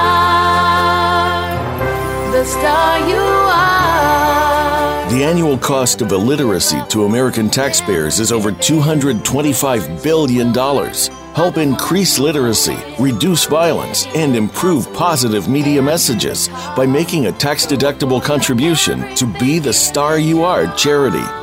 The 2.31 2.45
star 2.45 2.99
you 3.07 3.15
are. 3.15 5.09
The 5.11 5.23
annual 5.23 5.57
cost 5.57 6.01
of 6.01 6.11
illiteracy 6.11 6.81
to 6.89 7.05
American 7.05 7.49
taxpayers 7.49 8.19
is 8.19 8.31
over 8.31 8.51
$225 8.51 10.01
billion. 10.01 10.53
Help 11.35 11.57
increase 11.57 12.17
literacy, 12.17 12.77
reduce 12.99 13.45
violence, 13.45 14.07
and 14.15 14.35
improve 14.35 14.91
positive 14.93 15.47
media 15.47 15.81
messages 15.81 16.47
by 16.75 16.85
making 16.87 17.27
a 17.27 17.31
tax 17.31 17.65
deductible 17.67 18.21
contribution 18.21 19.15
to 19.15 19.25
Be 19.39 19.59
the 19.59 19.73
Star 19.73 20.17
You 20.17 20.43
Are 20.43 20.73
charity. 20.75 21.42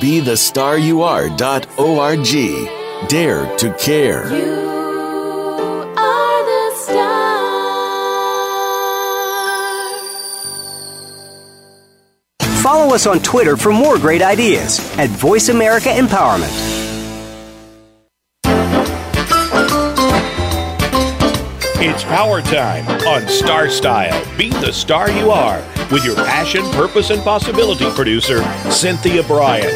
Be 0.00 0.20
the 0.20 0.36
star 0.36 0.76
you 0.76 1.02
are.org. 1.02 1.38
Dare 3.08 3.56
to 3.56 3.74
care. 3.78 4.24
Are 5.96 6.44
the 6.44 6.76
star. 6.76 7.16
Follow 12.62 12.94
us 12.94 13.06
on 13.06 13.20
Twitter 13.20 13.56
for 13.56 13.72
more 13.72 13.96
great 13.98 14.20
ideas 14.20 14.80
at 14.98 15.08
Voice 15.08 15.48
America 15.48 15.88
Empowerment. 15.88 16.52
It's 21.78 22.04
power 22.04 22.42
time 22.42 22.86
on 23.06 23.28
Star 23.28 23.70
Style. 23.70 24.36
Be 24.36 24.50
the 24.50 24.72
star 24.72 25.10
you 25.10 25.30
are 25.30 25.62
with 25.90 26.04
your 26.04 26.16
passion, 26.16 26.62
purpose, 26.72 27.10
and 27.10 27.22
possibility 27.22 27.88
producer, 27.90 28.42
Cynthia 28.70 29.22
Brian. 29.22 29.70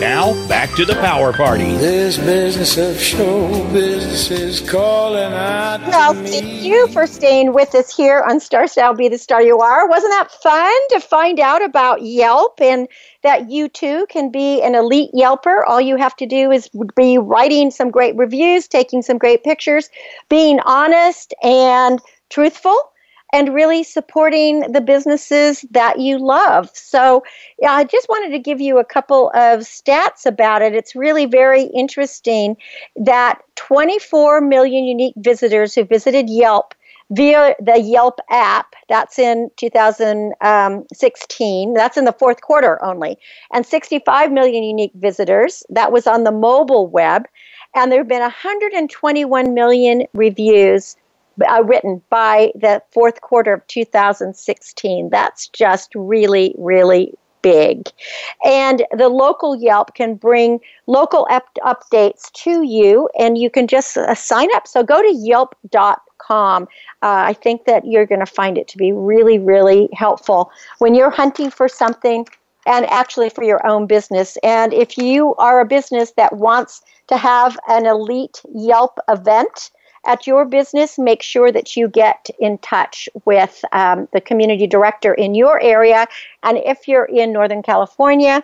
Now, 0.00 0.32
back 0.48 0.74
to 0.74 0.84
the 0.84 0.94
power 0.96 1.32
party. 1.32 1.76
This 1.76 2.18
business 2.18 2.76
of 2.76 3.00
show 3.00 3.48
business 3.72 4.30
is 4.30 4.60
calling 4.68 5.32
out 5.32 5.76
to 5.78 5.88
Well, 5.88 6.14
me. 6.14 6.28
thank 6.28 6.62
you 6.64 6.88
for 6.88 7.06
staying 7.06 7.54
with 7.54 7.74
us 7.76 7.96
here 7.96 8.20
on 8.20 8.40
Star 8.40 8.66
Style 8.66 8.92
Be 8.94 9.08
the 9.08 9.18
Star 9.18 9.40
You 9.40 9.60
Are. 9.60 9.88
Wasn't 9.88 10.10
that 10.10 10.32
fun 10.42 10.72
to 10.90 11.00
find 11.00 11.38
out 11.38 11.64
about 11.64 12.02
Yelp 12.02 12.60
and 12.60 12.88
that 13.22 13.50
you 13.50 13.68
too 13.68 14.06
can 14.10 14.30
be 14.32 14.60
an 14.62 14.74
elite 14.74 15.10
Yelper? 15.14 15.62
All 15.66 15.80
you 15.80 15.96
have 15.96 16.16
to 16.16 16.26
do 16.26 16.50
is 16.50 16.68
be 16.96 17.16
writing 17.16 17.70
some 17.70 17.90
great 17.92 18.16
reviews, 18.16 18.66
taking 18.66 19.00
some 19.00 19.16
great 19.16 19.44
pictures, 19.44 19.88
being 20.28 20.58
honest 20.66 21.34
and 21.42 22.00
truthful. 22.30 22.76
And 23.34 23.52
really 23.52 23.82
supporting 23.82 24.60
the 24.70 24.80
businesses 24.80 25.66
that 25.72 25.98
you 25.98 26.18
love. 26.18 26.70
So, 26.72 27.24
yeah, 27.60 27.72
I 27.72 27.82
just 27.82 28.08
wanted 28.08 28.30
to 28.30 28.38
give 28.38 28.60
you 28.60 28.78
a 28.78 28.84
couple 28.84 29.30
of 29.30 29.62
stats 29.62 30.24
about 30.24 30.62
it. 30.62 30.72
It's 30.72 30.94
really 30.94 31.26
very 31.26 31.64
interesting 31.64 32.56
that 32.94 33.40
24 33.56 34.40
million 34.40 34.84
unique 34.84 35.16
visitors 35.16 35.74
who 35.74 35.84
visited 35.84 36.30
Yelp 36.30 36.76
via 37.10 37.56
the 37.60 37.80
Yelp 37.80 38.20
app. 38.30 38.76
That's 38.88 39.18
in 39.18 39.50
2016. 39.56 41.74
That's 41.74 41.96
in 41.96 42.04
the 42.04 42.12
fourth 42.12 42.40
quarter 42.40 42.80
only. 42.84 43.18
And 43.52 43.66
65 43.66 44.30
million 44.30 44.62
unique 44.62 44.92
visitors. 44.94 45.64
That 45.70 45.90
was 45.90 46.06
on 46.06 46.22
the 46.22 46.30
mobile 46.30 46.86
web. 46.86 47.26
And 47.74 47.90
there 47.90 47.98
have 47.98 48.06
been 48.06 48.20
121 48.20 49.54
million 49.54 50.06
reviews 50.14 50.96
uh, 51.48 51.62
written 51.64 52.02
by 52.10 52.52
the 52.54 52.82
fourth 52.90 53.20
quarter 53.20 53.52
of 53.52 53.66
2016. 53.66 55.10
That's 55.10 55.48
just 55.48 55.92
really, 55.94 56.54
really 56.58 57.14
big. 57.44 57.88
And 58.44 58.84
the 58.96 59.08
local 59.08 59.54
Yelp 59.54 59.94
can 59.94 60.14
bring 60.14 60.60
local 60.86 61.28
up- 61.30 61.56
updates 61.64 62.32
to 62.32 62.62
you, 62.62 63.08
and 63.18 63.36
you 63.36 63.50
can 63.50 63.66
just 63.66 63.96
uh, 63.96 64.14
sign 64.14 64.48
up. 64.54 64.66
So 64.66 64.82
go 64.82 65.02
to 65.02 65.14
yelp.com. 65.14 66.62
Uh, 66.64 66.66
I 67.02 67.34
think 67.34 67.66
that 67.66 67.86
you're 67.86 68.06
going 68.06 68.24
to 68.24 68.26
find 68.26 68.56
it 68.56 68.66
to 68.68 68.78
be 68.78 68.92
really, 68.92 69.38
really 69.38 69.90
helpful 69.92 70.50
when 70.78 70.94
you're 70.94 71.10
hunting 71.10 71.50
for 71.50 71.68
something 71.68 72.26
and 72.66 72.86
actually 72.86 73.28
for 73.28 73.44
your 73.44 73.64
own 73.66 73.86
business. 73.86 74.38
And 74.42 74.72
if 74.72 74.96
you 74.96 75.34
are 75.36 75.60
a 75.60 75.66
business 75.66 76.12
that 76.12 76.36
wants 76.36 76.82
to 77.08 77.18
have 77.18 77.58
an 77.68 77.84
elite 77.84 78.40
Yelp 78.54 78.98
event, 79.08 79.70
at 80.06 80.26
your 80.26 80.44
business, 80.44 80.98
make 80.98 81.22
sure 81.22 81.50
that 81.52 81.76
you 81.76 81.88
get 81.88 82.28
in 82.38 82.58
touch 82.58 83.08
with 83.24 83.64
um, 83.72 84.08
the 84.12 84.20
community 84.20 84.66
director 84.66 85.14
in 85.14 85.34
your 85.34 85.60
area. 85.60 86.06
And 86.42 86.58
if 86.58 86.86
you're 86.88 87.06
in 87.06 87.32
Northern 87.32 87.62
California, 87.62 88.42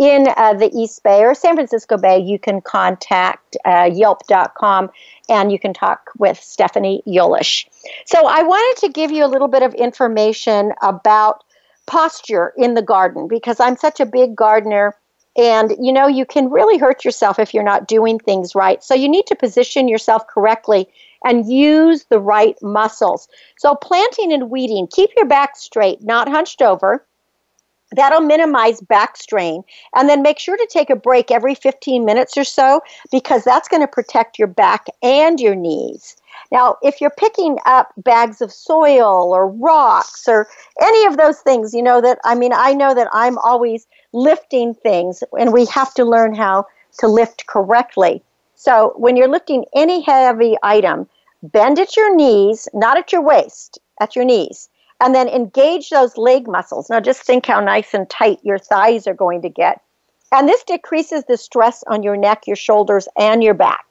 in 0.00 0.28
uh, 0.38 0.54
the 0.54 0.70
East 0.74 1.02
Bay 1.02 1.22
or 1.22 1.34
San 1.34 1.56
Francisco 1.56 1.98
Bay, 1.98 2.18
you 2.18 2.38
can 2.38 2.62
contact 2.62 3.58
uh, 3.66 3.90
yelp.com 3.92 4.90
and 5.28 5.52
you 5.52 5.58
can 5.58 5.74
talk 5.74 6.10
with 6.18 6.40
Stephanie 6.42 7.02
Yolish. 7.06 7.66
So 8.06 8.26
I 8.26 8.42
wanted 8.42 8.86
to 8.86 8.92
give 8.92 9.10
you 9.10 9.26
a 9.26 9.28
little 9.28 9.46
bit 9.46 9.62
of 9.62 9.74
information 9.74 10.72
about 10.80 11.44
posture 11.86 12.54
in 12.56 12.72
the 12.72 12.82
garden 12.82 13.28
because 13.28 13.60
I'm 13.60 13.76
such 13.76 14.00
a 14.00 14.06
big 14.06 14.34
gardener 14.34 14.94
and 15.36 15.74
you 15.80 15.92
know, 15.92 16.06
you 16.06 16.24
can 16.24 16.50
really 16.50 16.78
hurt 16.78 17.04
yourself 17.04 17.38
if 17.38 17.54
you're 17.54 17.62
not 17.62 17.86
doing 17.86 18.18
things 18.18 18.54
right. 18.54 18.82
So 18.82 18.94
you 18.94 19.08
need 19.08 19.26
to 19.26 19.36
position 19.36 19.88
yourself 19.88 20.26
correctly 20.26 20.88
and 21.24 21.50
use 21.50 22.04
the 22.04 22.18
right 22.18 22.56
muscles. 22.62 23.28
So 23.58 23.74
planting 23.74 24.32
and 24.32 24.50
weeding, 24.50 24.88
keep 24.88 25.10
your 25.16 25.26
back 25.26 25.56
straight, 25.56 26.02
not 26.02 26.28
hunched 26.28 26.62
over. 26.62 27.04
That'll 27.92 28.20
minimize 28.20 28.80
back 28.80 29.16
strain. 29.16 29.64
And 29.96 30.08
then 30.08 30.22
make 30.22 30.38
sure 30.38 30.56
to 30.56 30.68
take 30.70 30.90
a 30.90 30.96
break 30.96 31.30
every 31.30 31.54
15 31.54 32.04
minutes 32.04 32.36
or 32.36 32.44
so 32.44 32.80
because 33.10 33.42
that's 33.42 33.68
going 33.68 33.82
to 33.82 33.88
protect 33.88 34.38
your 34.38 34.48
back 34.48 34.86
and 35.02 35.40
your 35.40 35.56
knees. 35.56 36.16
Now, 36.52 36.76
if 36.82 37.00
you're 37.00 37.10
picking 37.10 37.58
up 37.64 37.92
bags 37.96 38.40
of 38.40 38.52
soil 38.52 39.32
or 39.32 39.48
rocks 39.48 40.26
or 40.26 40.48
any 40.80 41.06
of 41.06 41.16
those 41.16 41.38
things, 41.40 41.72
you 41.72 41.82
know 41.82 42.00
that, 42.00 42.18
I 42.24 42.34
mean, 42.34 42.52
I 42.52 42.74
know 42.74 42.92
that 42.94 43.08
I'm 43.12 43.38
always 43.38 43.86
lifting 44.12 44.74
things 44.74 45.22
and 45.38 45.52
we 45.52 45.66
have 45.66 45.94
to 45.94 46.04
learn 46.04 46.34
how 46.34 46.66
to 46.98 47.06
lift 47.06 47.46
correctly. 47.46 48.22
So 48.56 48.92
when 48.96 49.16
you're 49.16 49.28
lifting 49.28 49.64
any 49.74 50.00
heavy 50.00 50.56
item, 50.62 51.08
bend 51.42 51.78
at 51.78 51.96
your 51.96 52.14
knees, 52.14 52.68
not 52.74 52.98
at 52.98 53.12
your 53.12 53.22
waist, 53.22 53.78
at 54.00 54.16
your 54.16 54.24
knees, 54.24 54.68
and 55.00 55.14
then 55.14 55.28
engage 55.28 55.88
those 55.88 56.18
leg 56.18 56.46
muscles. 56.48 56.90
Now, 56.90 57.00
just 57.00 57.22
think 57.22 57.46
how 57.46 57.60
nice 57.60 57.94
and 57.94 58.10
tight 58.10 58.38
your 58.42 58.58
thighs 58.58 59.06
are 59.06 59.14
going 59.14 59.40
to 59.42 59.48
get. 59.48 59.80
And 60.32 60.48
this 60.48 60.62
decreases 60.64 61.24
the 61.26 61.36
stress 61.36 61.82
on 61.86 62.02
your 62.02 62.16
neck, 62.16 62.46
your 62.46 62.56
shoulders, 62.56 63.08
and 63.16 63.42
your 63.42 63.54
back. 63.54 63.89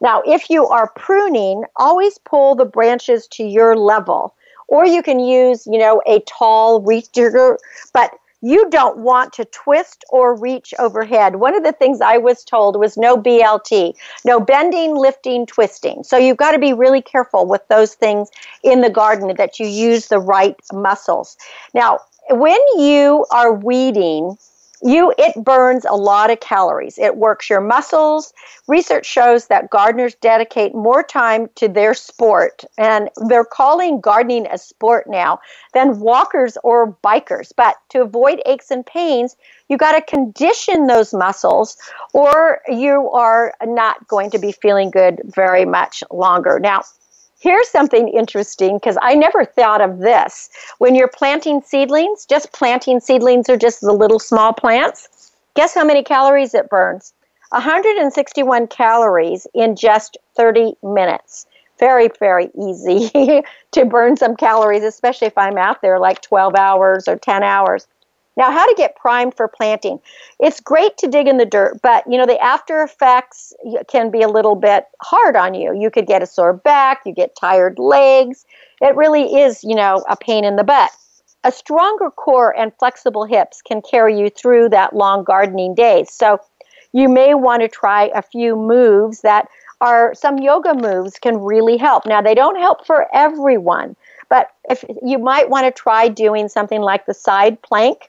Now, 0.00 0.22
if 0.26 0.48
you 0.50 0.66
are 0.66 0.92
pruning, 0.96 1.64
always 1.76 2.18
pull 2.18 2.54
the 2.54 2.64
branches 2.64 3.26
to 3.28 3.44
your 3.44 3.76
level. 3.76 4.34
Or 4.68 4.86
you 4.86 5.02
can 5.02 5.18
use, 5.18 5.66
you 5.66 5.78
know, 5.78 6.00
a 6.06 6.20
tall 6.20 6.80
reach 6.80 7.08
digger, 7.12 7.58
but 7.92 8.12
you 8.42 8.70
don't 8.70 8.98
want 8.98 9.32
to 9.34 9.44
twist 9.46 10.04
or 10.10 10.34
reach 10.34 10.72
overhead. 10.78 11.36
One 11.36 11.54
of 11.54 11.62
the 11.62 11.72
things 11.72 12.00
I 12.00 12.16
was 12.16 12.42
told 12.44 12.78
was 12.78 12.96
no 12.96 13.16
BLT, 13.16 13.94
no 14.24 14.40
bending, 14.40 14.96
lifting, 14.96 15.44
twisting. 15.44 16.04
So 16.04 16.16
you've 16.16 16.38
got 16.38 16.52
to 16.52 16.58
be 16.58 16.72
really 16.72 17.02
careful 17.02 17.46
with 17.46 17.66
those 17.68 17.94
things 17.94 18.30
in 18.62 18.80
the 18.80 18.90
garden 18.90 19.34
that 19.36 19.60
you 19.60 19.66
use 19.66 20.08
the 20.08 20.20
right 20.20 20.56
muscles. 20.72 21.36
Now, 21.74 21.98
when 22.30 22.58
you 22.78 23.26
are 23.30 23.52
weeding, 23.52 24.38
you 24.82 25.12
it 25.18 25.34
burns 25.44 25.84
a 25.84 25.94
lot 25.94 26.30
of 26.30 26.40
calories. 26.40 26.98
It 26.98 27.16
works 27.16 27.50
your 27.50 27.60
muscles. 27.60 28.32
Research 28.66 29.06
shows 29.06 29.46
that 29.46 29.70
gardeners 29.70 30.14
dedicate 30.16 30.74
more 30.74 31.02
time 31.02 31.48
to 31.56 31.68
their 31.68 31.94
sport 31.94 32.64
and 32.78 33.10
they're 33.28 33.44
calling 33.44 34.00
gardening 34.00 34.46
a 34.46 34.58
sport 34.58 35.06
now 35.08 35.40
than 35.74 36.00
walkers 36.00 36.56
or 36.64 36.96
bikers. 37.04 37.52
But 37.56 37.76
to 37.90 38.02
avoid 38.02 38.40
aches 38.46 38.70
and 38.70 38.84
pains 38.84 39.36
you 39.68 39.76
got 39.76 39.92
to 39.92 40.02
condition 40.02 40.88
those 40.88 41.14
muscles 41.14 41.76
or 42.12 42.60
you 42.66 43.08
are 43.10 43.54
not 43.62 44.06
going 44.08 44.30
to 44.32 44.38
be 44.38 44.50
feeling 44.50 44.90
good 44.90 45.20
very 45.24 45.64
much 45.64 46.02
longer. 46.10 46.58
Now 46.58 46.82
Here's 47.40 47.68
something 47.68 48.08
interesting 48.08 48.76
because 48.76 48.98
I 49.00 49.14
never 49.14 49.46
thought 49.46 49.80
of 49.80 50.00
this. 50.00 50.50
When 50.76 50.94
you're 50.94 51.08
planting 51.08 51.62
seedlings, 51.62 52.26
just 52.26 52.52
planting 52.52 53.00
seedlings 53.00 53.48
are 53.48 53.56
just 53.56 53.80
the 53.80 53.94
little 53.94 54.18
small 54.18 54.52
plants. 54.52 55.32
Guess 55.54 55.74
how 55.74 55.82
many 55.82 56.04
calories 56.04 56.52
it 56.52 56.68
burns? 56.68 57.14
161 57.48 58.66
calories 58.66 59.46
in 59.54 59.74
just 59.74 60.18
30 60.36 60.74
minutes. 60.82 61.46
Very, 61.78 62.10
very 62.18 62.50
easy 62.60 63.10
to 63.72 63.84
burn 63.86 64.18
some 64.18 64.36
calories, 64.36 64.84
especially 64.84 65.28
if 65.28 65.38
I'm 65.38 65.56
out 65.56 65.80
there 65.80 65.98
like 65.98 66.20
12 66.20 66.54
hours 66.56 67.08
or 67.08 67.16
10 67.16 67.42
hours. 67.42 67.86
Now, 68.40 68.50
how 68.50 68.64
to 68.64 68.74
get 68.74 68.96
primed 68.96 69.34
for 69.34 69.48
planting. 69.48 70.00
It's 70.38 70.60
great 70.60 70.96
to 70.96 71.06
dig 71.06 71.28
in 71.28 71.36
the 71.36 71.44
dirt, 71.44 71.80
but 71.82 72.10
you 72.10 72.16
know, 72.16 72.24
the 72.24 72.42
after 72.42 72.82
effects 72.82 73.52
can 73.86 74.10
be 74.10 74.22
a 74.22 74.28
little 74.28 74.54
bit 74.54 74.86
hard 75.02 75.36
on 75.36 75.52
you. 75.52 75.78
You 75.78 75.90
could 75.90 76.06
get 76.06 76.22
a 76.22 76.26
sore 76.26 76.54
back, 76.54 77.02
you 77.04 77.12
get 77.12 77.36
tired 77.36 77.78
legs. 77.78 78.46
It 78.80 78.96
really 78.96 79.36
is, 79.42 79.62
you 79.62 79.74
know, 79.74 80.02
a 80.08 80.16
pain 80.16 80.46
in 80.46 80.56
the 80.56 80.64
butt. 80.64 80.90
A 81.44 81.52
stronger 81.52 82.10
core 82.10 82.58
and 82.58 82.72
flexible 82.78 83.26
hips 83.26 83.60
can 83.60 83.82
carry 83.82 84.18
you 84.18 84.30
through 84.30 84.70
that 84.70 84.96
long 84.96 85.22
gardening 85.22 85.74
day. 85.74 86.06
So, 86.08 86.40
you 86.92 87.10
may 87.10 87.34
want 87.34 87.60
to 87.60 87.68
try 87.68 88.10
a 88.14 88.22
few 88.22 88.56
moves 88.56 89.20
that 89.20 89.48
are 89.82 90.14
some 90.14 90.38
yoga 90.38 90.72
moves 90.72 91.18
can 91.18 91.36
really 91.36 91.76
help. 91.76 92.06
Now, 92.06 92.22
they 92.22 92.34
don't 92.34 92.58
help 92.58 92.86
for 92.86 93.06
everyone, 93.14 93.96
but 94.30 94.50
if 94.70 94.82
you 95.04 95.18
might 95.18 95.50
want 95.50 95.66
to 95.66 95.82
try 95.82 96.08
doing 96.08 96.48
something 96.48 96.80
like 96.80 97.04
the 97.04 97.12
side 97.12 97.60
plank 97.60 98.08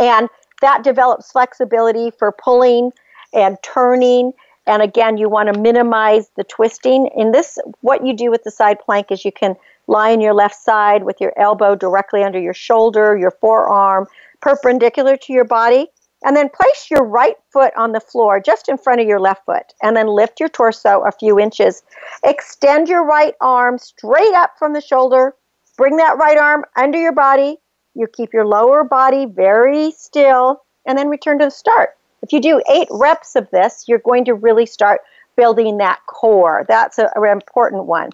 and 0.00 0.28
that 0.62 0.82
develops 0.82 1.32
flexibility 1.32 2.10
for 2.10 2.32
pulling 2.32 2.92
and 3.32 3.56
turning. 3.62 4.32
And 4.66 4.82
again, 4.82 5.16
you 5.16 5.28
want 5.28 5.52
to 5.52 5.60
minimize 5.60 6.30
the 6.36 6.44
twisting. 6.44 7.08
In 7.14 7.32
this, 7.32 7.58
what 7.80 8.04
you 8.04 8.16
do 8.16 8.30
with 8.30 8.42
the 8.42 8.50
side 8.50 8.78
plank 8.80 9.12
is 9.12 9.24
you 9.24 9.32
can 9.32 9.56
lie 9.86 10.12
on 10.12 10.20
your 10.20 10.34
left 10.34 10.56
side 10.56 11.04
with 11.04 11.20
your 11.20 11.32
elbow 11.38 11.76
directly 11.76 12.24
under 12.24 12.40
your 12.40 12.54
shoulder, 12.54 13.16
your 13.16 13.30
forearm, 13.30 14.06
perpendicular 14.40 15.16
to 15.18 15.32
your 15.32 15.44
body. 15.44 15.86
And 16.24 16.34
then 16.34 16.48
place 16.48 16.90
your 16.90 17.04
right 17.04 17.36
foot 17.52 17.72
on 17.76 17.92
the 17.92 18.00
floor 18.00 18.40
just 18.40 18.68
in 18.68 18.78
front 18.78 19.00
of 19.00 19.06
your 19.06 19.20
left 19.20 19.44
foot. 19.44 19.74
And 19.82 19.94
then 19.94 20.08
lift 20.08 20.40
your 20.40 20.48
torso 20.48 21.02
a 21.06 21.12
few 21.12 21.38
inches. 21.38 21.82
Extend 22.24 22.88
your 22.88 23.04
right 23.04 23.34
arm 23.40 23.78
straight 23.78 24.34
up 24.34 24.58
from 24.58 24.72
the 24.72 24.80
shoulder. 24.80 25.34
Bring 25.76 25.98
that 25.98 26.16
right 26.16 26.38
arm 26.38 26.64
under 26.74 26.98
your 26.98 27.12
body 27.12 27.58
you 27.96 28.06
keep 28.06 28.32
your 28.32 28.46
lower 28.46 28.84
body 28.84 29.26
very 29.26 29.90
still 29.92 30.62
and 30.86 30.96
then 30.96 31.08
return 31.08 31.38
to 31.38 31.46
the 31.46 31.50
start. 31.50 31.96
If 32.22 32.32
you 32.32 32.40
do 32.40 32.62
eight 32.70 32.88
reps 32.90 33.36
of 33.36 33.50
this, 33.50 33.84
you're 33.88 33.98
going 33.98 34.24
to 34.26 34.34
really 34.34 34.66
start 34.66 35.00
building 35.36 35.78
that 35.78 36.00
core. 36.06 36.64
That's 36.68 36.98
an 36.98 37.08
important 37.24 37.84
one. 37.84 38.10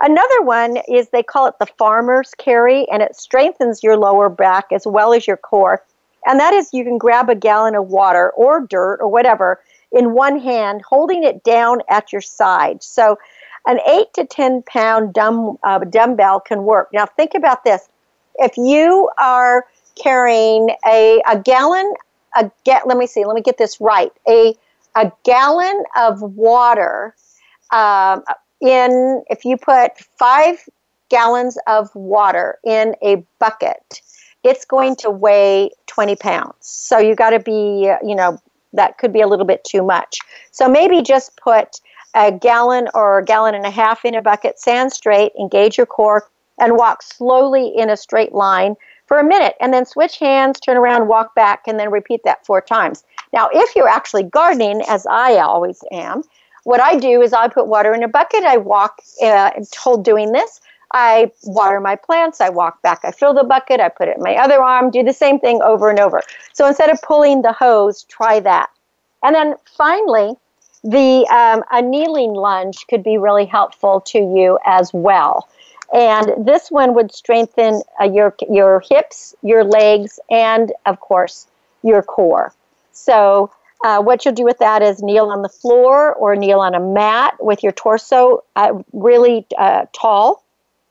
Another 0.00 0.42
one 0.42 0.78
is 0.88 1.08
they 1.08 1.22
call 1.22 1.46
it 1.46 1.54
the 1.60 1.66
farmer's 1.78 2.32
carry, 2.36 2.86
and 2.90 3.02
it 3.02 3.16
strengthens 3.16 3.82
your 3.82 3.96
lower 3.96 4.28
back 4.28 4.66
as 4.72 4.86
well 4.86 5.12
as 5.12 5.26
your 5.26 5.36
core. 5.36 5.84
And 6.26 6.40
that 6.40 6.52
is 6.54 6.70
you 6.72 6.84
can 6.84 6.98
grab 6.98 7.28
a 7.28 7.34
gallon 7.34 7.74
of 7.74 7.88
water 7.88 8.30
or 8.30 8.66
dirt 8.66 8.98
or 9.00 9.08
whatever 9.08 9.60
in 9.92 10.12
one 10.12 10.40
hand, 10.40 10.82
holding 10.88 11.22
it 11.22 11.44
down 11.44 11.80
at 11.88 12.12
your 12.12 12.22
side. 12.22 12.82
So 12.82 13.18
an 13.66 13.78
8 13.86 14.06
to 14.14 14.26
10 14.26 14.62
pound 14.62 15.14
dumb, 15.14 15.58
uh, 15.62 15.78
dumbbell 15.78 16.40
can 16.40 16.64
work. 16.64 16.88
Now, 16.92 17.06
think 17.06 17.34
about 17.34 17.64
this 17.64 17.88
if 18.36 18.56
you 18.56 19.08
are 19.18 19.66
carrying 19.96 20.70
a, 20.86 21.20
a 21.26 21.38
gallon, 21.38 21.92
a 22.36 22.50
get, 22.64 22.86
let 22.86 22.96
me 22.96 23.06
see, 23.06 23.24
let 23.24 23.34
me 23.34 23.42
get 23.42 23.58
this 23.58 23.80
right. 23.80 24.12
A, 24.28 24.54
a 24.96 25.12
gallon 25.24 25.84
of 25.96 26.20
water 26.22 27.14
um, 27.72 28.22
in, 28.60 29.22
if 29.28 29.44
you 29.44 29.56
put 29.56 29.98
five 30.18 30.68
gallons 31.08 31.58
of 31.66 31.94
water 31.94 32.58
in 32.64 32.94
a 33.02 33.24
bucket, 33.38 34.00
it's 34.42 34.64
going 34.64 34.96
to 34.96 35.10
weigh 35.10 35.70
20 35.86 36.16
pounds. 36.16 36.54
So 36.60 36.98
you 36.98 37.14
got 37.14 37.30
to 37.30 37.40
be, 37.40 37.92
you 38.04 38.14
know, 38.14 38.38
that 38.72 38.98
could 38.98 39.12
be 39.12 39.20
a 39.20 39.26
little 39.26 39.46
bit 39.46 39.64
too 39.64 39.82
much. 39.82 40.18
So 40.50 40.68
maybe 40.68 41.02
just 41.02 41.36
put 41.36 41.80
a 42.14 42.30
gallon 42.32 42.88
or 42.94 43.18
a 43.18 43.24
gallon 43.24 43.54
and 43.54 43.64
a 43.64 43.70
half 43.70 44.04
in 44.04 44.14
a 44.14 44.22
bucket, 44.22 44.58
stand 44.58 44.92
straight, 44.92 45.32
engage 45.38 45.76
your 45.76 45.86
core, 45.86 46.28
and 46.58 46.76
walk 46.76 47.02
slowly 47.02 47.72
in 47.76 47.90
a 47.90 47.96
straight 47.96 48.32
line 48.32 48.76
for 49.06 49.18
a 49.18 49.24
minute 49.24 49.54
and 49.60 49.72
then 49.72 49.84
switch 49.84 50.18
hands, 50.18 50.60
turn 50.60 50.76
around, 50.76 51.08
walk 51.08 51.34
back, 51.34 51.62
and 51.66 51.78
then 51.78 51.90
repeat 51.90 52.22
that 52.24 52.44
four 52.46 52.60
times. 52.60 53.04
Now, 53.32 53.48
if 53.52 53.74
you're 53.76 53.88
actually 53.88 54.24
gardening, 54.24 54.82
as 54.88 55.06
I 55.06 55.38
always 55.38 55.82
am, 55.92 56.22
what 56.64 56.80
I 56.80 56.96
do 56.96 57.20
is 57.20 57.32
I 57.32 57.48
put 57.48 57.66
water 57.66 57.92
in 57.92 58.02
a 58.02 58.08
bucket, 58.08 58.44
I 58.44 58.56
walk, 58.56 59.00
uh, 59.22 59.50
told 59.70 60.04
doing 60.04 60.32
this, 60.32 60.60
I 60.92 61.30
water 61.42 61.80
my 61.80 61.96
plants, 61.96 62.40
I 62.40 62.48
walk 62.48 62.80
back, 62.80 63.00
I 63.04 63.10
fill 63.10 63.34
the 63.34 63.44
bucket, 63.44 63.80
I 63.80 63.88
put 63.88 64.08
it 64.08 64.16
in 64.16 64.22
my 64.22 64.36
other 64.36 64.62
arm, 64.62 64.90
do 64.90 65.02
the 65.02 65.12
same 65.12 65.40
thing 65.40 65.60
over 65.60 65.90
and 65.90 65.98
over. 65.98 66.22
So 66.52 66.66
instead 66.66 66.88
of 66.88 67.02
pulling 67.02 67.42
the 67.42 67.52
hose, 67.52 68.04
try 68.04 68.40
that. 68.40 68.70
And 69.22 69.34
then 69.34 69.56
finally, 69.76 70.36
the 70.84 71.26
um, 71.30 71.64
a 71.70 71.82
kneeling 71.82 72.34
lunge 72.34 72.86
could 72.88 73.02
be 73.02 73.18
really 73.18 73.46
helpful 73.46 74.02
to 74.02 74.18
you 74.18 74.58
as 74.64 74.92
well. 74.92 75.48
And 75.94 76.44
this 76.44 76.72
one 76.72 76.94
would 76.94 77.14
strengthen 77.14 77.82
uh, 78.00 78.04
your 78.04 78.34
your 78.50 78.82
hips, 78.90 79.34
your 79.42 79.62
legs, 79.62 80.18
and 80.28 80.72
of 80.86 80.98
course 80.98 81.46
your 81.84 82.02
core. 82.02 82.52
So 82.92 83.52
uh, 83.84 84.02
what 84.02 84.24
you'll 84.24 84.34
do 84.34 84.44
with 84.44 84.58
that 84.58 84.82
is 84.82 85.02
kneel 85.02 85.26
on 85.26 85.42
the 85.42 85.48
floor 85.48 86.12
or 86.14 86.34
kneel 86.34 86.58
on 86.58 86.74
a 86.74 86.80
mat 86.80 87.36
with 87.38 87.62
your 87.62 87.70
torso 87.72 88.42
uh, 88.56 88.82
really 88.92 89.46
uh, 89.56 89.86
tall, 89.92 90.42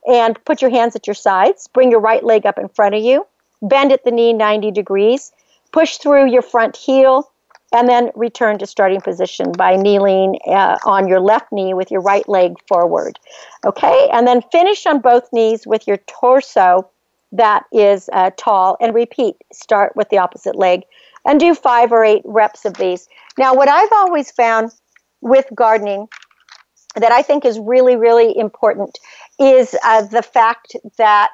and 0.08 0.44
put 0.46 0.62
your 0.62 0.72
hands 0.72 0.96
at 0.96 1.06
your 1.06 1.16
sides. 1.16 1.68
Bring 1.68 1.92
your 1.92 2.00
right 2.00 2.24
leg 2.24 2.46
up 2.46 2.58
in 2.58 2.70
front 2.70 2.96
of 2.96 3.04
you. 3.04 3.28
Bend 3.62 3.92
at 3.92 4.06
the 4.06 4.12
knee 4.12 4.32
90 4.32 4.72
degrees. 4.72 5.34
Push 5.74 5.98
through 5.98 6.32
your 6.32 6.42
front 6.42 6.78
heel 6.78 7.30
and 7.74 7.90
then 7.90 8.12
return 8.16 8.58
to 8.60 8.68
starting 8.68 9.02
position 9.02 9.52
by 9.52 9.76
kneeling 9.76 10.40
uh, 10.48 10.78
on 10.86 11.08
your 11.08 11.20
left 11.20 11.52
knee 11.52 11.74
with 11.74 11.92
your 11.92 12.02
right 12.02 12.28
leg 12.30 12.54
forward. 12.68 13.20
Okay, 13.66 14.10
and 14.14 14.28
then 14.28 14.42
finish 14.52 14.86
on 14.86 15.00
both 15.02 15.28
knees 15.34 15.66
with 15.66 15.88
your 15.88 15.98
torso 16.08 16.88
that 17.34 17.66
is 17.74 18.10
uh, 18.14 18.30
tall 18.38 18.78
and 18.80 18.94
repeat. 18.94 19.36
Start 19.52 19.96
with 19.96 20.10
the 20.10 20.20
opposite 20.20 20.56
leg 20.56 20.84
and 21.26 21.40
do 21.40 21.56
five 21.56 21.92
or 21.92 22.04
eight 22.04 22.22
reps 22.26 22.64
of 22.64 22.76
these. 22.76 23.08
Now, 23.38 23.56
what 23.56 23.68
I've 23.68 23.92
always 23.92 24.32
found 24.32 24.72
with 25.22 25.48
gardening 25.56 26.08
that 26.96 27.12
I 27.12 27.24
think 27.24 27.44
is 27.44 27.60
really, 27.60 27.96
really 27.96 28.38
important 28.38 29.00
is 29.40 29.76
uh, 29.84 30.04
the 30.04 30.22
fact 30.22 30.76
that 30.98 31.32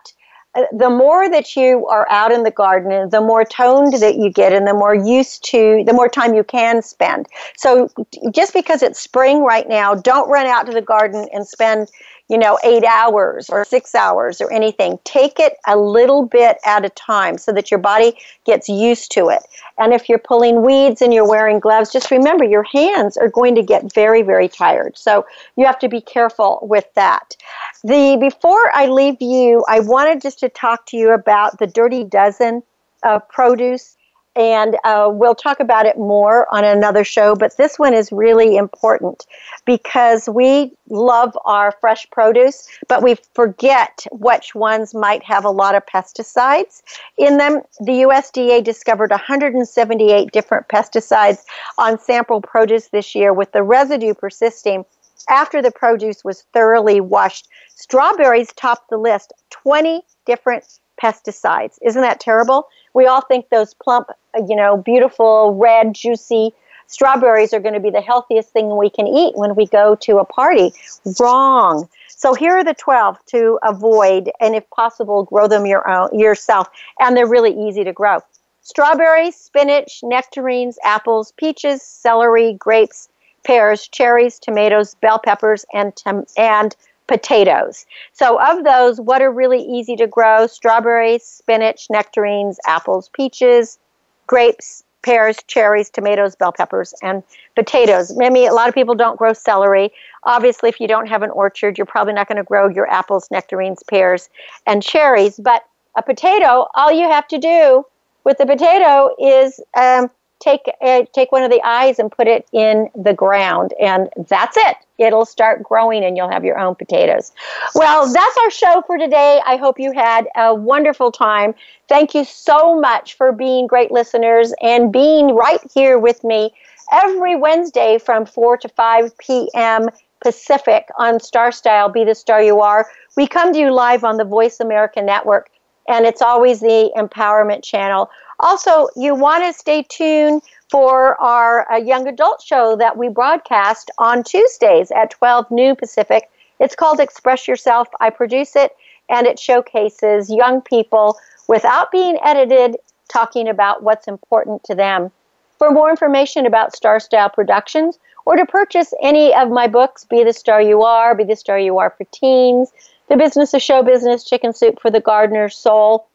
Uh, 0.56 0.64
the 0.76 0.90
more 0.90 1.30
that 1.30 1.56
you 1.56 1.86
are 1.88 2.08
out 2.10 2.32
in 2.32 2.44
the 2.44 2.52
garden, 2.52 3.10
the 3.10 3.22
more 3.22 3.46
toned 3.46 3.94
that 3.94 4.16
you 4.16 4.32
get, 4.32 4.52
and 4.52 4.66
the 4.66 4.74
more 4.74 4.96
used 4.96 5.44
to, 5.44 5.84
the 5.86 5.94
more 5.94 6.10
time 6.10 6.34
you 6.34 6.44
can 6.44 6.82
spend. 6.82 7.28
So 7.56 7.90
just 8.34 8.54
because 8.54 8.82
it's 8.82 9.00
spring 9.00 9.44
right 9.44 9.70
now, 9.70 9.94
don't 9.94 10.28
run 10.28 10.48
out 10.48 10.66
to 10.66 10.72
the 10.72 10.82
garden 10.82 11.28
and 11.32 11.48
spend, 11.48 11.90
you 12.30 12.38
know, 12.38 12.60
eight 12.64 12.84
hours 12.84 13.50
or 13.50 13.66
six 13.66 13.96
hours 13.96 14.40
or 14.40 14.52
anything. 14.54 15.00
Take 15.04 15.40
it 15.40 15.58
a 15.68 15.76
little 15.76 16.26
bit 16.26 16.58
at 16.64 16.86
a 16.86 16.90
time 16.90 17.38
so 17.38 17.52
that 17.54 17.72
your 17.72 17.80
body 17.80 18.14
gets 18.46 18.70
used 18.70 19.12
to 19.14 19.30
it. 19.30 19.42
And 19.80 19.94
if 19.94 20.08
you're 20.08 20.20
pulling 20.20 20.62
weeds 20.62 21.02
and 21.02 21.14
you're 21.14 21.28
wearing 21.28 21.60
gloves, 21.60 21.92
just 21.92 22.12
remember 22.12 22.44
your 22.44 22.64
hands 22.64 23.18
are 23.18 23.30
going 23.30 23.56
to 23.56 23.64
get 23.64 23.92
very, 23.94 24.22
very 24.22 24.48
tired. 24.48 24.98
So 24.98 25.26
you 25.56 25.66
have 25.66 25.80
to 25.80 25.90
be 25.90 26.02
careful 26.02 26.60
with 26.62 26.86
that. 26.94 27.36
The 27.84 28.18
before 28.20 28.72
I 28.76 28.88
leave 28.88 29.22
you, 29.22 29.66
I 29.68 29.80
wanted 29.80 30.22
just 30.22 30.40
to 30.40 30.50
talk 30.50 30.86
to 30.88 30.98
you 30.98 31.12
about 31.12 31.58
the 31.58 31.68
Dirty 31.68 32.04
Dozen 32.04 32.62
of 33.04 33.28
produce 33.30 33.96
and 34.40 34.78
uh, 34.86 35.10
we'll 35.12 35.36
talk 35.36 35.60
about 35.60 35.86
it 35.86 35.98
more 35.98 36.48
on 36.56 36.64
another 36.64 37.04
show. 37.04 37.36
But 37.36 37.58
this 37.58 37.78
one 37.78 37.94
is 37.94 38.10
really 38.10 38.56
important 38.56 39.28
because 39.66 40.30
we 40.30 40.72
love 40.88 41.38
our 41.44 41.74
fresh 41.82 42.10
produce, 42.10 42.66
but 42.88 43.04
we 43.04 43.16
forget 43.34 44.08
which 44.14 44.56
ones 44.56 44.96
might 44.96 45.24
have 45.24 45.44
a 45.44 45.50
lot 45.50 45.76
of 45.76 45.86
pesticides 45.86 46.82
in 47.18 47.36
them. 47.36 47.62
The 47.82 48.04
USDA 48.08 48.64
discovered 48.64 49.12
178 49.12 50.32
different 50.32 50.70
pesticides 50.70 51.44
on 51.78 52.00
sample 52.00 52.40
produce 52.40 52.88
this 52.88 53.14
year, 53.14 53.34
with 53.34 53.52
the 53.52 53.62
residue 53.62 54.14
persisting 54.14 54.86
after 55.30 55.62
the 55.62 55.72
produce 55.72 56.24
was 56.24 56.46
thoroughly 56.54 57.02
washed. 57.02 57.50
Strawberries 57.76 58.54
topped 58.54 58.90
the 58.90 58.98
list 58.98 59.34
20 59.50 60.02
different 60.26 60.64
pesticides. 61.02 61.78
Isn't 61.82 62.02
that 62.02 62.20
terrible? 62.20 62.68
We 62.94 63.06
all 63.06 63.22
think 63.22 63.50
those 63.50 63.74
plump, 63.74 64.10
uh, 64.38 64.44
you 64.48 64.56
know, 64.56 64.78
beautiful, 64.78 65.56
red, 65.56 65.94
juicy 65.94 66.54
strawberries 66.90 67.54
are 67.54 67.60
going 67.60 67.76
to 67.76 67.80
be 67.80 67.92
the 67.92 68.02
healthiest 68.02 68.50
thing 68.50 68.76
we 68.76 68.90
can 68.90 69.08
eat 69.08 69.36
when 69.36 69.56
we 69.56 69.66
go 69.68 69.96
to 69.96 70.18
a 70.18 70.26
party. 70.26 70.74
Wrong. 71.20 71.88
So 72.08 72.34
here 72.34 72.58
are 72.58 72.64
the 72.64 72.74
12 72.74 73.24
to 73.28 73.60
avoid 73.64 74.30
and 74.42 74.56
if 74.56 74.70
possible 74.72 75.24
grow 75.24 75.48
them 75.48 75.66
your 75.66 75.88
own 75.88 76.18
yourself 76.18 76.68
and 77.00 77.16
they're 77.16 77.28
really 77.28 77.54
easy 77.54 77.84
to 77.84 77.94
grow. 77.94 78.20
Strawberries, 78.62 79.36
spinach, 79.36 80.02
nectarines, 80.04 80.78
apples, 80.84 81.32
peaches, 81.38 81.82
celery, 81.82 82.54
grapes, 82.54 83.08
pears, 83.46 83.88
cherries, 83.88 84.38
tomatoes, 84.38 84.96
bell 84.96 85.20
peppers 85.20 85.66
and 85.74 85.94
and 86.38 86.76
potatoes. 87.10 87.86
So, 88.14 88.40
of 88.40 88.64
those, 88.64 89.02
what 89.02 89.22
are 89.22 89.32
really 89.32 89.62
easy 89.64 89.98
to 89.98 90.08
grow? 90.08 90.48
Strawberries, 90.48 91.24
spinach, 91.24 91.88
nectarines, 91.90 92.60
apples, 92.66 93.10
peaches, 93.14 93.80
grapes, 94.28 94.84
pears, 95.02 95.38
cherries, 95.48 95.90
tomatoes, 95.90 96.36
bell 96.36 96.52
peppers, 96.52 96.94
and 97.02 97.24
potatoes. 97.56 98.16
Maybe 98.16 98.46
a 98.46 98.54
lot 98.54 98.70
of 98.70 98.76
people 98.76 98.96
don't 98.96 99.18
grow 99.18 99.34
celery. 99.34 99.92
Obviously, 100.24 100.70
if 100.70 100.80
you 100.80 100.88
don't 100.88 101.08
have 101.08 101.24
an 101.24 101.32
orchard, 101.32 101.78
you're 101.78 101.86
probably 101.86 102.14
not 102.14 102.28
going 102.28 102.38
to 102.38 102.44
grow 102.44 102.70
your 102.70 102.90
apples, 102.90 103.28
nectarines, 103.32 103.82
pears, 103.90 104.30
and 104.68 104.84
cherries. 104.84 105.40
But 105.44 105.64
a 105.98 106.04
potato, 106.04 106.68
all 106.76 106.92
you 106.92 107.10
have 107.10 107.28
to 107.30 107.40
do 107.40 107.86
with 108.24 108.38
the 108.38 108.46
potato 108.46 109.10
is 109.20 109.60
um, 109.76 110.12
take 110.40 110.62
uh, 110.82 111.04
take 111.14 111.32
one 111.32 111.44
of 111.44 111.52
the 111.52 111.62
eyes 111.64 112.00
and 112.00 112.12
put 112.12 112.28
it 112.28 112.48
in 112.52 112.90
the 112.96 113.14
ground 113.14 113.74
and 113.80 114.10
that's 114.28 114.58
it. 114.58 114.78
It'll 114.98 115.26
start 115.26 115.64
growing 115.64 116.04
and 116.04 116.18
you'll 116.18 116.30
have 116.30 116.46
your 116.46 116.58
own 116.58 116.76
potatoes. 116.76 117.32
Well 117.76 118.12
that's 118.12 118.38
our 118.44 118.52
show 118.52 118.84
for 118.88 118.98
today. 118.98 119.42
I 119.46 119.58
hope 119.58 119.80
you 119.80 119.92
had 119.92 120.28
a 120.36 120.54
wonderful 120.54 121.12
time. 121.12 121.54
Thank 121.88 122.16
you 122.16 122.24
so 122.24 122.80
much 122.80 123.16
for 123.16 123.32
being 123.32 123.68
great 123.68 123.92
listeners 123.92 124.54
and 124.62 124.92
being 124.92 125.36
right 125.36 125.60
here 125.74 126.00
with 126.00 126.24
me 126.24 126.52
every 126.92 127.36
wednesday 127.36 128.00
from 128.00 128.26
4 128.26 128.58
to 128.58 128.70
5 128.70 129.18
p.m 129.20 129.90
pacific 130.22 130.90
on 130.98 131.20
star 131.20 131.52
style 131.52 131.88
be 131.88 132.04
the 132.04 132.16
star 132.16 132.42
you 132.42 132.62
are. 132.62 132.88
We 133.16 133.28
come 133.28 133.54
to 133.54 133.60
you 133.60 133.72
live 133.72 134.04
on 134.04 134.18
the 134.18 134.26
voice 134.26 134.60
america 134.60 135.02
network 135.02 135.50
and 135.88 136.06
it's 136.06 136.22
always 136.22 136.62
the 136.62 136.92
empowerment 136.96 137.64
channel 137.64 138.10
also, 138.40 138.88
you 138.96 139.16
want 139.16 139.44
to 139.44 139.58
stay 139.58 139.84
tuned 139.84 140.42
for 140.70 141.20
our 141.22 141.70
uh, 141.72 141.78
young 141.78 142.08
adult 142.08 142.42
show 142.42 142.76
that 142.78 142.96
we 142.98 143.10
broadcast 143.10 143.92
on 143.98 144.24
Tuesdays 144.24 144.92
at 144.92 145.12
12 145.12 145.52
noon 145.52 145.76
Pacific. 145.76 146.30
It's 146.60 146.76
called 146.76 147.00
Express 147.00 147.48
Yourself. 147.48 147.88
I 148.00 148.10
produce 148.10 148.56
it, 148.56 148.72
and 149.10 149.28
it 149.28 149.40
showcases 149.40 150.30
young 150.30 150.62
people 150.62 151.18
without 151.48 151.92
being 151.92 152.18
edited 152.24 152.78
talking 153.10 153.48
about 153.48 153.84
what's 153.84 154.08
important 154.08 154.64
to 154.66 154.76
them. 154.76 155.12
For 155.58 155.72
more 155.72 155.90
information 155.90 156.46
about 156.46 156.76
Star 156.76 157.00
Style 157.00 157.30
Productions 157.30 158.00
or 158.26 158.36
to 158.38 158.46
purchase 158.46 158.94
any 159.02 159.34
of 159.34 159.50
my 159.50 159.68
books, 159.68 160.06
Be 160.06 160.24
the 160.24 160.32
Star 160.32 160.62
You 160.62 160.84
Are, 160.84 161.16
Be 161.16 161.24
the 161.24 161.36
Star 161.36 161.60
You 161.60 161.80
Are 161.80 161.90
for 161.90 162.06
Teens, 162.12 162.72
The 163.10 163.18
Business 163.18 163.54
of 163.54 163.62
Show 163.62 163.84
Business, 163.84 164.24
Chicken 164.24 164.54
Soup 164.54 164.80
for 164.80 164.90
the 164.92 165.02
Gardener's 165.02 165.58
Soul, 165.58 166.08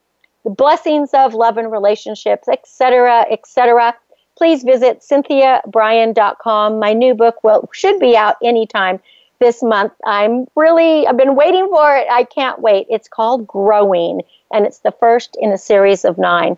the 0.45 0.51
blessings 0.51 1.11
of 1.15 1.35
love 1.35 1.57
and 1.57 1.73
relationships, 1.73 2.49
etc., 2.49 3.27
etc. 3.31 3.95
Please 4.37 4.63
visit 4.63 5.01
cynthiabrian.com. 5.01 6.79
My 6.79 6.93
new 6.93 7.15
book 7.15 7.43
will 7.43 7.69
should 7.73 7.99
be 7.99 8.17
out 8.17 8.37
anytime 8.43 9.01
this 9.41 9.63
month. 9.63 9.93
I'm 10.05 10.47
really 10.55 11.07
I've 11.07 11.17
been 11.17 11.35
waiting 11.35 11.69
for 11.69 11.97
it. 11.97 12.07
I 12.11 12.25
can't 12.25 12.61
wait. 12.61 12.87
It's 12.91 13.09
called 13.09 13.47
Growing, 13.47 14.23
and 14.53 14.67
it's 14.67 14.79
the 14.79 14.93
first 14.93 15.37
in 15.41 15.51
a 15.51 15.59
series 15.59 16.05
of 16.05 16.19
nine. 16.19 16.57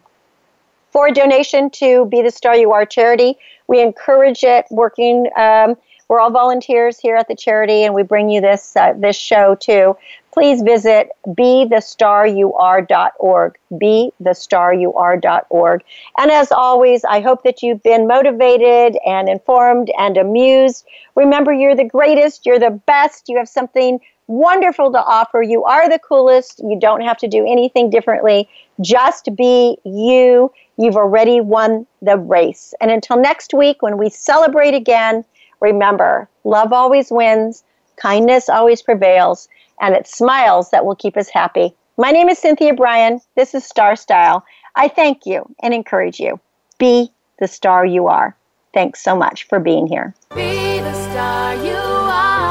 For 0.91 1.09
a 1.09 1.13
donation 1.13 1.71
to 1.71 2.07
Be 2.07 2.23
the 2.23 2.31
Star 2.31 2.57
You 2.57 2.73
Are 2.73 2.87
charity, 2.87 3.37
we 3.69 3.83
encourage 3.83 4.43
it. 4.43 4.65
Working, 4.71 5.29
um, 5.37 5.77
we're 6.09 6.21
all 6.21 6.31
volunteers 6.31 6.99
here 6.99 7.17
at 7.17 7.29
the 7.29 7.37
charity, 7.37 7.85
and 7.85 7.95
we 7.95 8.03
bring 8.03 8.31
you 8.31 8.41
this 8.41 8.75
uh, 8.77 8.95
this 8.97 9.17
show 9.17 9.55
too 9.55 9.97
please 10.37 10.61
visit 10.61 11.09
bethestaryouare.org, 11.27 13.59
bethestaryouare.org. 13.73 15.83
And 16.19 16.31
as 16.31 16.53
always, 16.53 17.05
I 17.05 17.21
hope 17.21 17.43
that 17.45 17.63
you've 17.63 17.83
been 17.83 18.07
motivated 18.07 18.99
and 19.07 19.31
informed 19.31 19.91
and 19.99 20.19
amused. 20.19 20.85
Remember, 21.15 21.55
you're 21.55 21.75
the 21.75 21.85
greatest, 21.85 22.45
you're 22.45 22.59
the 22.59 22.79
best, 22.85 23.31
you 23.31 23.39
have 23.39 23.49
something 23.49 23.99
wonderful 24.27 24.93
to 24.93 25.03
offer. 25.03 25.41
You 25.41 25.65
are 25.65 25.89
the 25.89 25.99
coolest. 25.99 26.59
You 26.59 26.79
don't 26.79 27.01
have 27.01 27.17
to 27.19 27.29
do 27.29 27.47
anything 27.47 27.89
differently. 27.89 28.47
Just 28.83 29.35
be 29.37 29.79
you. 29.85 30.53
You've 30.77 30.97
already 30.97 31.41
won 31.41 31.87
the 32.03 32.19
race. 32.19 32.75
And 32.83 32.91
until 32.91 33.19
next 33.19 33.55
week, 33.55 33.81
when 33.81 33.97
we 33.97 34.11
celebrate 34.11 34.75
again, 34.75 35.25
remember 35.61 36.29
love 36.45 36.75
always 36.75 37.11
wins, 37.11 37.65
kindness 37.97 38.51
always 38.51 38.83
prevails 38.83 39.49
and 39.81 39.95
it's 39.95 40.17
smiles 40.17 40.71
that 40.71 40.85
will 40.85 40.97
keep 40.97 41.17
us 41.17 41.29
happy. 41.29 41.75
My 41.97 42.11
name 42.11 42.29
is 42.29 42.39
Cynthia 42.39 42.75
Brian. 42.75 43.21
This 43.37 43.55
is 43.55 43.65
Star 43.65 43.97
Style. 43.97 44.45
I 44.75 44.89
thank 44.89 45.25
you 45.27 45.45
and 45.63 45.73
encourage 45.73 46.21
you. 46.21 46.39
Be 46.79 47.11
the 47.39 47.49
star 47.49 47.87
you 47.87 48.07
are. 48.09 48.37
Thanks 48.75 49.03
so 49.03 49.17
much 49.17 49.49
for 49.49 49.59
being 49.59 49.87
here. 49.87 50.15
Be 50.35 50.81
the 50.81 50.95
star 51.11 51.55
you 51.55 51.73
are. 51.73 52.51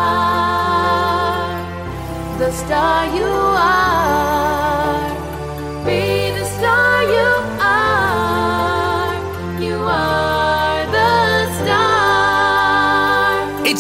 The 2.39 2.51
star 2.51 3.15
you 3.15 3.23
are. 3.23 4.04